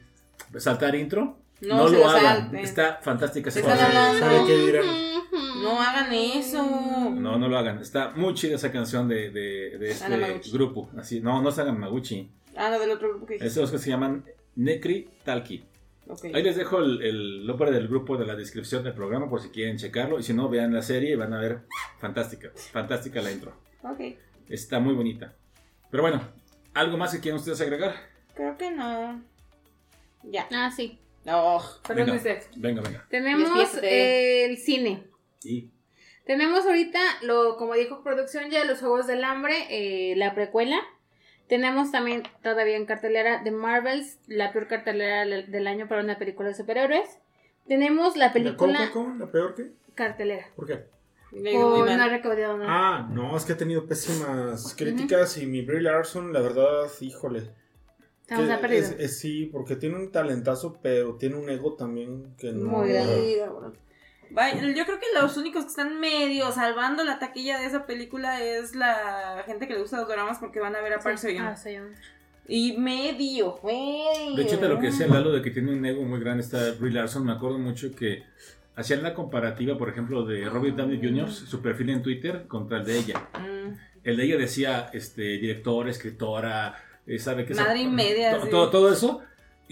[0.58, 3.88] saltar intro, No, no, se lo hagan, está fantástica esa canción.
[3.88, 4.18] hablando.
[4.18, 5.11] ¿Sabe qué dirán?
[5.62, 6.62] No hagan eso.
[7.14, 7.78] No, no lo hagan.
[7.78, 10.90] Está muy chida esa canción de, de, de este grupo.
[10.96, 12.30] Así, no, no es Anamaguchi.
[12.56, 13.36] Ah, no, del otro grupo que.
[13.36, 14.24] Esos que se llaman
[14.56, 15.64] Necri Talki.
[16.34, 19.48] Ahí les dejo el, el nombre del grupo de la descripción del programa por si
[19.50, 20.18] quieren checarlo.
[20.18, 21.60] Y si no, vean la serie y van a ver
[21.98, 22.50] fantástica.
[22.54, 23.54] Fantástica la intro.
[23.82, 24.00] Ok.
[24.48, 25.32] Está muy bonita.
[25.90, 26.20] Pero bueno,
[26.74, 27.94] ¿Algo más que quieran ustedes agregar?
[28.34, 29.22] Creo que no.
[30.22, 30.48] Ya.
[30.52, 30.98] Ah, sí.
[31.24, 32.40] No, perdón, Venga.
[32.56, 33.06] Venga, venga.
[33.08, 35.04] Tenemos eh, el cine.
[36.24, 40.80] Tenemos ahorita, lo, como dijo producción ya, los Juegos del Hambre, eh, la precuela.
[41.48, 46.48] Tenemos también todavía en cartelera The Marvels, la peor cartelera del año para una película
[46.48, 47.18] de superhéroes.
[47.66, 49.18] Tenemos la ¿La cómo, película cómo, cómo?
[49.26, 49.70] ¿La peor que?
[49.94, 50.46] cartelera.
[50.56, 50.84] ¿Por qué?
[51.32, 52.68] No ha recaudado nada.
[52.70, 57.50] Ah, no, es que ha tenido pésimas críticas y mi Brie Larson, la verdad, híjole.
[58.22, 58.82] Estamos que a perdido.
[58.82, 62.70] es- es- sí, porque tiene un talentazo, pero tiene un ego también que no.
[62.70, 63.42] Muy grande.
[64.34, 68.42] Sí, yo creo que los únicos que están medio salvando la taquilla de esa película
[68.42, 71.36] es la gente que le gusta los dramas porque van a ver a Park Sí.
[71.38, 71.92] Ah, Seo-yoon.
[72.48, 74.34] Y medio, medio.
[74.36, 76.72] de hecho, de lo que decía Lalo de que tiene un ego muy grande esta
[76.78, 78.24] Brie Larson, me acuerdo mucho que
[78.74, 82.84] hacían la comparativa, por ejemplo, de Robert Downey Jr., su perfil en Twitter, contra el
[82.84, 83.28] de ella.
[83.38, 83.74] Mm.
[84.02, 86.74] El de ella decía, este, directora, escritora,
[87.06, 88.50] eh, sabe que Madre y media, to- sí.
[88.50, 89.20] todo, todo eso.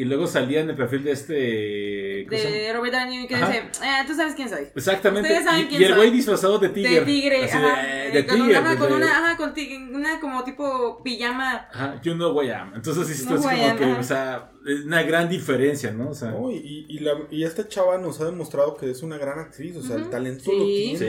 [0.00, 1.34] Y luego salía en el perfil de este.
[1.34, 3.48] De Robert Downey que Ajá.
[3.48, 4.68] dice, eh, tú sabes quién soy.
[4.74, 5.28] Exactamente.
[5.28, 7.00] Ustedes saben Y, quién y el güey disfrazado de tigre.
[7.00, 7.82] De tigre, Así ajá.
[7.82, 8.58] de, eh, de con, tigre.
[8.60, 9.52] una, con de- una, ajá, con
[9.94, 11.68] una como tipo pijama.
[11.70, 12.72] Ajá, you know who I am.
[12.74, 14.00] Entonces, sí, Know es who I como am, que, ajá.
[14.00, 16.08] o sea, es una gran diferencia, ¿no?
[16.10, 19.18] O sea, No, y, y, la- y esta chava nos ha demostrado que es una
[19.18, 20.98] gran actriz, o sea, el talento lo tiene.
[20.98, 21.04] Sí.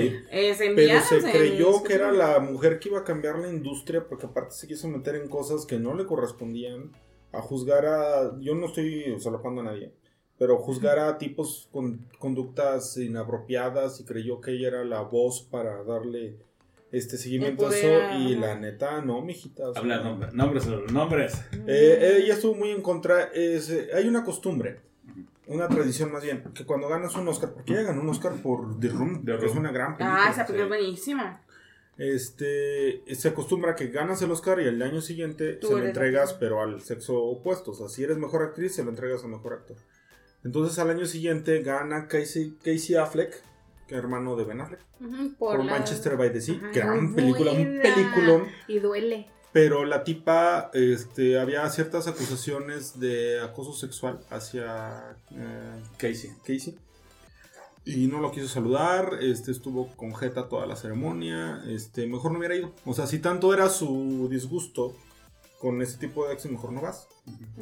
[0.54, 4.04] Se Pero se en- creyó que era la mujer que iba a cambiar la industria
[4.06, 6.92] porque aparte se quiso meter en cosas que no le correspondían,
[7.34, 8.40] a juzgar a...
[8.40, 9.92] Yo no estoy solapando a nadie,
[10.38, 15.84] pero juzgar a tipos con conductas inapropiadas y creyó que ella era la voz para
[15.84, 16.36] darle
[16.92, 19.70] este seguimiento a eso y la neta no, mijita.
[19.70, 21.42] o sea, habla nombres, nombres, nombres.
[21.68, 23.26] eh, ella estuvo muy en contra.
[23.34, 24.82] Es, eh, hay una costumbre,
[25.48, 28.78] una tradición más bien, que cuando ganas un Oscar, porque ella ganó un Oscar por
[28.80, 29.60] The Room, The que es Room.
[29.60, 30.26] una gran película.
[30.26, 30.74] Ah, esa película Sí.
[30.74, 31.42] es buenísima.
[31.98, 36.34] Este, se acostumbra que ganas el Oscar y el año siguiente Tú se lo entregas,
[36.34, 37.72] pero al sexo opuesto.
[37.72, 39.78] O sea, si eres mejor actriz, se lo entregas al mejor actor.
[40.44, 43.44] Entonces, al año siguiente gana Casey, Casey Affleck,
[43.88, 44.80] que hermano de Ben Affleck,
[45.38, 46.56] por, la- Manchester by the Sea.
[46.56, 48.48] Ajá, gran película, un peliculón.
[48.68, 49.28] Y duele.
[49.54, 56.32] Pero la tipa, este, había ciertas acusaciones de acoso sexual hacia eh, Casey.
[56.40, 56.80] Casey.
[57.84, 62.38] Y no lo quiso saludar, este, estuvo con Jeta toda la ceremonia, este, mejor no
[62.38, 62.72] hubiera ido.
[62.86, 64.96] O sea, si tanto era su disgusto
[65.60, 67.08] con ese tipo de acción, mejor no vas.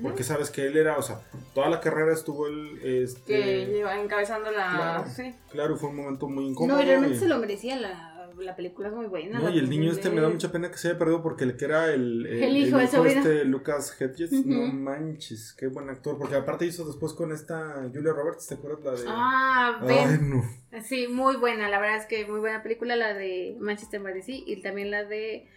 [0.01, 1.21] Porque sabes que él era, o sea,
[1.53, 4.69] toda la carrera estuvo él, este, Que lleva encabezando la.
[4.75, 5.05] Claro.
[5.13, 5.35] Sí.
[5.51, 6.77] claro, fue un momento muy incómodo.
[6.77, 7.75] No, realmente y- se lo merecía.
[7.77, 8.08] La,
[8.39, 9.39] la película es muy buena.
[9.39, 11.43] No, y el niño este de me da mucha pena que se haya perdido porque
[11.43, 16.17] el que era el, El hijo, el este Lucas Hedges, no manches, qué buen actor,
[16.17, 19.05] porque aparte hizo después con esta Julia Roberts, ¿te acuerdas la de?
[19.07, 20.43] Ah, Ay, no.
[20.83, 21.69] Sí, muy buena.
[21.69, 22.95] La verdad es que muy buena película.
[22.95, 25.47] La de Manchester by the Sea y también la de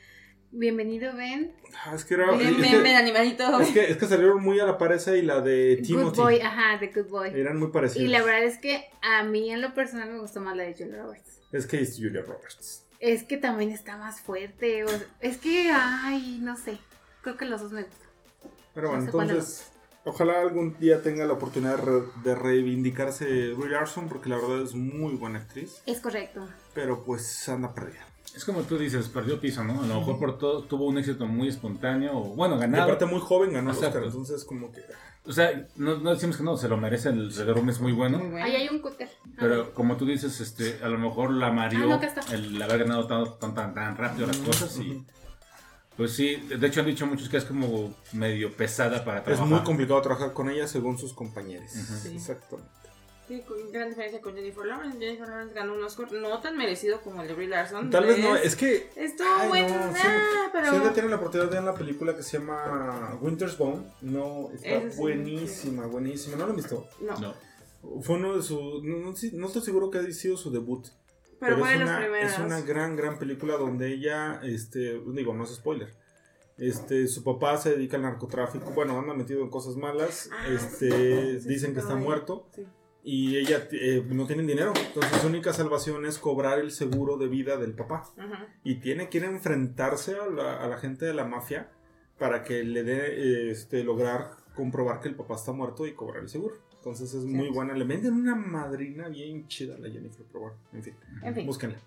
[0.55, 1.53] Bienvenido, Ben.
[1.85, 3.59] Ah, es que era es ven, que- ven, animalito.
[3.61, 6.21] Es que, es que salieron muy a la par esa y la de Good Timothy.
[6.21, 7.31] Boy, ajá, de Good Boy.
[7.35, 8.05] Eran muy parecidas.
[8.07, 10.75] Y la verdad es que a mí en lo personal me gustó más la de
[10.75, 11.41] Julia Roberts.
[11.53, 12.85] Es que es Julia Roberts.
[13.01, 14.85] Es que también está más fuerte.
[14.85, 14.89] o-
[15.21, 16.79] es que, ay, no sé.
[17.23, 18.09] Creo que los dos me gustan.
[18.75, 19.73] Pero bueno, No sé entonces,
[20.05, 21.79] ojalá algún día tenga la oportunidad
[22.25, 26.47] de reivindicarse Brie Larson, porque la verdad es muy buena actriz, Es correcto.
[26.75, 28.07] pero pues anda perdida.
[28.35, 29.83] Es como tú dices, perdió piso, ¿no?
[29.83, 32.85] A lo mejor por todo tuvo un éxito muy espontáneo, o bueno, Y ganado.
[32.85, 33.99] aparte muy joven ganó el Exacto.
[33.99, 34.81] Oscar, entonces como que...
[35.25, 38.21] O sea, no, no decimos que no, se lo merece, el Room es muy bueno.
[38.43, 39.09] Ahí hay un cúter.
[39.25, 42.81] Ah, Pero como tú dices, este, a lo mejor la mareó Ah, no, el haber
[42.81, 45.05] ganado tan, tan, tan, tan rápido las cosas y
[45.97, 49.47] pues sí, de hecho han dicho muchos que es como medio pesada para Es trabajar.
[49.49, 51.71] muy complicado trabajar con ella según sus compañeros.
[51.71, 52.15] Sí.
[52.17, 52.71] Exactamente.
[53.41, 54.99] Con gran diferencia con Jennifer Lawrence.
[54.99, 57.91] Jennifer Lawrence ganó un Oscar no tan merecido como el de Brie Larson.
[57.91, 58.91] Tal vez no, es que...
[58.95, 60.69] Estuvo Ay, bueno, no, ah, si, pero.
[60.69, 64.51] si alguien tiene la oportunidad de ver la película que se llama Winter's Bone, no,
[64.53, 66.37] está sí, buenísima, buenísima.
[66.37, 66.87] ¿No lo han visto?
[67.01, 67.35] No, No.
[68.03, 68.83] Fue uno de sus...
[68.85, 70.87] No, estoy seguro que haya sido su debut.
[71.41, 72.33] pero, fue de es, las una, primeras.
[72.33, 75.93] es una gran, gran película donde ella, este, digo, no es spoiler.
[76.59, 81.41] Este, su papá se dedica al narcotráfico, bueno, anda metido en cosas malas, Ah, este,
[81.41, 82.65] sí, dicen que está muerto sí.
[83.05, 87.29] Y ella eh, no tienen dinero, entonces su única salvación es cobrar el seguro de
[87.29, 88.47] vida del papá Ajá.
[88.63, 91.69] y tiene que ir a enfrentarse a la, a la gente de la mafia
[92.19, 96.29] para que le dé, este, lograr comprobar que el papá está muerto y cobrar el
[96.29, 96.57] seguro.
[96.77, 100.83] Entonces es muy buena, le venden una madrina bien chida a la Jennifer, bueno, en
[100.83, 101.47] fin, En fin.
[101.47, 101.79] búsquenla.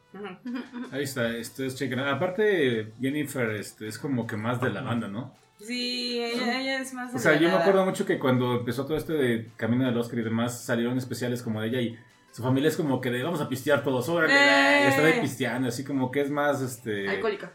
[0.92, 2.00] Ahí está, este es chequen.
[2.00, 5.34] Aparte, Jennifer este, es como que más de la banda, ¿no?
[5.60, 7.14] Sí, ella, ella es más.
[7.14, 10.20] O sea, yo me acuerdo mucho que cuando empezó todo este de Camino del Oscar
[10.20, 11.98] y demás, salieron especiales como de ella y
[12.32, 14.88] su familia es como que de vamos a pistear todos, órale, ¡Eh!
[14.90, 17.08] está de pisteando, así como que es más, este...
[17.10, 17.54] Alcohólica.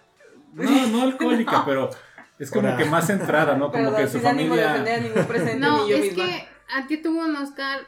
[0.55, 1.65] No, no alcohólica, No.
[1.67, 1.91] pero
[2.39, 3.71] Es como que más centrada, ¿no?
[3.71, 4.75] Como Perdón, que su de familia.
[4.75, 6.25] a ningún presente No, ni yo es misma.
[6.25, 7.81] que Anti tuvo un Oscar,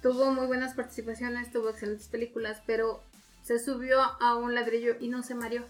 [0.00, 3.02] tuvo muy buenas participaciones, tuvo excelentes películas, pero
[3.42, 5.64] se subió a un ladrillo y no se mareó.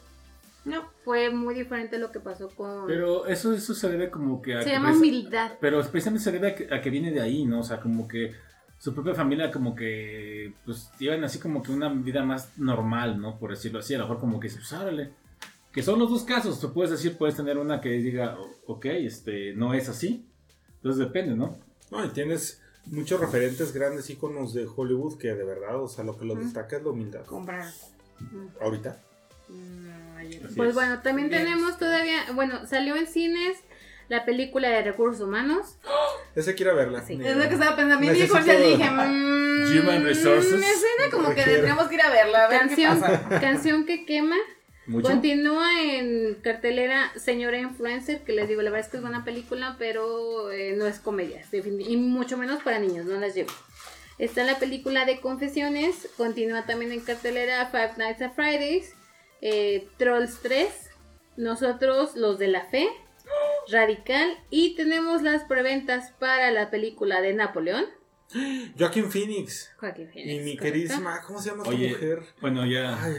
[0.64, 0.88] No.
[1.04, 2.86] Fue muy diferente a lo que pasó con...
[2.86, 5.52] Pero eso, eso se debe como que a se que llama preci- humildad.
[5.60, 7.60] Pero precisamente se debe a que, a que viene de ahí, ¿no?
[7.60, 8.32] O sea, como que
[8.78, 13.38] su propia familia como que pues llevan así como que una vida más normal, ¿no?
[13.38, 15.10] Por decirlo así, a lo mejor como que pues árale.
[15.72, 18.84] Que son los dos casos, tú puedes decir, puedes tener una que diga, "O- ok,
[18.86, 20.26] este, no es así.
[20.76, 21.58] Entonces depende, ¿no?
[21.90, 26.16] No, y tienes muchos referentes, grandes íconos de Hollywood que de verdad, o sea, lo
[26.16, 27.24] que los destaca es la humildad.
[27.26, 27.66] Comprar.
[28.60, 29.00] Ahorita.
[29.48, 30.44] Mm, ayer.
[30.44, 30.74] Así Pues es.
[30.74, 31.44] bueno, también Bien.
[31.44, 33.58] tenemos todavía, bueno, salió en cines
[34.08, 35.76] la película de recursos humanos.
[36.34, 37.02] Ese quiero verla.
[37.06, 37.18] Sí.
[37.24, 37.96] Es lo que estaba pensando.
[37.96, 40.52] A mí dijo, ya dije, mmm, Human Resources.
[40.52, 41.52] Me suena como que Requiere.
[41.54, 43.28] tendríamos que ir a verla, a ver Canción, qué pasa.
[43.40, 44.36] canción que quema.
[44.86, 45.08] Mucho.
[45.08, 49.76] Continúa en cartelera Señora Influencer, que les digo, la verdad es que es buena película,
[49.78, 53.48] pero eh, no es comedia, y mucho menos para niños, no las llevo.
[54.18, 58.92] Está la película de Confesiones, continúa también en cartelera Five Nights at Fridays,
[59.44, 60.68] eh, Trolls 3,
[61.36, 62.88] Nosotros los de la Fe,
[63.70, 67.84] Radical, y tenemos las preventas para la película de Napoleón.
[68.78, 69.70] Joaquin Phoenix.
[69.78, 70.62] Joaquín Y Phoenix, mi ¿correcto?
[70.62, 72.22] queridísima, ¿cómo se llama esta Oye, mujer?
[72.40, 73.02] bueno, ya.
[73.02, 73.14] Ay,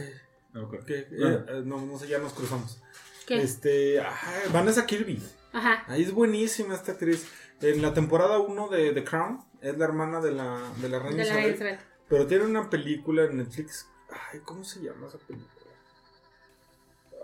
[0.53, 0.73] no.
[0.73, 2.81] Eh, eh, no, no sé, ya nos cruzamos.
[3.27, 3.41] ¿Qué?
[3.41, 5.21] Este, ay, Vanessa Kirby.
[5.53, 5.83] Ajá.
[5.87, 7.27] Ahí es buenísima esta actriz.
[7.61, 11.23] En la temporada 1 de The Crown, es la hermana de la, de la reina
[11.23, 11.55] De la Isabel.
[11.55, 11.79] Isabel.
[12.09, 13.87] Pero tiene una película en Netflix.
[14.31, 15.54] Ay, ¿cómo se llama esa película?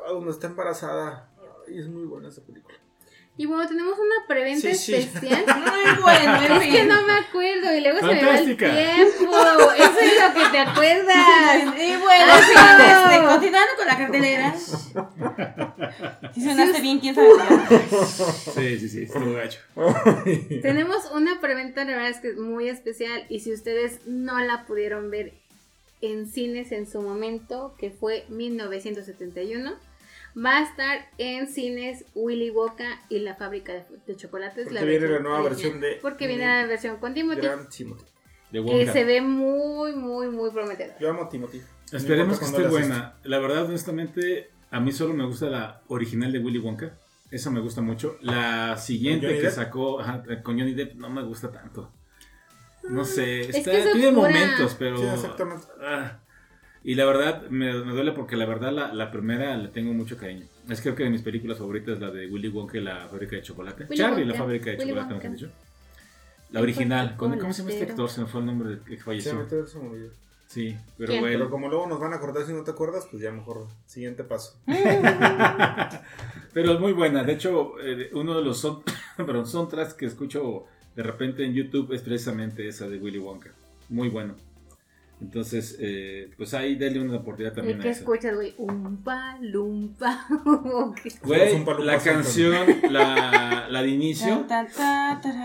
[0.08, 1.30] Donde está embarazada.
[1.68, 2.78] Ay, es muy buena esa película.
[3.38, 4.94] Y bueno, tenemos una preventa Sí, sí.
[4.94, 5.46] especial.
[5.48, 8.70] Muy bueno, en Es que no me acuerdo y luego se me va el Fantástica.
[8.72, 9.38] tiempo.
[9.78, 11.76] Eso es lo que te acuerdas.
[11.78, 13.08] Y bueno, Ah.
[13.10, 14.54] este, continuando con la cartelera.
[16.34, 17.30] Si sonaste bien, quién sabe.
[18.54, 19.60] Sí, sí, sí, estuvo gacho.
[20.62, 23.26] Tenemos una preventa, la verdad es que es muy especial.
[23.30, 25.34] Y si ustedes no la pudieron ver
[26.02, 29.74] en cines en su momento, que fue 1971,
[30.38, 34.68] va a estar en cines Willy Wonka y la fábrica de, de chocolates.
[34.68, 35.50] Porque viene la nueva original.
[35.80, 37.42] versión de- Porque viene la versión con Timothy.
[37.42, 38.06] Gran Timothy.
[38.52, 40.96] De Que se ve muy, muy, muy prometedor.
[41.00, 41.62] Yo amo a Timothy.
[41.92, 43.16] Esperemos que esté buena.
[43.24, 46.98] La verdad, honestamente, a mí solo me gusta la original de Willy Wonka.
[47.30, 48.18] Esa me gusta mucho.
[48.22, 49.56] La siguiente ¿Con Johnny que Depp?
[49.56, 51.92] sacó ajá, con Johnny Depp no me gusta tanto.
[52.90, 54.28] No sé, Es está, que es tiene oscura.
[54.30, 54.98] momentos, pero.
[54.98, 55.68] Sí, exactamente.
[55.82, 56.20] ah.
[56.84, 60.18] Y la verdad, me, me duele porque la verdad, la, la primera le tengo mucho
[60.18, 60.46] cariño.
[60.70, 63.42] Es creo que de mis películas favoritas la de Willy Wonka y la fábrica de
[63.42, 63.84] chocolate.
[63.86, 65.30] Willy Charlie y la Wonka, fábrica de Willy chocolate, Wonka.
[65.30, 65.52] mejor dicho.
[66.52, 67.16] La original.
[67.18, 68.10] ¿Cómo, cómo se llama este actor?
[68.10, 69.48] Se me fue el nombre del que falleció.
[70.48, 71.22] Sí, pero ¿Quién?
[71.22, 71.38] bueno.
[71.38, 74.26] Pero como luego nos van a acordar si no te acuerdas, pues ya mejor siguiente
[74.26, 74.60] paso.
[76.54, 77.24] Pero es muy buena.
[77.24, 78.84] De hecho, eh, uno de los son,
[79.18, 83.52] perdón, soundtracks que escucho de repente en YouTube es precisamente esa de Willy Wonka.
[83.88, 84.36] Muy bueno.
[85.22, 88.00] Entonces, eh, pues ahí denle una oportunidad ¿Y también qué a eso.
[88.02, 88.56] escuchas, güey?
[88.58, 90.26] Umpa, lumpa.
[91.24, 94.46] Güey, la canción, la, la de inicio,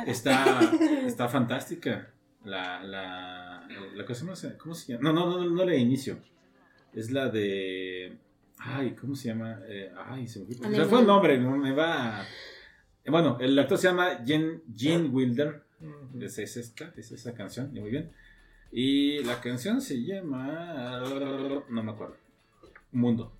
[0.07, 0.57] está,
[1.07, 2.11] está fantástica.
[2.45, 5.13] La, la, la cosa más, ¿cómo se llama?
[5.13, 6.19] No, no, no, no la de inicio.
[6.95, 8.17] Es la de,
[8.59, 9.61] ay, ¿cómo se llama?
[9.69, 12.25] Eh, ay, se me fue, se fue el nombre, no me va.
[13.07, 15.63] Bueno, el actor se llama Gene, Gene Wilder.
[16.21, 18.11] Es, es esta, es esa canción, y muy bien.
[18.79, 21.01] Y la canción se llama.
[21.71, 22.15] No me acuerdo.
[22.93, 23.33] Mundo.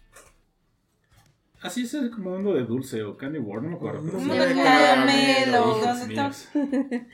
[1.61, 4.03] Así es el como mundo de dulce o candy world, no me acuerdo.
[4.07, 5.77] pero Mundo de caramelo.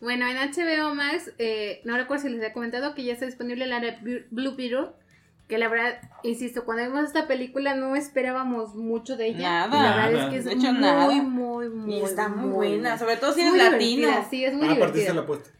[0.00, 3.66] Bueno, en HBO Max, eh, no recuerdo si les he comentado que ya está disponible
[3.66, 4.88] la de Blue Beetle.
[5.48, 9.66] Que la verdad, insisto, cuando vimos esta película no esperábamos mucho de ella.
[9.68, 9.78] Nada.
[9.78, 11.06] Y la verdad es que es De hecho, muy, nada.
[11.22, 14.26] muy, muy, Y está muy buena, sobre todo si divertida, latino.
[14.30, 15.06] Sí, es muy Ah, aparte divertida.
[15.08, 15.50] se la apuesta.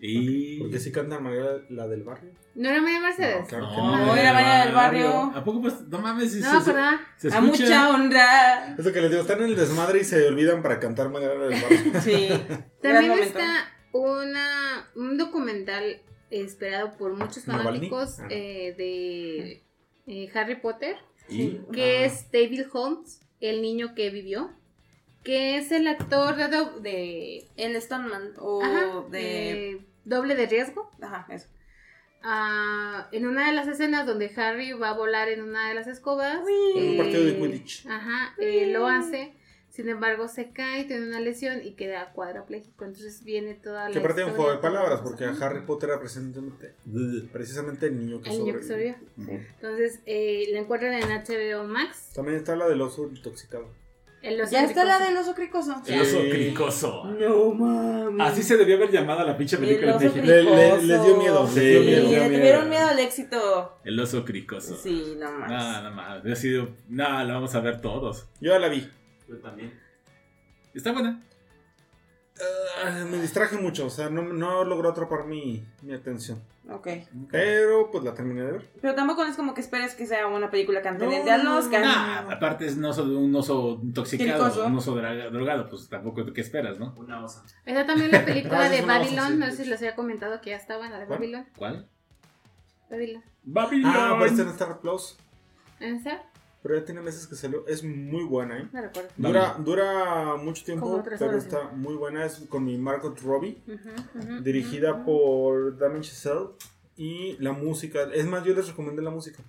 [0.00, 0.58] Y.
[0.60, 2.32] Porque sí canta María la del barrio.
[2.54, 3.40] ¿No era María Mercedes?
[3.42, 4.06] No, claro que No, no.
[4.06, 5.32] No, era María del Barrio.
[5.34, 5.80] ¿A poco pues?
[5.88, 6.94] No mames, si No, se, ¿verdad?
[7.16, 7.62] se A escucha.
[7.64, 8.76] mucha honra.
[8.78, 11.46] Eso que les digo, están en el desmadre y se olvidan para cantar María la
[11.46, 11.78] del barrio.
[12.02, 12.28] Sí.
[12.82, 16.00] También está una, un documental
[16.30, 18.26] esperado por muchos fanáticos Ah.
[18.30, 19.62] eh, de
[20.06, 20.96] eh, Harry Potter,
[21.28, 21.58] Y.
[21.72, 22.04] que Ah.
[22.06, 24.50] es David Holmes, el niño que vivió,
[25.24, 28.32] que es el actor de, de, El Stoneman.
[28.38, 29.86] O ajá, de.
[30.10, 30.90] Doble de riesgo.
[31.00, 31.48] Ajá, eso.
[32.22, 35.86] Ah, en una de las escenas donde Harry va a volar en una de las
[35.86, 36.40] escobas,
[36.76, 37.86] En un partido de Quidditch.
[37.86, 39.32] Ajá, eh, lo hace.
[39.70, 42.84] Sin embargo, se cae, tiene una lesión y queda cuadrapléjico.
[42.84, 43.92] Entonces viene toda la.
[43.92, 46.74] Que aparte un juego de palabras, porque a Harry Potter era precisamente,
[47.32, 48.96] precisamente el niño que El niño que sobrevivió.
[48.98, 49.36] sobrevivió.
[49.38, 49.46] Ujú.
[49.54, 52.10] Entonces, eh, la encuentran en HBO Max.
[52.14, 53.68] También está la del oso intoxicado.
[54.22, 55.80] El oso Ya está la del oso cricoso.
[55.86, 56.28] El oso Sí.
[56.30, 57.04] cricoso.
[57.04, 58.26] No mames.
[58.28, 60.26] Así se debió haber llamado la pinche película El en México.
[60.26, 62.02] Le- le- les dio miedo, les Sí, dio miedo.
[62.02, 62.26] le miedo.
[62.28, 63.78] tuvieron miedo al éxito.
[63.82, 64.76] El oso cricoso.
[64.76, 65.48] Sí, no más.
[65.50, 65.90] No, no
[66.36, 66.68] sido.
[66.88, 68.26] No, lo vamos a ver todos.
[68.40, 68.86] Yo ya la vi.
[69.26, 69.72] Yo también.
[70.74, 71.22] Está buena.
[72.84, 76.42] Ah, me distraje mucho, o sea, no, no logró atrapar mi, mi atención.
[76.68, 76.88] Ok.
[77.30, 78.70] Pero pues la terminé de ver.
[78.80, 81.80] Pero tampoco es como que esperes que sea una película cantante No, al Oscar.
[81.82, 86.78] Nah, aparte es un oso, un oso intoxicado, un oso drogado, pues tampoco qué esperas,
[86.78, 86.94] ¿no?
[86.96, 87.42] Una osa.
[87.64, 89.28] Está también la película de osa, Babylon.
[89.28, 89.36] sí.
[89.38, 91.18] No sé si les había comentado que ya estaba la de ¿Cuál?
[91.18, 91.46] Babylon.
[91.56, 91.88] ¿Cuál?
[92.90, 93.22] Babylon.
[93.42, 93.92] Babylon.
[93.94, 95.16] Ah, aparece en Star Plus.
[95.80, 96.22] ¿En esa?
[96.62, 97.66] Pero ya tiene meses que salió.
[97.66, 98.68] Es muy buena, ¿eh?
[98.72, 99.10] Recuerdo.
[99.16, 102.26] Dura, dura mucho tiempo, pero está muy buena.
[102.26, 103.62] Es con mi Margot Robbie,
[104.42, 106.50] dirigida por Damien Chazelle.
[106.96, 109.42] Y la música, es más, yo les recomendé la música.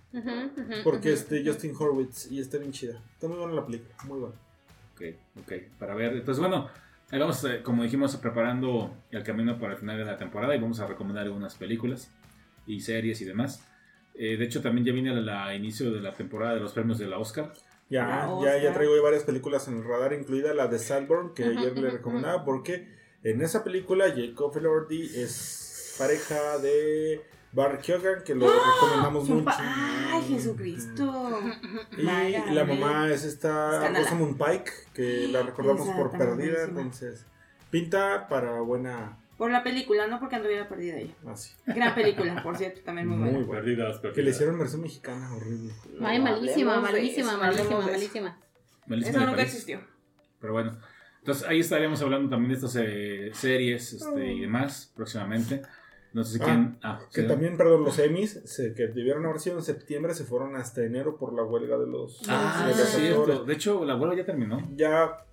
[0.86, 1.50] Porque este ujú.
[1.50, 3.04] Justin Horwitz y está bien chida.
[3.14, 4.36] Está muy buena la película, muy buena.
[4.96, 5.02] Ok,
[5.42, 6.14] ok, para ver.
[6.14, 6.70] Entonces, bueno,
[7.12, 10.80] vamos, eh, como dijimos, preparando el camino para el final de la temporada y vamos
[10.80, 12.10] a recomendar algunas películas
[12.66, 13.68] y series y demás.
[14.24, 17.08] Eh, de hecho, también ya viene la inicio de la temporada de los premios de
[17.08, 17.52] la Oscar.
[17.90, 21.44] Ya, La ya, ya traigo varias películas en el radar, incluida la de Salborn, que
[21.44, 22.88] ayer le recomendaba, porque
[23.24, 29.58] en esa película Jacob Elordi es pareja de Barry Keoghan, que lo recomendamos Su mucho.
[29.58, 31.40] ¡Ay, Jesucristo!
[31.98, 32.54] Y Válgame.
[32.54, 33.90] la mamá es esta.
[33.90, 37.26] Rosamund Pike, que la recordamos por perdida, entonces
[37.72, 39.18] pinta para buena...
[39.42, 41.16] Por la película, no porque anduviera perdida ella.
[41.28, 41.52] Así.
[41.66, 43.34] Gran película, por cierto, también muy buena.
[43.40, 43.64] Muy buena.
[43.64, 44.36] Perdidas, Que le perdidas.
[44.36, 45.74] hicieron versión mexicana horrible.
[46.00, 48.38] Ay, No malísima, malísima, malísima, malísima.
[48.86, 49.80] Malísima Eso nunca existió.
[50.40, 50.78] Pero bueno,
[51.18, 55.64] entonces ahí estaremos hablando también de estas eh, series este, y demás próximamente.
[56.14, 56.78] No sé si Ah, quieren.
[56.84, 57.28] Ah, Que sí.
[57.28, 61.18] también, perdón, los Emmys, se- que debieron haber sido en septiembre, se fueron hasta enero
[61.18, 63.10] por la huelga de los, Ah, de sí.
[63.48, 64.70] De hecho, la abuela ya terminó.
[64.76, 65.26] Ya,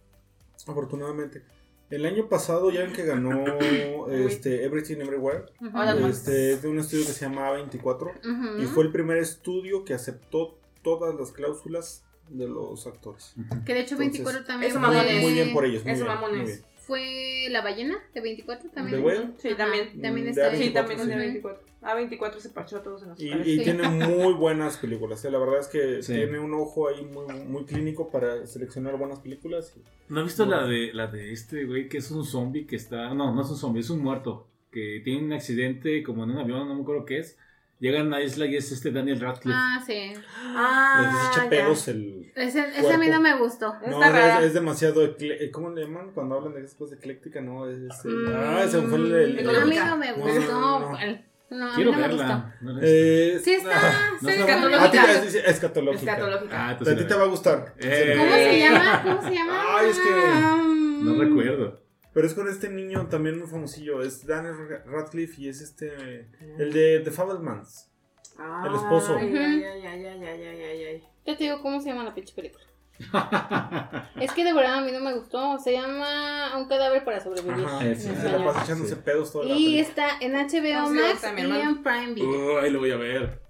[0.66, 1.43] afortunadamente.
[1.90, 3.44] El año pasado ya ven que ganó
[4.10, 5.44] este, Everything Everywhere.
[5.60, 6.10] Hola, Juan.
[6.10, 8.62] este, de un estudio que se llama 24, Ujú.
[8.62, 13.32] y fue el primer estudio que aceptó todas las cláusulas de los actores.
[13.65, 15.23] Que de hecho Entonces, 24 también eso fue, mamones.
[15.23, 15.82] Muy bien por ellos.
[15.82, 16.36] Muy Eso bien, mamones.
[16.39, 16.62] muy bien.
[16.89, 18.98] Fue la ballena de 24 también.
[18.98, 19.28] ¿De Whale?
[19.36, 20.01] Sí, Ajá, también.
[20.01, 21.19] También De está A24, Sí, también es de sí.
[21.19, 21.62] 24.
[21.82, 23.62] A24 se parchó a todos en los Y, y Sí.
[23.62, 25.23] tiene muy buenas películas.
[25.24, 26.15] eh, La verdad es que Sí.
[26.15, 29.77] tiene un ojo ahí muy, muy clínico para seleccionar buenas películas.
[30.09, 33.12] ¿No has visto la de la de este güey que es un zombie que está.
[33.15, 34.48] No, no es un zombie, es un muerto.
[34.73, 37.39] Que tiene un accidente como en un avión, no me acuerdo qué es.
[37.80, 39.56] Llega a isla y es este Daniel Radcliffe.
[39.56, 40.12] Ah, sí.
[40.56, 41.48] Ah, Les ya.
[41.48, 42.32] pedos el.
[42.34, 43.74] Ese, ese a mí no me gustó.
[43.86, 44.42] No, es, rara.
[44.42, 45.05] es demasiado.
[45.06, 47.40] ecle- eh, ¿Cómo le llaman cuando hablan de esas cosas ecléctica?
[47.40, 47.78] No, es.
[47.78, 49.14] este- Mm, ah, ese fue el.
[49.14, 50.52] el- A mí no me No, gustó.
[50.52, 50.98] no, no, no.
[50.98, 52.56] el- No, a mí Quiero no me verla.
[52.60, 53.38] No la he visto.
[53.38, 56.12] eh, Sí está, ah, no sí a ti te es, es escatológica.
[56.12, 56.56] Escatológica.
[56.60, 57.74] Ah, A entonces ti la te va a gustar.
[57.78, 58.14] Eh.
[58.18, 59.02] ¿Cómo se llama?
[59.05, 59.62] ¿Cómo se llama?
[59.78, 61.05] Ay, es que- Mm.
[61.06, 61.88] No recuerdo.
[62.19, 64.03] Pero es con este niño también muy famosillo.
[64.03, 66.27] Es Daniel Radcliffe y es este.
[66.59, 67.93] El de The Fablemans.
[68.36, 69.15] Ah, el esposo.
[69.16, 72.65] Ay, ay, ay, ya te digo cómo se llama la pinche película.
[74.20, 75.61] es que de verdad a mí no me gustó.
[75.61, 77.65] Se llama Un cadáver para sobrevivir.
[77.65, 79.01] Ajá, sí, se la pasa echándose sí.
[79.05, 82.55] pedos toda la Y está en HBO Max y en Prime Video.
[82.57, 83.40] Oh, ahí lo voy a ver.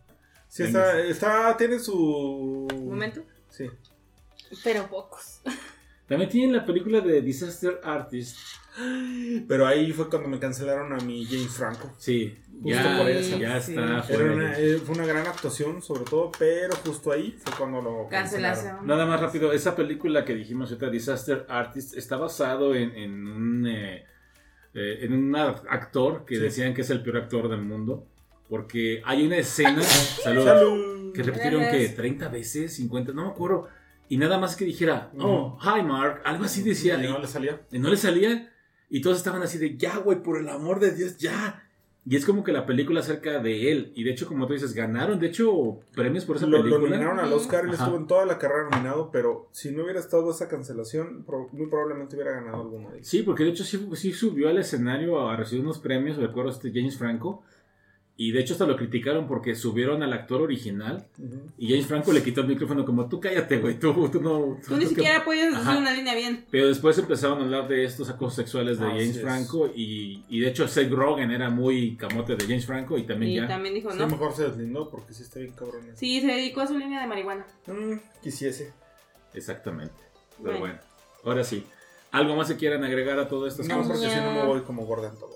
[0.47, 2.69] Sí, está, está, tiene su.
[2.85, 3.23] ¿Momento?
[3.49, 3.71] Sí.
[4.63, 5.41] Pero pocos.
[6.07, 8.37] También tienen la película de Disaster Artist
[9.49, 11.93] pero ahí fue cuando me cancelaron a mi James Franco.
[11.99, 13.39] Sí, Justo ya, por eso.
[13.39, 13.73] ya Sí.
[13.73, 13.85] está.
[13.85, 17.81] Era fuera una- eh, fue una gran actuación, sobre todo, pero justo ahí fue cuando
[17.83, 18.55] lo cancelaron.
[18.57, 18.87] Cancelación.
[18.87, 23.67] Nada más rápido, esa película que dijimos ahorita, Disaster Artist, está basado en, en un,
[23.67, 24.05] eh,
[24.75, 26.43] eh, en un actor que Sí.
[26.43, 28.07] decían que es el peor actor del mundo.
[28.49, 31.13] Porque hay una escena saludos, ¡Salud!
[31.13, 31.95] que repitieron que Gracias.
[31.97, 33.69] 30 veces, 50, no me acuerdo.
[34.09, 36.95] Y nada más que dijera, oh, hi Mark, algo así decía.
[37.03, 37.61] Y, no le salía.
[37.71, 38.51] y no le salía.
[38.91, 41.65] Y todos estaban así de, ya, güey, por el amor de Dios, ya.
[42.07, 43.93] Y es como que la película acerca de él.
[43.95, 46.89] Y de hecho, como tú dices, ganaron, de hecho, premios por esa Lo, lo película.
[46.89, 47.85] nominaron al Oscar, él Ajá.
[47.85, 52.17] estuvo en toda la carrera nominado, pero si no hubiera estado esa cancelación, muy probablemente
[52.17, 53.09] hubiera ganado alguno de ellos.
[53.09, 56.71] Sí, porque de hecho sí, sí subió al escenario a recibir unos premios, recuerdo este
[56.73, 57.43] James Franco.
[58.21, 61.07] Y de hecho hasta lo criticaron porque subieron al actor original
[61.57, 64.59] y James Franco le quitó el micrófono como tú cállate, güey, tú, tú no...
[64.67, 65.71] Tú ni tú- siquiera puedes Ajá.
[65.71, 66.45] hacer una línea bien.
[66.51, 69.23] Pero después empezaron a hablar de estos acosos sexuales de Así James es.
[69.23, 73.31] Franco y, y de hecho Seth Rogen era muy camote de James Franco y también
[73.31, 73.47] Y ya...
[73.47, 74.09] también dijo, Sí, no.
[74.09, 75.85] mejor se deslindó porque sí está bien cabrón.
[75.87, 75.97] eso.
[75.97, 77.47] Sí, se dedicó a su línea de marihuana.
[77.69, 78.73] Mm, quisiese.
[79.33, 79.95] Exactamente.
[80.43, 80.61] Pero Bueno.
[80.61, 80.79] bueno,
[81.25, 81.65] ahora sí.
[82.11, 83.63] ¿Algo más que quieran agregar a todo esto?
[83.65, 85.31] No, porque si no me voy como gorda en todo.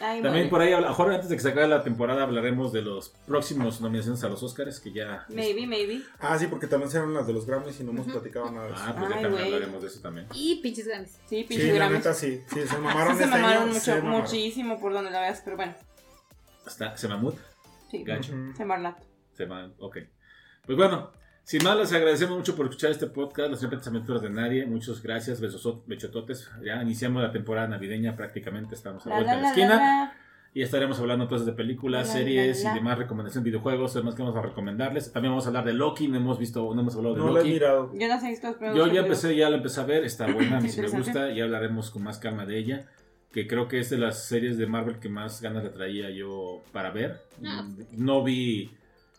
[0.00, 0.48] Ay, También madre.
[0.48, 3.08] por ahí, a lo mejor antes de que se acabe la temporada, hablaremos de los
[3.26, 5.26] próximos nominaciones a los Oscars, que ya...
[5.30, 6.02] Maybe, maybe.
[6.20, 8.72] Ah, sí, porque también serán las de los Grammys y no hemos platicado nada de
[8.74, 8.82] eso.
[8.86, 9.54] Ah, pues ya Ay, también güey.
[9.54, 10.26] hablaremos de eso también.
[10.34, 11.12] Y pinches grandes.
[11.12, 11.98] Sí, Sí, pinche la Grammys.
[11.98, 12.40] neta sí.
[12.48, 14.20] Sí, se Sí, mamaron se este mamaron año, mucho, se mamaron.
[14.20, 15.74] muchísimo por donde la veas, pero bueno.
[16.66, 17.34] Hasta Semamut,
[17.90, 18.32] Sí, Gacho.
[18.32, 18.56] Ujú.
[18.56, 18.96] se marla.
[19.32, 19.98] Sema, ok.
[20.66, 21.10] Pues bueno,
[21.44, 24.64] sin más, les agradecemos mucho por escuchar este podcast, Las Siempre Aventuras de Nadie.
[24.66, 26.50] Muchas gracias, besos, bechototes.
[26.64, 29.76] Ya iniciamos la temporada navideña prácticamente, estamos a la vuelta la, de la la, esquina.
[29.76, 30.16] la, la.
[30.56, 32.76] Y estaremos hablando entonces de películas, La, series la, la.
[32.76, 35.12] y demás recomendaciones, videojuegos, además que vamos a recomendarles.
[35.12, 37.32] También vamos a hablar de Loki, no hemos visto, no hemos hablado de No lo
[37.32, 37.52] he Loki.
[37.54, 37.90] mirado.
[37.92, 40.58] Yo no sé si estás Yo ya empecé, ya la empecé a ver, está buena,
[40.58, 42.86] a mí sí me gusta, ya hablaremos con más calma de ella,
[43.32, 46.62] que creo que es de las series de Marvel que más ganas le traía yo
[46.72, 47.20] para ver.
[47.44, 47.68] Ah.
[47.90, 48.70] No vi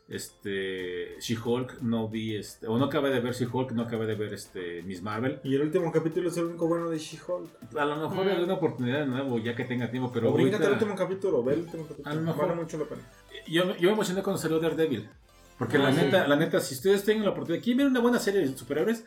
[0.07, 4.33] este She-Hulk, no vi este, o no acabé de ver She-Hulk, no acabé de ver
[4.33, 5.39] este Miss Marvel.
[5.43, 7.75] Y el último capítulo es el único bueno de She-Hulk.
[7.77, 8.29] A lo mejor Mm.
[8.29, 10.97] doy una oportunidad de nuevo ya que tenga tiempo, pero Pero bríncate el ahorita- último
[11.07, 12.09] capítulo, ve el último capítulo.
[12.11, 12.47] A lo mejor.
[12.47, 13.01] Vale mucho la pena.
[13.47, 15.09] yo, yo me emocioné cuando salió Daredevil.
[15.57, 16.01] Porque la Ah, sí.
[16.01, 19.05] neta, la neta, si ustedes tienen la oportunidad, quieren ver una buena serie de superhéroes,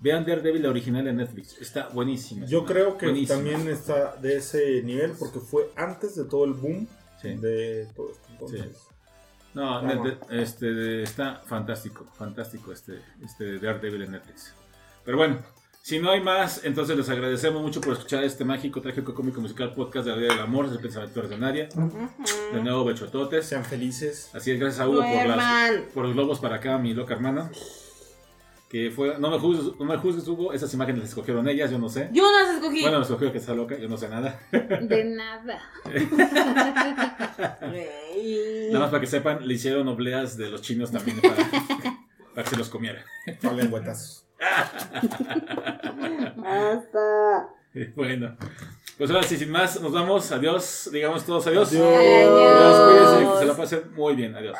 [0.00, 1.60] vean Daredevil, la original de Netflix.
[1.60, 2.46] Está buenísima.
[2.46, 3.36] Yo creo que Buenísima.
[3.36, 6.88] también está de ese nivel porque fue antes de todo el boom
[7.20, 7.34] Sí.
[7.34, 8.28] de todo esto.
[8.30, 8.86] Entonces,
[9.54, 9.82] No,
[10.30, 14.54] este, está fantástico, fantástico este, este Daredevil en Netflix.
[15.04, 15.38] Pero bueno,
[15.82, 19.72] si no hay más, entonces les agradecemos mucho por escuchar este mágico, trágico, cómico, musical
[19.72, 21.68] podcast de la vida del amor, de Pensamientos de Nadia.
[22.52, 23.46] De nuevo, Bechototes.
[23.46, 24.30] sean felices.
[24.34, 27.50] Así es, gracias a Hugo por, las, por los globos para acá, mi loca hermana.
[28.70, 31.78] Que fue, no me juzgues, no me juzgues, Hugo, esas imágenes las escogieron ellas, yo
[31.80, 32.08] no sé.
[32.12, 32.82] Yo no las escogí.
[32.82, 34.38] Bueno, me escogió que está loca, yo no sé nada.
[34.52, 35.60] De nada.
[38.70, 41.34] Nada más para que sepan, le hicieron obleas de los chinos también para,
[42.34, 43.04] para que se los comiera.
[43.42, 44.24] No lengüetazos.
[46.36, 47.48] Basta.
[47.96, 48.36] Bueno,
[48.96, 50.30] pues ahora sí, sin más, nos vamos.
[50.30, 51.72] Adiós, digamos todos adiós.
[51.72, 51.84] Adiós.
[51.84, 54.36] Adiós, cuídense, que se la pasen muy bien.
[54.36, 54.56] Adiós.